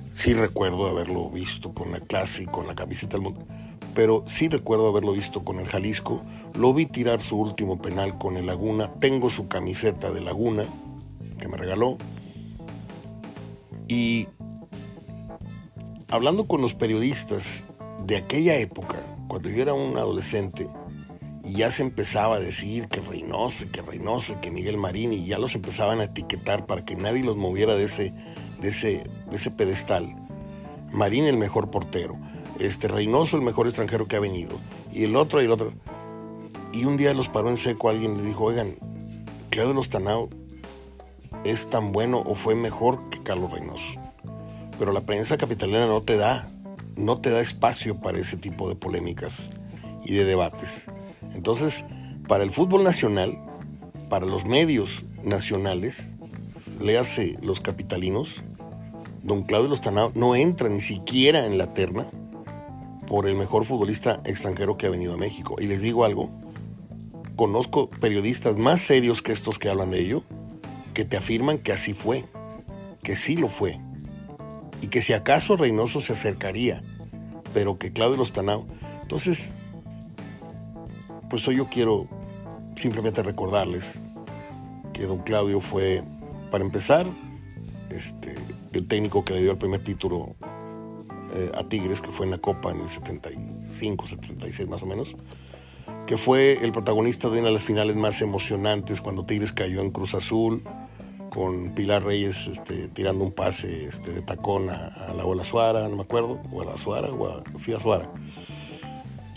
Sí 0.10 0.34
recuerdo 0.34 0.88
haberlo 0.88 1.30
visto 1.30 1.74
con 1.74 1.92
la 1.92 2.00
clase 2.00 2.44
y 2.44 2.46
con 2.46 2.66
la 2.68 2.76
camiseta 2.76 3.18
del 3.18 3.24
mundo. 3.24 3.46
Pero 3.94 4.24
sí 4.26 4.48
recuerdo 4.48 4.88
haberlo 4.88 5.12
visto 5.12 5.44
con 5.44 5.60
el 5.60 5.68
Jalisco. 5.68 6.24
Lo 6.54 6.74
vi 6.74 6.86
tirar 6.86 7.22
su 7.22 7.38
último 7.38 7.82
penal 7.82 8.18
con 8.18 8.38
el 8.38 8.46
Laguna. 8.46 8.94
Tengo 9.00 9.30
su 9.30 9.48
camiseta 9.48 10.12
de 10.12 10.22
Laguna 10.22 10.66
que 11.38 11.48
me 11.48 11.58
regaló. 11.58 11.98
Y 13.88 14.28
hablando 16.10 16.48
con 16.48 16.62
los 16.62 16.74
periodistas 16.74 17.66
de 18.06 18.18
aquella 18.18 18.56
época, 18.56 19.00
cuando 19.28 19.50
yo 19.50 19.62
era 19.62 19.74
un 19.74 19.98
adolescente, 19.98 20.68
y 21.44 21.54
ya 21.54 21.72
se 21.72 21.84
empezaba 21.84 22.38
a 22.38 22.40
decir 22.40 22.88
que 22.88 23.02
Reynoso 23.02 23.66
y 23.66 23.68
que 23.68 23.82
Reynoso 23.82 24.34
y 24.34 24.36
que 24.38 24.52
Miguel 24.52 24.78
Marín, 24.78 25.12
y 25.12 25.26
ya 25.26 25.38
los 25.38 25.56
empezaban 25.56 26.00
a 26.00 26.06
etiquetar 26.06 26.66
para 26.66 26.86
que 26.86 26.96
nadie 26.96 27.24
los 27.24 27.36
moviera 27.36 27.76
de 27.76 27.84
ese, 27.84 28.14
de 28.62 28.70
ese, 28.70 29.04
de 29.30 29.36
ese 29.36 29.52
pedestal. 29.52 30.16
Marín 30.92 31.26
el 31.26 31.38
mejor 31.38 31.72
portero, 31.72 32.18
este 32.66 32.88
Reynoso 32.88 33.38
el 33.38 33.44
mejor 33.44 33.68
extranjero 33.68 34.08
que 34.08 34.16
ha 34.16 34.20
venido, 34.20 34.60
y 34.94 35.04
el 35.04 35.16
otro 35.16 35.42
y 35.42 35.46
el 35.46 35.52
otro. 35.52 35.74
Y 36.72 36.86
un 36.86 36.96
día 36.96 37.14
los 37.14 37.28
paró 37.28 37.50
en 37.50 37.58
seco 37.58 37.90
alguien 37.90 38.18
le 38.18 38.24
dijo, 38.24 38.46
oigan, 38.46 38.76
Claudio 39.50 39.74
Lostanao 39.74 40.30
es 41.44 41.70
tan 41.70 41.92
bueno 41.92 42.22
o 42.26 42.36
fue 42.36 42.56
mejor 42.56 43.10
que 43.10 43.22
Carlos 43.24 43.52
Reynoso. 43.52 44.00
Pero 44.78 44.92
la 44.92 45.02
prensa 45.02 45.38
capitalina 45.38 45.86
no 45.88 46.02
te 46.02 46.18
da, 46.18 46.48
no 46.96 47.20
te 47.20 47.32
da 47.32 47.42
espacio 47.42 48.00
para 48.00 48.20
ese 48.20 48.38
tipo 48.38 48.70
de 48.70 48.76
polémicas 48.76 49.50
y 50.06 50.14
de 50.14 50.24
debates. 50.24 50.90
Entonces, 51.34 51.86
para 52.28 52.44
el 52.44 52.52
fútbol 52.52 52.84
nacional, 52.84 53.38
para 54.10 54.26
los 54.26 54.46
medios 54.46 55.04
nacionales, 55.24 56.16
léase 56.80 57.38
los 57.42 57.60
capitalinos, 57.60 58.44
don 59.24 59.44
Claudio 59.44 59.70
Lostanao 59.70 60.12
no 60.16 60.36
entra 60.36 60.70
ni 60.70 60.82
siquiera 60.82 61.46
en 61.46 61.58
la 61.58 61.74
terna 61.74 62.08
por 63.12 63.28
el 63.28 63.36
mejor 63.36 63.66
futbolista 63.66 64.22
extranjero 64.24 64.78
que 64.78 64.88
ha 64.88 64.90
venido 64.90 65.14
a 65.14 65.18
México. 65.18 65.58
Y 65.60 65.66
les 65.66 65.82
digo 65.82 66.06
algo, 66.06 66.32
conozco 67.36 67.90
periodistas 67.90 68.56
más 68.56 68.80
serios 68.80 69.22
que 69.22 69.34
estos 69.34 69.60
que 69.60 69.68
hablan 69.68 69.92
de 69.92 70.00
ello, 70.00 70.24
que 70.94 71.04
te 71.04 71.18
afirman 71.18 71.58
que 71.58 71.74
así 71.74 71.94
fue, 71.94 72.24
que 73.04 73.18
sí 73.18 73.36
lo 73.36 73.50
fue, 73.50 73.82
y 74.82 74.88
que 74.88 75.02
si 75.02 75.12
acaso 75.12 75.58
Reynoso 75.58 76.00
se 76.00 76.14
acercaría, 76.14 76.84
pero 77.54 77.78
que 77.78 77.92
Claudio 77.92 78.16
Lostanao. 78.16 78.66
Entonces, 79.02 79.56
pues 81.30 81.46
hoy 81.50 81.58
yo 81.58 81.68
quiero 81.68 82.08
simplemente 82.78 83.22
recordarles 83.24 84.06
que 84.94 85.04
don 85.06 85.18
Claudio 85.18 85.60
fue, 85.60 86.02
para 86.50 86.64
empezar, 86.64 87.06
este, 87.90 88.36
el 88.72 88.88
técnico 88.88 89.26
que 89.26 89.34
le 89.34 89.42
dio 89.42 89.52
el 89.52 89.58
primer 89.58 89.84
título 89.84 90.38
eh, 91.34 91.52
a 91.54 91.64
Tigres, 91.64 92.02
que 92.02 92.12
fue 92.12 92.26
en 92.26 92.32
la 92.32 92.38
Copa 92.38 92.72
en 92.72 92.82
el 92.82 92.88
75, 92.88 94.08
76 94.08 94.68
más 94.70 94.84
o 94.84 94.86
menos, 94.86 95.16
que 96.08 96.18
fue 96.18 96.60
el 96.62 96.72
protagonista 96.72 97.30
de 97.30 97.40
una 97.40 97.48
de 97.48 97.54
las 97.54 97.64
finales 97.64 97.96
más 97.96 98.22
emocionantes 98.22 99.02
cuando 99.02 99.26
Tigres 99.26 99.54
cayó 99.54 99.82
en 99.82 99.92
Cruz 99.92 100.16
Azul, 100.16 100.64
con 101.32 101.70
Pilar 101.70 102.04
Reyes 102.04 102.48
este, 102.48 102.90
tirando 102.90 103.24
un 103.24 103.32
pase 103.32 103.86
este, 103.86 104.12
de 104.12 104.22
tacón 104.22 104.70
a, 104.70 105.14
la 105.16 105.24
Ola 105.24 105.46
Suara, 105.46 105.88
no 105.88 105.96
me 105.96 106.02
acuerdo, 106.04 106.42
o 106.52 106.62
a 106.62 106.66
la 106.66 106.78
Suara, 106.78 107.10
o 107.10 107.28
a, 107.28 107.44
sí, 107.58 107.74
a 107.74 107.80
Suara. 107.80 108.12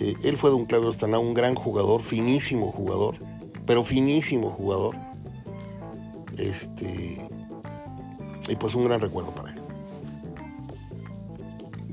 Eh, 0.00 0.16
él 0.24 0.36
fue 0.36 0.50
de 0.50 0.56
un 0.56 0.64
Claudio 0.66 0.88
Ostaná, 0.88 1.20
un 1.20 1.34
gran 1.34 1.54
jugador, 1.54 2.02
finísimo 2.02 2.72
jugador, 2.72 3.16
pero 3.64 3.84
finísimo 3.84 4.50
jugador. 4.50 4.96
Este, 6.36 7.28
y 8.48 8.56
pues 8.56 8.74
un 8.74 8.84
gran 8.84 9.00
recuerdo 9.00 9.32
para 9.32 9.52
él. 9.52 9.53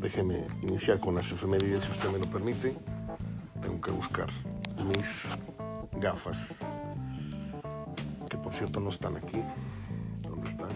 Déjeme 0.01 0.47
iniciar 0.63 0.99
con 0.99 1.13
las 1.13 1.31
efemérides, 1.31 1.83
si 1.83 1.91
usted 1.91 2.09
me 2.09 2.17
lo 2.17 2.25
permite. 2.25 2.75
Tengo 3.61 3.79
que 3.79 3.91
buscar 3.91 4.27
mis 4.97 5.27
gafas, 5.93 6.61
que 8.27 8.35
por 8.37 8.51
cierto 8.51 8.79
no 8.79 8.89
están 8.89 9.15
aquí. 9.17 9.43
¿Dónde 10.23 10.49
están? 10.49 10.69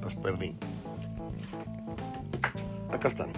Las 0.00 0.14
perdí. 0.14 0.56
Acá 2.90 3.08
están. 3.08 3.32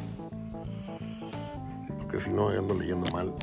Porque 1.99 2.21
si 2.21 2.31
no 2.31 2.51
ando 2.51 2.75
leyendo 2.75 3.11
mal. 3.11 3.35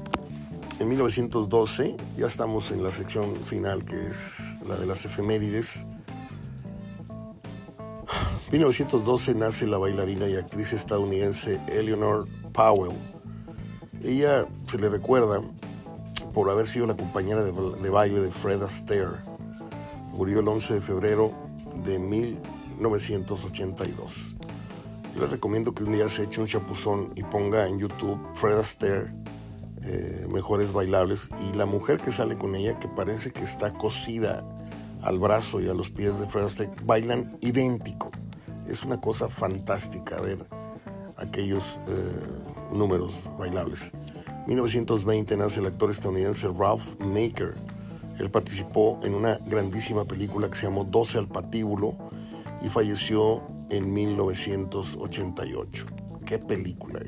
En 0.80 0.88
1912, 0.88 1.98
ya 2.16 2.28
estamos 2.28 2.72
en 2.72 2.82
la 2.82 2.92
sección 2.92 3.36
final 3.44 3.84
que 3.84 4.08
es 4.08 4.58
la 4.66 4.78
de 4.78 4.86
las 4.86 5.04
efemérides. 5.04 5.86
1912 8.52 9.36
nace 9.36 9.68
la 9.68 9.78
bailarina 9.78 10.28
y 10.28 10.36
actriz 10.36 10.74
estadounidense 10.74 11.62
Eleanor 11.68 12.28
Powell. 12.52 12.98
Ella 14.04 14.48
se 14.66 14.80
le 14.80 14.90
recuerda 14.90 15.44
por 16.34 16.50
haber 16.50 16.66
sido 16.66 16.88
la 16.88 16.96
compañera 16.96 17.44
de, 17.44 17.90
baile 17.92 18.22
de 18.22 18.32
Fred 18.32 18.64
Astaire. 18.64 19.20
Murió 20.14 20.40
el 20.40 20.48
11 20.48 20.74
de 20.74 20.82
febrero 20.82 21.32
de 21.84 22.00
1982. 22.00 24.36
Yo 25.14 25.22
le 25.22 25.28
recomiendo 25.28 25.76
que 25.76 25.84
un 25.84 25.92
día 25.92 26.10
se 26.10 26.24
eche 26.24 26.42
un 26.42 26.48
chapuzón 26.48 27.14
y 27.16 27.22
ponga 27.22 27.68
en 27.68 27.78
YouTube 27.78 28.20
Fred 28.34 28.58
Astaire 28.58 29.14
eh, 29.84 30.26
mejores 30.28 30.72
bailables 30.72 31.30
y 31.52 31.56
la 31.56 31.68
mujer 31.68 32.00
que 32.00 32.12
sale 32.12 32.36
con 32.36 32.56
ella 32.56 32.80
que 32.80 32.88
parece 32.88 33.30
que 33.30 33.44
está 33.44 33.74
cosida 33.74 34.44
al 35.04 35.20
brazo 35.20 35.62
y 35.62 35.70
a 35.70 35.76
los 35.76 35.92
pies 35.92 36.20
de 36.20 36.28
Fred 36.28 36.46
Astaire 36.46 36.74
bailan 36.84 37.38
idéntico 37.42 38.09
es 38.70 38.84
una 38.84 39.00
cosa 39.00 39.30
fantástica 39.30 40.20
ver 40.22 40.46
aquellos 41.18 41.80
eh, 41.88 42.74
números 42.74 43.30
bailables 43.38 43.92
1920 44.48 45.38
nace 45.38 45.60
el 45.60 45.68
actor 45.68 45.92
estadounidense 45.92 46.48
Ralph 46.48 47.00
Maker 47.00 47.56
él 48.18 48.30
participó 48.30 49.00
en 49.04 49.16
una 49.16 49.38
grandísima 49.46 50.06
película 50.06 50.50
que 50.50 50.56
se 50.56 50.66
llamó 50.68 50.84
12 50.84 51.18
al 51.18 51.28
patíbulo 51.28 51.96
y 52.62 52.70
falleció 52.70 53.42
en 53.70 53.94
1988 53.94 55.86
qué 56.26 56.40
película 56.40 57.00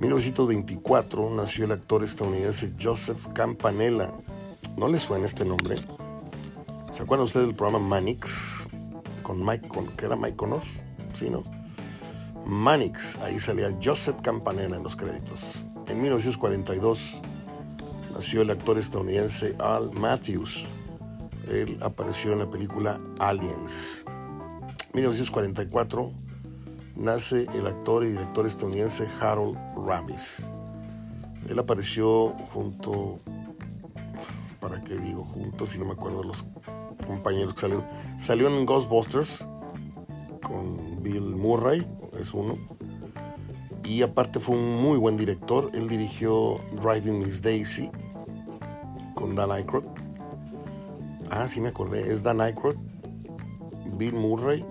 1924 0.00 1.28
nació 1.28 1.66
el 1.66 1.72
actor 1.72 2.02
estadounidense 2.02 2.72
Joseph 2.80 3.26
Campanella. 3.34 4.10
¿No 4.78 4.88
le 4.88 4.98
suena 4.98 5.26
este 5.26 5.44
nombre? 5.44 5.84
¿Se 6.90 7.02
acuerdan 7.02 7.26
ustedes 7.26 7.48
del 7.48 7.54
programa 7.54 7.86
Manix? 7.86 8.49
Con 9.30 9.44
Mike, 9.44 9.68
que 9.96 10.06
era 10.06 10.16
Mike 10.16 10.34
Connors? 10.34 10.84
Sí, 11.14 11.30
¿no? 11.30 11.44
Manix, 12.44 13.14
ahí 13.18 13.38
salía 13.38 13.70
Joseph 13.80 14.16
Campanella 14.22 14.74
en 14.74 14.82
los 14.82 14.96
créditos. 14.96 15.64
En 15.86 16.00
1942 16.00 17.20
nació 18.12 18.42
el 18.42 18.50
actor 18.50 18.76
estadounidense 18.76 19.54
Al 19.60 19.92
Matthews. 19.92 20.66
Él 21.46 21.78
apareció 21.80 22.32
en 22.32 22.40
la 22.40 22.50
película 22.50 23.00
Aliens. 23.20 24.04
1944 24.94 26.10
nace 26.96 27.46
el 27.54 27.68
actor 27.68 28.02
y 28.02 28.08
director 28.08 28.48
estadounidense 28.48 29.06
Harold 29.20 29.56
Ramis. 29.76 30.50
Él 31.48 31.56
apareció 31.56 32.30
junto, 32.52 33.20
¿para 34.58 34.82
qué 34.82 34.96
digo 34.96 35.24
junto? 35.24 35.66
Si 35.66 35.78
no 35.78 35.84
me 35.84 35.92
acuerdo 35.92 36.24
los 36.24 36.44
compañeros 37.10 37.54
que 37.54 37.60
salieron. 37.60 37.84
Salió 38.20 38.48
en 38.48 38.66
Ghostbusters 38.66 39.46
con 40.42 41.02
Bill 41.02 41.36
Murray, 41.36 41.86
es 42.18 42.32
uno. 42.34 42.56
Y 43.84 44.02
aparte 44.02 44.40
fue 44.40 44.56
un 44.56 44.82
muy 44.82 44.98
buen 44.98 45.16
director. 45.16 45.70
Él 45.74 45.88
dirigió 45.88 46.60
Driving 46.80 47.18
Miss 47.18 47.42
Daisy 47.42 47.90
con 49.14 49.34
Dan 49.34 49.50
Aykroyd. 49.50 49.84
Ah, 51.30 51.46
sí 51.48 51.60
me 51.60 51.68
acordé, 51.68 52.12
es 52.12 52.22
Dan 52.22 52.40
Aykroyd, 52.40 52.76
Bill 53.96 54.14
Murray 54.14 54.64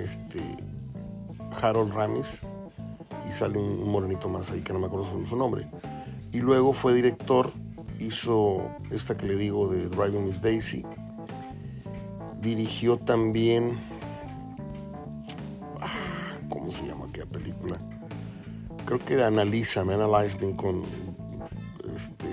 este, 0.00 0.40
Harold 1.60 1.92
Ramis 1.92 2.46
y 3.28 3.32
sale 3.32 3.58
un, 3.58 3.88
morenito 3.88 4.28
más 4.28 4.50
ahí 4.50 4.62
que 4.62 4.72
no 4.72 4.78
me 4.78 4.86
acuerdo 4.86 5.06
su, 5.26 5.36
nombre. 5.36 5.68
Y 6.32 6.40
luego 6.40 6.72
fue 6.72 6.94
director, 6.94 7.50
hizo 8.00 8.70
esta 8.90 9.16
que 9.16 9.26
le 9.26 9.36
digo 9.36 9.68
de 9.68 9.88
Driving 9.88 10.24
Miss 10.24 10.42
Daisy. 10.42 10.84
Dirigió 12.40 12.98
también. 12.98 13.78
Ah, 15.80 16.38
¿Cómo 16.48 16.72
se 16.72 16.86
llama 16.86 17.06
aquella 17.06 17.26
película? 17.26 17.78
Creo 18.86 18.98
que 18.98 19.14
era 19.14 19.26
Analisa, 19.26 19.84
me 19.84 19.94
Analyze 19.94 20.38
Me 20.38 20.56
con. 20.56 20.82
Este. 21.94 22.26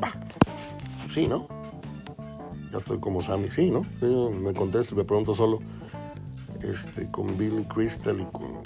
Bah. 0.00 0.12
Sí, 1.08 1.28
¿no? 1.28 1.46
Ya 2.72 2.78
estoy 2.78 2.98
como 2.98 3.22
Sammy, 3.22 3.50
sí, 3.50 3.70
¿no? 3.70 3.86
me 4.30 4.52
contesto 4.52 4.96
y 4.96 4.98
me 4.98 5.04
pregunto 5.04 5.34
solo. 5.34 5.60
Este, 6.60 7.08
con 7.10 7.38
Billy 7.38 7.64
Crystal 7.66 8.18
y 8.20 8.24
con 8.24 8.62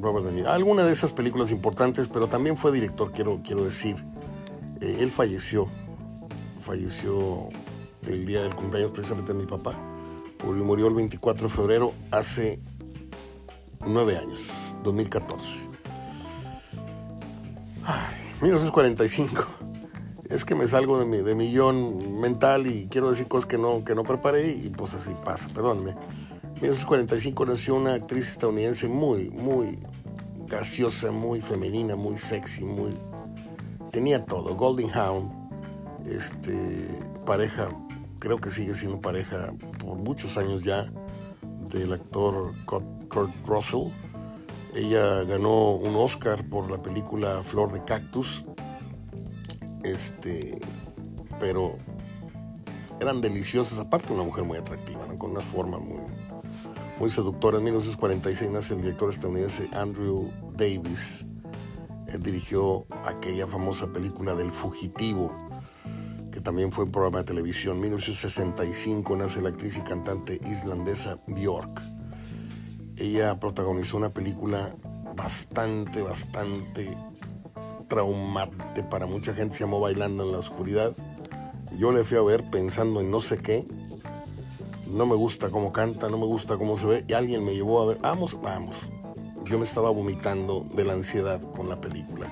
Robert 0.00 0.26
De 0.26 0.32
Niro. 0.32 0.50
Alguna 0.50 0.84
de 0.84 0.92
esas 0.92 1.12
películas 1.12 1.50
importantes, 1.50 2.06
pero 2.06 2.28
también 2.28 2.56
fue 2.56 2.70
director, 2.70 3.10
quiero, 3.10 3.40
quiero 3.42 3.64
decir. 3.64 3.96
Él 4.80 5.10
falleció, 5.10 5.68
falleció 6.60 7.48
el 8.06 8.26
día 8.26 8.42
del 8.42 8.54
cumpleaños 8.54 8.92
precisamente 8.92 9.32
de 9.32 9.38
mi 9.38 9.46
papá. 9.46 9.78
Murió 10.44 10.86
el 10.86 10.94
24 10.94 11.48
de 11.48 11.54
febrero 11.54 11.92
hace 12.10 12.60
nueve 13.86 14.16
años, 14.16 14.40
2014. 14.84 15.68
Ay, 17.84 18.16
1945. 18.40 19.46
Es 20.30 20.44
que 20.44 20.54
me 20.54 20.68
salgo 20.68 20.98
de 20.98 21.06
mi, 21.06 21.18
de 21.18 21.34
millón 21.34 22.20
mental 22.20 22.66
y 22.66 22.86
quiero 22.88 23.10
decir 23.10 23.28
cosas 23.28 23.46
que 23.46 23.56
no, 23.56 23.82
que 23.82 23.94
no 23.94 24.04
preparé 24.04 24.50
y 24.50 24.68
pues 24.68 24.94
así 24.94 25.14
pasa, 25.24 25.48
perdónenme. 25.48 25.96
1945 26.60 27.46
nació 27.46 27.74
una 27.76 27.94
actriz 27.94 28.28
estadounidense 28.28 28.88
muy, 28.88 29.30
muy 29.30 29.78
graciosa, 30.46 31.10
muy 31.10 31.40
femenina, 31.40 31.96
muy 31.96 32.18
sexy, 32.18 32.64
muy... 32.64 32.98
Tenía 33.92 34.24
todo. 34.24 34.54
Golden 34.54 34.90
Hound, 34.90 35.30
este, 36.06 37.00
pareja, 37.24 37.68
creo 38.18 38.38
que 38.38 38.50
sigue 38.50 38.74
siendo 38.74 39.00
pareja 39.00 39.52
por 39.78 39.98
muchos 39.98 40.36
años 40.36 40.64
ya 40.64 40.90
del 41.68 41.92
actor 41.92 42.54
Kurt 42.66 43.46
Russell. 43.46 43.92
Ella 44.74 45.24
ganó 45.24 45.72
un 45.72 45.96
Oscar 45.96 46.48
por 46.48 46.70
la 46.70 46.80
película 46.80 47.42
Flor 47.42 47.72
de 47.72 47.84
Cactus. 47.84 48.44
Este, 49.82 50.58
pero 51.40 51.78
eran 53.00 53.20
deliciosas, 53.20 53.78
aparte 53.78 54.12
una 54.12 54.24
mujer 54.24 54.44
muy 54.44 54.58
atractiva, 54.58 55.06
con 55.18 55.30
una 55.30 55.40
forma 55.40 55.78
muy, 55.78 56.00
muy 56.98 57.10
seductora. 57.10 57.58
En 57.58 57.64
1946 57.64 58.50
nace 58.50 58.74
el 58.74 58.82
director 58.82 59.08
estadounidense 59.08 59.68
Andrew 59.72 60.30
Davis. 60.56 61.24
Dirigió 62.20 62.86
aquella 63.04 63.46
famosa 63.46 63.92
película 63.92 64.34
del 64.34 64.50
fugitivo, 64.50 65.32
que 66.32 66.40
también 66.40 66.72
fue 66.72 66.84
un 66.84 66.92
programa 66.92 67.18
de 67.18 67.24
televisión. 67.24 67.76
En 67.76 67.82
1965 67.82 69.16
nace 69.16 69.42
la 69.42 69.50
actriz 69.50 69.76
y 69.76 69.82
cantante 69.82 70.40
islandesa 70.50 71.18
Björk. 71.26 71.82
Ella 72.96 73.38
protagonizó 73.38 73.96
una 73.96 74.10
película 74.10 74.74
bastante, 75.14 76.02
bastante 76.02 76.96
traumante 77.88 78.82
para 78.82 79.06
mucha 79.06 79.34
gente. 79.34 79.56
Se 79.56 79.64
llamó 79.64 79.80
Bailando 79.80 80.24
en 80.24 80.32
la 80.32 80.38
Oscuridad. 80.38 80.96
Yo 81.76 81.92
le 81.92 82.04
fui 82.04 82.16
a 82.16 82.22
ver 82.22 82.50
pensando 82.50 83.00
en 83.00 83.10
no 83.10 83.20
sé 83.20 83.38
qué 83.38 83.66
no 84.88 85.06
me 85.06 85.14
gusta 85.14 85.50
cómo 85.50 85.72
canta, 85.72 86.08
no 86.08 86.18
me 86.18 86.26
gusta 86.26 86.56
cómo 86.56 86.76
se 86.76 86.86
ve, 86.86 87.04
y 87.06 87.12
alguien 87.12 87.44
me 87.44 87.54
llevó 87.54 87.82
a 87.82 87.86
ver, 87.86 87.98
vamos, 87.98 88.40
vamos. 88.40 88.88
Yo 89.48 89.56
me 89.56 89.64
estaba 89.64 89.88
vomitando 89.88 90.66
de 90.74 90.84
la 90.84 90.92
ansiedad 90.92 91.40
con 91.40 91.70
la 91.70 91.80
película. 91.80 92.30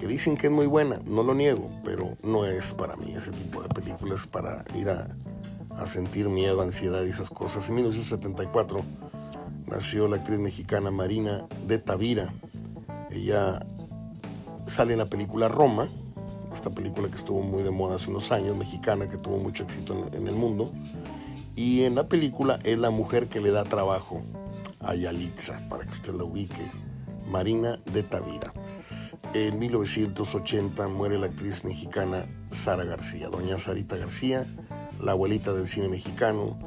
Que 0.00 0.08
dicen 0.08 0.36
que 0.36 0.48
es 0.48 0.52
muy 0.52 0.66
buena, 0.66 1.00
no 1.06 1.22
lo 1.22 1.32
niego, 1.32 1.68
pero 1.84 2.16
no 2.24 2.44
es 2.44 2.74
para 2.74 2.96
mí 2.96 3.12
ese 3.14 3.30
tipo 3.30 3.62
de 3.62 3.68
películas 3.68 4.26
para 4.26 4.64
ir 4.74 4.90
a, 4.90 5.06
sentir 5.86 6.28
miedo, 6.28 6.60
ansiedad 6.60 7.04
y 7.04 7.10
esas 7.10 7.30
cosas. 7.30 7.68
En 7.68 7.76
1974 7.76 8.82
nació 9.66 10.08
la 10.08 10.16
actriz 10.16 10.40
mexicana 10.40 10.90
Marina 10.90 11.46
de 11.68 11.78
Tavira. 11.78 12.34
Ella 13.12 13.64
sale 14.66 14.94
en 14.94 14.98
la 14.98 15.08
película 15.08 15.46
Roma, 15.46 15.88
esta 16.52 16.70
película 16.70 17.08
que 17.08 17.16
estuvo 17.16 17.42
muy 17.42 17.62
de 17.62 17.70
moda 17.70 17.94
hace 17.94 18.10
unos 18.10 18.32
años, 18.32 18.56
mexicana, 18.56 19.08
que 19.08 19.18
tuvo 19.18 19.38
mucho 19.38 19.62
éxito 19.62 20.10
en 20.12 20.26
el 20.26 20.34
mundo. 20.34 20.72
Y 21.54 21.84
en 21.84 21.94
la 21.94 22.08
película 22.08 22.58
es 22.64 22.76
la 22.76 22.90
mujer 22.90 23.28
que 23.28 23.40
le 23.40 23.52
da 23.52 23.62
trabajo 23.62 24.22
a 24.80 24.94
Yalitza, 24.94 25.66
para 25.68 25.84
que 25.84 25.92
usted 25.92 26.14
la 26.14 26.24
ubique, 26.24 26.70
Marina 27.26 27.78
de 27.92 28.02
Tavira. 28.02 28.52
En 29.34 29.58
1980 29.58 30.88
muere 30.88 31.18
la 31.18 31.26
actriz 31.26 31.64
mexicana 31.64 32.26
Sara 32.50 32.84
García, 32.84 33.28
doña 33.28 33.58
Sarita 33.58 33.96
García, 33.96 34.46
la 34.98 35.12
abuelita 35.12 35.52
del 35.52 35.68
cine 35.68 35.88
mexicano, 35.88 36.58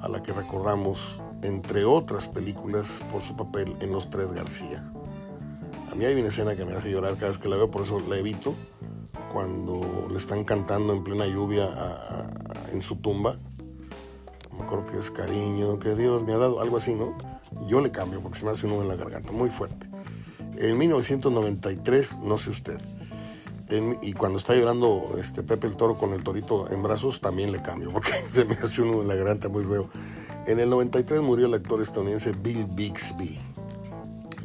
a 0.00 0.08
la 0.08 0.22
que 0.22 0.32
recordamos, 0.32 1.20
entre 1.42 1.84
otras 1.84 2.28
películas, 2.28 3.04
por 3.12 3.20
su 3.20 3.36
papel 3.36 3.76
en 3.80 3.92
Los 3.92 4.10
Tres 4.10 4.32
García. 4.32 4.90
A 5.90 5.94
mí 5.94 6.04
hay 6.04 6.14
una 6.14 6.28
escena 6.28 6.56
que 6.56 6.64
me 6.64 6.74
hace 6.74 6.90
llorar 6.90 7.14
cada 7.14 7.28
vez 7.28 7.38
que 7.38 7.48
la 7.48 7.56
veo, 7.56 7.70
por 7.70 7.82
eso 7.82 8.00
la 8.00 8.16
evito, 8.16 8.54
cuando 9.32 10.08
le 10.10 10.16
están 10.16 10.44
cantando 10.44 10.92
en 10.94 11.04
plena 11.04 11.26
lluvia 11.26 11.68
en 12.72 12.80
su 12.80 12.96
tumba, 12.96 13.36
me 14.56 14.64
acuerdo 14.64 14.86
que 14.86 14.98
es 14.98 15.10
cariño 15.10 15.78
que 15.78 15.94
Dios 15.94 16.22
me 16.22 16.32
ha 16.32 16.38
dado, 16.38 16.60
algo 16.60 16.78
así, 16.78 16.94
¿no? 16.94 17.35
Yo 17.66 17.80
le 17.80 17.90
cambio 17.90 18.20
porque 18.20 18.38
se 18.38 18.44
me 18.44 18.52
hace 18.52 18.66
uno 18.66 18.82
en 18.82 18.88
la 18.88 18.96
garganta, 18.96 19.32
muy 19.32 19.50
fuerte. 19.50 19.88
En 20.58 20.78
1993, 20.78 22.18
no 22.18 22.38
sé 22.38 22.50
usted, 22.50 22.80
y 24.00 24.12
cuando 24.12 24.38
está 24.38 24.54
llorando 24.54 25.16
este 25.18 25.42
Pepe 25.42 25.66
el 25.66 25.76
Toro 25.76 25.98
con 25.98 26.12
el 26.12 26.22
torito 26.22 26.70
en 26.70 26.82
brazos, 26.84 27.20
también 27.20 27.50
le 27.50 27.62
cambio 27.62 27.92
porque 27.92 28.12
se 28.28 28.44
me 28.44 28.54
hace 28.54 28.82
uno 28.82 29.02
en 29.02 29.08
la 29.08 29.14
garganta 29.16 29.48
muy 29.48 29.64
feo. 29.64 29.88
En 30.46 30.60
el 30.60 30.70
93 30.70 31.20
murió 31.20 31.46
el 31.46 31.54
actor 31.54 31.82
estadounidense 31.82 32.32
Bill 32.32 32.66
Bixby, 32.66 33.40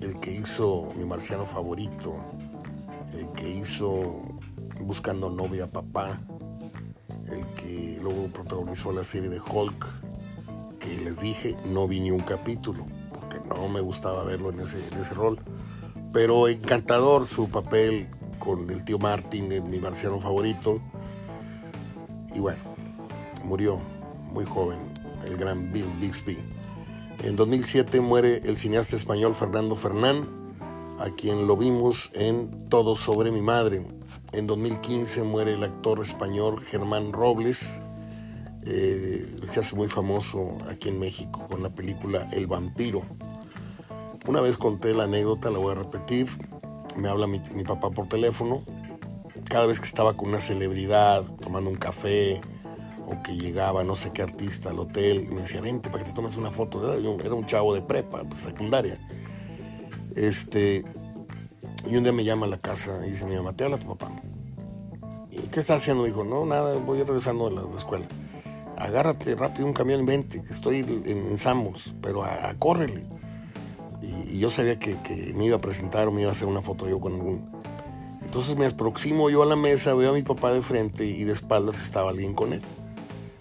el 0.01 0.19
que 0.19 0.31
hizo 0.31 0.91
Mi 0.97 1.05
Marciano 1.05 1.45
Favorito, 1.45 2.15
el 3.13 3.27
que 3.33 3.47
hizo 3.47 4.21
Buscando 4.79 5.29
Novia 5.29 5.67
Papá, 5.67 6.19
el 7.27 7.45
que 7.55 7.99
luego 8.01 8.27
protagonizó 8.33 8.91
la 8.91 9.03
serie 9.03 9.29
de 9.29 9.39
Hulk, 9.39 9.85
que 10.79 10.97
les 10.97 11.21
dije, 11.21 11.55
no 11.65 11.87
vi 11.87 11.99
ni 11.99 12.09
un 12.09 12.21
capítulo, 12.21 12.87
no 13.53 13.69
me 13.69 13.81
gustaba 13.81 14.23
verlo 14.23 14.49
en 14.49 14.61
ese, 14.61 14.79
ese 14.99 15.13
rol. 15.13 15.39
Pero 16.13 16.47
encantador 16.47 17.27
su 17.27 17.49
papel 17.49 18.07
con 18.39 18.69
el 18.69 18.83
tío 18.83 18.99
Martin, 18.99 19.47
mi 19.69 19.79
marciano 19.79 20.19
favorito. 20.19 20.81
Y 22.33 22.39
bueno, 22.39 22.59
murió 23.43 23.79
muy 24.31 24.45
joven 24.45 24.79
el 25.25 25.37
gran 25.37 25.71
Bill 25.71 25.89
Bixby. 25.99 26.37
En 27.23 27.35
2007 27.35 28.01
muere 28.01 28.41
el 28.43 28.57
cineasta 28.57 28.95
español 28.95 29.35
Fernando 29.35 29.75
Fernán, 29.75 30.27
a 30.99 31.09
quien 31.15 31.47
lo 31.47 31.55
vimos 31.55 32.11
en 32.13 32.67
Todo 32.69 32.95
sobre 32.95 33.31
mi 33.31 33.41
madre, 33.41 33.85
en 34.33 34.45
2015 34.45 35.23
muere 35.23 35.53
el 35.53 35.63
actor 35.63 35.99
español 36.01 36.61
Germán 36.63 37.11
Robles. 37.11 37.81
Eh, 38.63 39.35
se 39.49 39.59
hace 39.59 39.75
muy 39.75 39.89
famoso 39.89 40.57
aquí 40.69 40.87
en 40.87 40.99
México 40.99 41.47
con 41.49 41.61
la 41.61 41.69
película 41.69 42.29
El 42.31 42.47
vampiro. 42.47 43.01
Una 44.27 44.39
vez 44.39 44.57
conté 44.57 44.93
la 44.93 45.03
anécdota, 45.03 45.49
la 45.49 45.57
voy 45.57 45.71
a 45.71 45.75
repetir. 45.75 46.27
Me 46.95 47.09
habla 47.09 47.25
mi, 47.25 47.39
papá 47.65 47.89
por 47.89 48.07
teléfono. 48.07 48.61
Cada 49.45 49.65
vez 49.65 49.79
que 49.79 49.87
estaba 49.87 50.15
con 50.15 50.29
una 50.29 50.39
celebridad 50.39 51.23
tomando 51.41 51.69
un 51.69 51.75
café 51.75 52.39
o 53.07 53.21
que 53.23 53.35
llegaba 53.35 53.83
no 53.83 53.95
sé 53.95 54.11
qué 54.13 54.21
artista 54.21 54.69
al 54.69 54.79
hotel, 54.79 55.27
me 55.31 55.41
decía, 55.41 55.59
vente 55.59 55.89
para 55.89 56.03
que 56.03 56.11
te 56.11 56.15
tomes 56.15 56.37
una 56.37 56.51
foto. 56.51 56.93
Era 56.93 57.33
un 57.33 57.45
chavo 57.47 57.73
de 57.73 57.81
prepa, 57.81 58.23
secundaria. 58.35 58.99
Este, 60.15 60.85
y 61.89 61.95
un 61.95 62.03
día 62.03 62.13
me 62.13 62.23
llama 62.23 62.45
a 62.45 62.49
la 62.49 62.59
casa 62.59 63.05
y 63.05 63.09
dice, 63.09 63.25
mi 63.25 63.35
mamá, 63.35 63.53
te 63.53 63.63
habla 63.63 63.77
tu 63.77 63.87
papá. 63.87 64.11
¿Y 65.31 65.47
qué 65.47 65.59
está 65.59 65.75
haciendo? 65.75 66.03
Dijo, 66.03 66.23
no, 66.23 66.45
nada, 66.45 66.77
voy 66.77 67.01
regresando 67.01 67.49
de 67.49 67.55
la, 67.55 67.63
escuela. 67.75 68.05
Agárrate 68.77 69.35
rápido 69.35 69.65
un 69.65 69.73
camión, 69.73 70.05
vente, 70.05 70.43
que 70.43 70.53
estoy 70.53 70.79
en, 70.79 71.37
Samos, 71.37 71.95
pero 72.01 72.23
a, 72.23 72.53
córrele. 72.59 73.05
Y, 74.01 74.39
yo 74.39 74.49
sabía 74.49 74.79
que, 74.79 74.95
me 75.35 75.45
iba 75.45 75.57
a 75.57 75.61
presentar 75.61 76.07
o 76.07 76.11
me 76.11 76.21
iba 76.21 76.29
a 76.29 76.33
hacer 76.33 76.47
una 76.47 76.61
foto 76.61 76.87
yo 76.87 76.99
con 76.99 77.13
algún... 77.13 77.49
Entonces 78.21 78.55
me 78.55 78.65
aproximo 78.65 79.29
yo 79.29 79.43
a 79.43 79.45
la 79.45 79.55
mesa, 79.55 79.93
veo 79.93 80.11
a 80.11 80.13
mi 80.13 80.23
papá 80.23 80.53
de 80.53 80.61
frente 80.61 81.05
y 81.05 81.25
de 81.25 81.33
espaldas 81.33 81.81
estaba 81.81 82.09
alguien 82.09 82.33
con 82.33 82.53
él. 82.53 82.61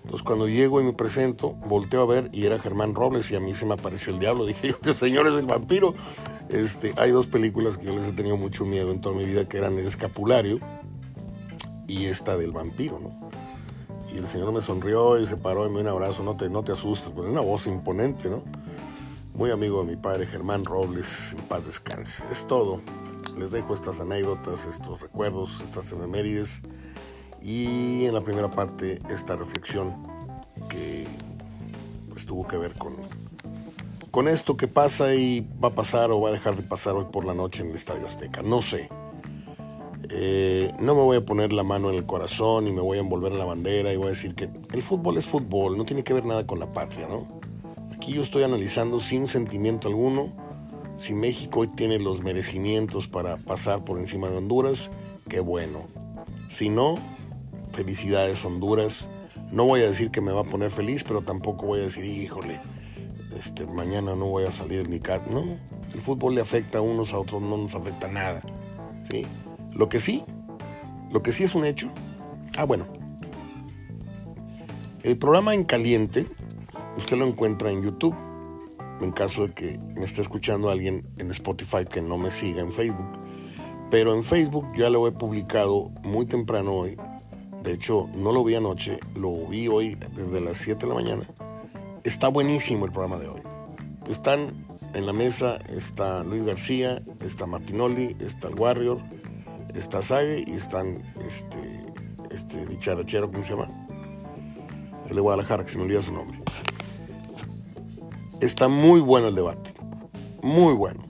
Entonces 0.03 0.25
cuando 0.25 0.49
llego 0.49 0.81
y 0.81 0.85
me 0.85 0.93
presento, 0.93 1.53
volteo 1.53 2.03
a 2.03 2.07
ver 2.07 2.31
y 2.33 2.45
era 2.45 2.59
Germán 2.59 2.97
Robles 2.97 3.31
y 3.31 3.37
a 3.37 3.41
mí 3.41 3.55
se 3.55 3.65
me 3.67 3.75
apareció 3.75 4.13
el 4.13 4.19
diablo. 4.19 4.45
Dije, 4.47 4.69
este 4.69 4.93
señor 4.93 5.29
es 5.29 5.35
el 5.35 5.47
vampiro. 5.47 5.95
Este, 6.49 6.93
hay 6.97 7.13
dos 7.13 7.29
películas 7.29 7.79
que 7.79 7.87
yo 7.87 7.95
les 7.95 8.09
he 8.09 8.13
tenido 8.13 8.37
mucho 8.37 8.65
miedo 8.65 8.91
en 8.91 9.01
toda 9.01 9.15
mi 9.15 9.25
vida, 9.25 9.49
que 9.49 9.59
eran 9.59 9.79
El 9.79 9.87
Escapulario 9.87 10.59
y 11.87 12.07
esta 12.07 12.37
del 12.37 12.51
vampiro, 12.51 12.99
¿no? 12.99 13.31
Y 14.13 14.19
el 14.19 14.27
señor 14.27 14.53
me 14.53 14.61
sonrió 14.61 15.21
y 15.21 15.27
se 15.27 15.37
paró 15.37 15.67
y 15.67 15.69
me 15.69 15.83
dio 15.83 15.83
un 15.83 15.89
abrazo, 15.89 16.25
no 16.25 16.37
te, 16.37 16.49
no 16.49 16.65
te 16.65 16.73
asustes, 16.73 17.13
pero 17.15 17.31
una 17.31 17.41
voz 17.41 17.69
imponente, 17.69 18.29
¿no? 18.29 18.43
Muy 19.41 19.51
amigo 19.51 19.83
de 19.83 19.89
mi 19.89 19.97
padre 19.97 20.27
Germán 20.27 20.67
Robles, 20.67 21.33
en 21.33 21.43
paz 21.45 21.65
descanse. 21.65 22.23
Es 22.31 22.47
todo. 22.47 22.83
Les 23.39 23.51
dejo 23.51 23.73
estas 23.73 23.99
anécdotas, 23.99 24.67
estos 24.67 25.01
recuerdos, 25.01 25.63
estas 25.63 25.91
efemérides 25.91 26.63
y 27.41 28.05
en 28.05 28.13
la 28.13 28.21
primera 28.21 28.51
parte 28.51 29.01
esta 29.09 29.37
reflexión 29.37 29.95
que 30.69 31.07
pues 32.11 32.27
tuvo 32.27 32.47
que 32.47 32.59
ver 32.59 32.75
con, 32.75 32.97
con 34.11 34.29
esto 34.29 34.59
que 34.59 34.69
pasa 34.69 35.15
y 35.15 35.49
va 35.65 35.69
a 35.69 35.75
pasar 35.75 36.11
o 36.11 36.21
va 36.21 36.29
a 36.29 36.33
dejar 36.33 36.55
de 36.55 36.63
pasar 36.63 36.93
hoy 36.97 37.07
por 37.11 37.25
la 37.25 37.33
noche 37.33 37.63
en 37.63 37.71
el 37.71 37.77
Estadio 37.77 38.05
Azteca. 38.05 38.43
No 38.43 38.61
sé. 38.61 38.91
Eh, 40.11 40.71
no 40.81 40.95
me 40.95 41.01
voy 41.01 41.17
a 41.17 41.25
poner 41.25 41.55
la 41.55 41.63
mano 41.63 41.89
en 41.89 41.95
el 41.95 42.05
corazón 42.05 42.69
y 42.69 42.73
me 42.73 42.83
voy 42.83 42.99
a 42.99 43.01
envolver 43.01 43.33
en 43.33 43.39
la 43.39 43.47
bandera 43.47 43.91
y 43.91 43.97
voy 43.97 44.09
a 44.09 44.11
decir 44.11 44.35
que 44.35 44.51
el 44.75 44.83
fútbol 44.83 45.17
es 45.17 45.25
fútbol, 45.25 45.79
no 45.79 45.87
tiene 45.87 46.05
que 46.05 46.13
ver 46.13 46.27
nada 46.27 46.47
con 46.47 46.59
la 46.59 46.67
patria, 46.67 47.09
¿no? 47.09 47.40
Aquí 48.01 48.15
yo 48.15 48.23
estoy 48.23 48.45
analizando 48.45 48.99
sin 48.99 49.29
sentimiento 49.29 49.87
alguno 49.87 50.33
si 50.97 51.13
México 51.13 51.61
hoy 51.61 51.69
tiene 51.69 51.99
los 51.99 52.23
merecimientos 52.23 53.09
para 53.09 53.37
pasar 53.37 53.85
por 53.85 53.99
encima 53.99 54.31
de 54.31 54.39
Honduras, 54.39 54.89
qué 55.29 55.41
bueno. 55.41 55.83
Si 56.49 56.71
no, 56.71 56.95
felicidades 57.75 58.43
Honduras. 58.43 59.11
No 59.53 59.67
voy 59.67 59.83
a 59.83 59.89
decir 59.89 60.11
que 60.11 60.23
me 60.23 60.33
va 60.33 60.41
a 60.41 60.45
poner 60.45 60.71
feliz, 60.71 61.05
pero 61.05 61.21
tampoco 61.21 61.67
voy 61.67 61.81
a 61.81 61.83
decir, 61.83 62.07
híjole, 62.07 62.59
este, 63.37 63.67
mañana 63.67 64.17
no 64.17 64.25
voy 64.29 64.47
a 64.47 64.53
salir 64.53 64.89
mi 64.89 64.99
cat. 64.99 65.27
No, 65.27 65.59
el 65.93 66.01
fútbol 66.01 66.35
le 66.37 66.41
afecta 66.41 66.79
a 66.79 66.81
unos, 66.81 67.13
a 67.13 67.19
otros 67.19 67.43
no 67.43 67.59
nos 67.59 67.75
afecta 67.75 68.09
nada. 68.09 68.41
¿sí? 69.11 69.27
Lo 69.75 69.91
que 69.91 69.99
sí, 69.99 70.25
lo 71.13 71.23
que 71.23 71.33
sí 71.33 71.45
es 71.45 71.55
un 71.55 71.67
hecho. 71.67 71.91
Ah, 72.57 72.65
bueno. 72.65 72.87
El 75.03 75.19
programa 75.19 75.53
En 75.53 75.65
Caliente, 75.65 76.27
usted 77.01 77.17
lo 77.17 77.27
encuentra 77.27 77.71
en 77.71 77.83
YouTube, 77.83 78.15
en 79.01 79.13
caso 79.13 79.47
de 79.47 79.55
que 79.55 79.79
me 79.79 80.05
esté 80.05 80.21
escuchando 80.21 80.71
alguien 80.71 81.09
en 81.17 81.31
Spotify 81.31 81.87
que 81.91 82.03
no 82.03 82.19
me 82.19 82.31
siga 82.31 82.61
en 82.61 82.71
Facebook. 82.73 83.19
Pero 83.91 84.15
en 84.15 84.23
Facebook 84.23 84.67
ya 84.77 84.91
lo 84.91 85.09
he 85.09 85.13
publicado 85.13 85.91
muy 86.03 86.27
temprano 86.27 86.75
hoy. 86.75 86.97
De 87.63 87.73
hecho, 87.73 88.09
no 88.15 88.33
lo 88.33 88.45
vi 88.45 88.55
anoche, 88.55 89.01
lo 89.15 89.47
vi 89.47 89.67
hoy 89.67 89.97
desde 90.15 90.41
las 90.41 90.59
7 90.59 90.83
de 90.83 90.87
la 90.89 90.95
mañana. 90.95 91.23
Está 92.05 92.29
buenísimo 92.29 92.85
el 92.85 92.93
programa 92.93 93.19
de 93.19 93.29
hoy. 93.29 93.41
Están 94.09 94.67
en 94.93 95.07
la 95.07 95.13
mesa, 95.13 95.57
está 95.69 96.23
Luis 96.23 96.45
García, 96.45 97.03
está 97.21 97.47
Martinoli, 97.47 98.17
está 98.21 98.49
el 98.49 98.55
Warrior, 98.55 99.01
está 99.75 100.03
Sage 100.03 100.45
y 100.47 100.53
están 100.53 101.03
este, 101.27 101.85
este 102.31 102.67
dicharachero, 102.67 103.31
¿cómo 103.31 103.43
se 103.43 103.55
llama? 103.55 103.71
El 105.09 105.15
de 105.15 105.21
Guadalajara, 105.21 105.65
que 105.65 105.71
se 105.71 105.79
me 105.79 105.85
olvida 105.85 106.03
su 106.03 106.13
nombre. 106.13 106.39
Está 108.41 108.69
muy 108.69 109.01
bueno 109.01 109.29
el 109.29 109.35
debate, 109.35 109.75
muy 110.43 110.73
bueno. 110.73 111.05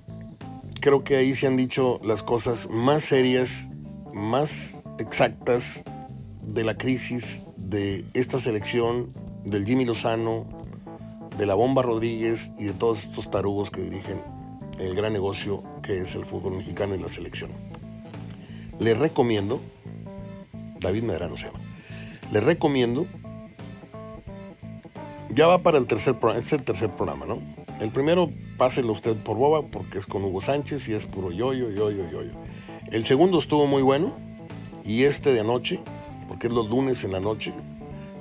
Creo 0.80 1.04
que 1.04 1.14
ahí 1.14 1.36
se 1.36 1.46
han 1.46 1.56
dicho 1.56 2.00
las 2.02 2.24
cosas 2.24 2.68
más 2.70 3.04
serias, 3.04 3.70
más 4.12 4.82
exactas 4.98 5.84
de 6.42 6.64
la 6.64 6.76
crisis 6.76 7.44
de 7.56 8.04
esta 8.14 8.40
selección, 8.40 9.14
del 9.44 9.64
Jimmy 9.64 9.84
Lozano, 9.84 10.44
de 11.38 11.46
la 11.46 11.54
Bomba 11.54 11.82
Rodríguez 11.82 12.52
y 12.58 12.64
de 12.64 12.72
todos 12.72 13.04
estos 13.04 13.30
tarugos 13.30 13.70
que 13.70 13.82
dirigen 13.82 14.20
el 14.80 14.96
gran 14.96 15.12
negocio 15.12 15.62
que 15.84 16.00
es 16.00 16.16
el 16.16 16.26
fútbol 16.26 16.56
mexicano 16.56 16.96
y 16.96 16.98
la 16.98 17.08
selección. 17.08 17.52
Les 18.80 18.98
recomiendo, 18.98 19.60
David 20.80 21.04
Medrano 21.04 21.36
se 21.36 21.46
llama, 21.46 21.60
les 22.32 22.42
recomiendo, 22.42 23.06
ya 25.34 25.46
va 25.46 25.58
para 25.58 25.78
el 25.78 25.86
tercer 25.86 26.18
programa, 26.18 26.38
este 26.38 26.54
es 26.54 26.60
el 26.60 26.64
tercer 26.64 26.90
programa, 26.90 27.26
¿no? 27.26 27.38
El 27.80 27.90
primero, 27.90 28.30
páselo 28.58 28.92
usted 28.92 29.16
por 29.16 29.36
boba 29.36 29.62
porque 29.68 29.98
es 29.98 30.06
con 30.06 30.24
Hugo 30.24 30.40
Sánchez 30.40 30.88
y 30.88 30.94
es 30.94 31.06
puro 31.06 31.30
yoyo, 31.30 31.70
yoyo, 31.70 32.08
yoyo. 32.10 32.32
El 32.90 33.04
segundo 33.04 33.38
estuvo 33.38 33.66
muy 33.66 33.82
bueno 33.82 34.14
y 34.84 35.04
este 35.04 35.32
de 35.32 35.40
anoche, 35.40 35.80
porque 36.28 36.48
es 36.48 36.52
los 36.52 36.68
lunes 36.68 37.04
en 37.04 37.12
la 37.12 37.20
noche, 37.20 37.54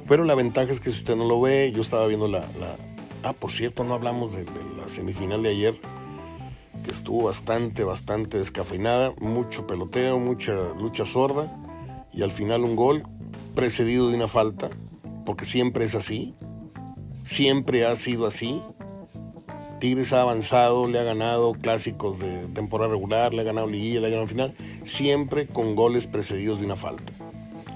pero 0.08 0.24
la 0.24 0.36
ventaja 0.36 0.72
es 0.72 0.80
que 0.80 0.92
si 0.92 1.00
usted 1.00 1.16
no 1.16 1.26
lo 1.26 1.42
ve, 1.42 1.72
yo 1.72 1.82
estaba 1.82 2.08
viendo 2.08 2.28
la... 2.28 2.48
Ah, 3.24 3.34
por 3.34 3.52
cierto, 3.52 3.84
no 3.84 3.96
hablamos 3.96 4.34
de 4.36 4.46
la 4.78 4.88
semifinal 4.88 5.44
de 5.44 5.50
ayer 5.50 5.80
que 6.84 6.92
estuvo 6.92 7.24
bastante, 7.24 7.84
bastante 7.84 8.38
descafeinada, 8.38 9.14
mucho 9.20 9.68
peloteo, 9.68 10.20
mucha 10.20 10.54
lucha 10.80 11.06
sorda 11.06 11.54
y 12.14 12.22
al 12.22 12.32
final 12.32 12.64
un 12.64 12.76
gol 12.76 13.04
precedido 13.56 14.10
de 14.10 14.16
una 14.16 14.28
falta, 14.28 14.70
porque 15.26 15.46
siempre 15.46 15.86
es 15.86 15.96
así, 15.96 16.36
siempre 17.30 17.86
ha 17.86 17.96
sido 17.96 18.26
así. 18.26 18.62
Tigres 19.80 20.12
ha 20.14 20.22
avanzado, 20.22 20.88
le 20.88 21.00
ha 21.00 21.04
ganado 21.04 21.54
clásicos 21.54 22.20
de 22.20 22.48
temporada 22.48 22.92
regular, 22.92 23.34
le 23.34 23.42
ha 23.42 23.46
ganado 23.46 23.68
liguilla, 23.68 24.02
le 24.02 24.08
ha 24.08 24.10
ganado 24.10 24.28
final, 24.28 24.56
siempre 24.84 25.48
con 25.48 25.76
goles 25.76 26.08
precedidos 26.08 26.60
de 26.60 26.66
una 26.66 26.76
falta. 26.76 27.14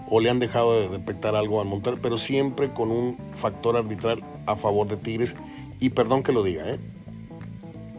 O 0.10 0.20
le 0.20 0.30
han 0.30 0.40
dejado 0.40 0.80
de 0.80 0.90
detectar 0.90 1.36
algo 1.36 1.62
al 1.62 1.68
montar, 1.68 2.00
pero 2.02 2.18
siempre 2.18 2.74
con 2.74 2.92
un 2.92 3.18
factor 3.36 3.78
arbitral 3.78 4.24
a 4.48 4.56
favor 4.56 4.88
de 4.88 4.98
Tigres. 4.98 5.36
Y 5.80 5.92
perdón 5.92 6.24
que 6.24 6.34
lo 6.34 6.44
diga, 6.44 6.70
¿eh? 6.70 6.80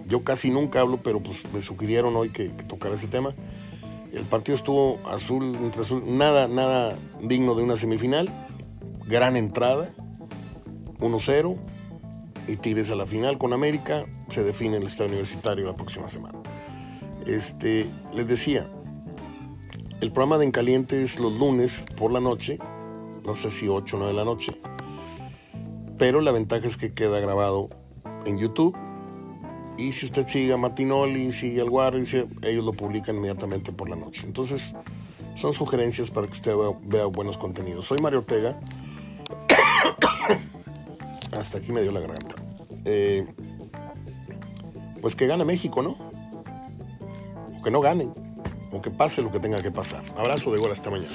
Yo 0.07 0.23
casi 0.23 0.51
nunca 0.51 0.81
hablo, 0.81 0.99
pero 1.03 1.21
pues 1.23 1.39
me 1.53 1.63
sugirieron 1.63 2.15
hoy 2.17 2.31
que, 2.31 2.55
que 2.55 2.65
tocara 2.65 2.97
ese 2.97 3.07
tema. 3.07 3.33
El 4.13 4.25
partido 4.25 4.57
estuvo 4.57 4.99
azul 5.09 5.57
entre 5.57 5.81
azul, 5.81 6.03
nada, 6.05 6.47
nada 6.47 6.99
digno 7.23 7.55
de 7.55 7.63
una 7.63 7.77
semifinal. 7.77 8.29
Gran 9.07 9.37
entrada, 9.37 9.95
1-0 11.05 11.57
y 12.49 12.57
Tigres 12.57 12.91
a 12.91 12.95
la 12.95 13.07
final 13.07 13.39
con 13.39 13.53
América. 13.53 14.07
Se 14.31 14.43
define 14.43 14.79
el 14.79 14.85
Estadio 14.85 15.11
Universitario 15.11 15.67
la 15.67 15.77
próxima 15.77 16.09
semana. 16.09 16.39
Este, 17.27 17.87
les 18.13 18.27
decía, 18.27 18.67
el 20.01 20.11
programa 20.13 20.39
de 20.39 20.45
En 20.45 20.51
Caliente 20.51 21.03
es 21.03 21.19
los 21.19 21.33
lunes 21.33 21.85
por 21.97 22.11
la 22.11 22.21
noche, 22.21 22.59
no 23.25 23.35
sé 23.37 23.51
si 23.51 23.69
8 23.69 23.97
o 23.97 23.99
9 23.99 24.13
de 24.13 24.19
la 24.19 24.25
noche, 24.25 24.61
pero 25.97 26.21
la 26.21 26.33
ventaja 26.33 26.67
es 26.67 26.77
que 26.77 26.93
queda 26.93 27.21
grabado 27.21 27.71
en 28.27 28.39
YouTube 28.39 28.77
y 29.77 29.93
si 29.93 30.07
usted 30.07 30.27
sigue 30.29 30.53
a 30.53 30.57
Martinoli, 30.57 31.33
sigue 31.33 31.61
al 31.61 31.71
Warrior, 31.71 32.29
ellos 32.43 32.65
lo 32.65 32.73
publican 32.73 33.17
inmediatamente 33.17 33.73
por 33.73 33.89
la 33.89 33.97
noche. 33.97 34.23
Entonces, 34.27 34.75
son 35.37 35.53
sugerencias 35.53 36.11
para 36.11 36.27
que 36.27 36.35
usted 36.35 36.57
vea, 36.57 36.71
vea 36.83 37.05
buenos 37.07 37.37
contenidos. 37.37 37.87
Soy 37.87 37.99
Mario 37.99 38.21
Ortega. 38.21 38.61
Hasta 41.39 41.59
aquí 41.59 41.73
me 41.73 41.83
dio 41.83 41.93
la 41.93 42.01
garganta. 42.01 42.37
Eh, 42.85 43.27
pues 45.01 45.15
que 45.15 45.27
gane 45.27 45.45
México, 45.45 45.83
¿no? 45.83 45.97
O 47.59 47.63
que 47.63 47.71
no 47.71 47.81
gane. 47.81 48.09
O 48.73 48.81
que 48.81 48.91
pase 48.91 49.23
lo 49.23 49.31
que 49.31 49.41
tenga 49.41 49.61
que 49.63 49.71
pasar. 49.71 50.03
Abrazo 50.17 50.53
de 50.53 50.59
gol 50.59 50.73
hasta 50.73 50.91
mañana. 50.91 51.13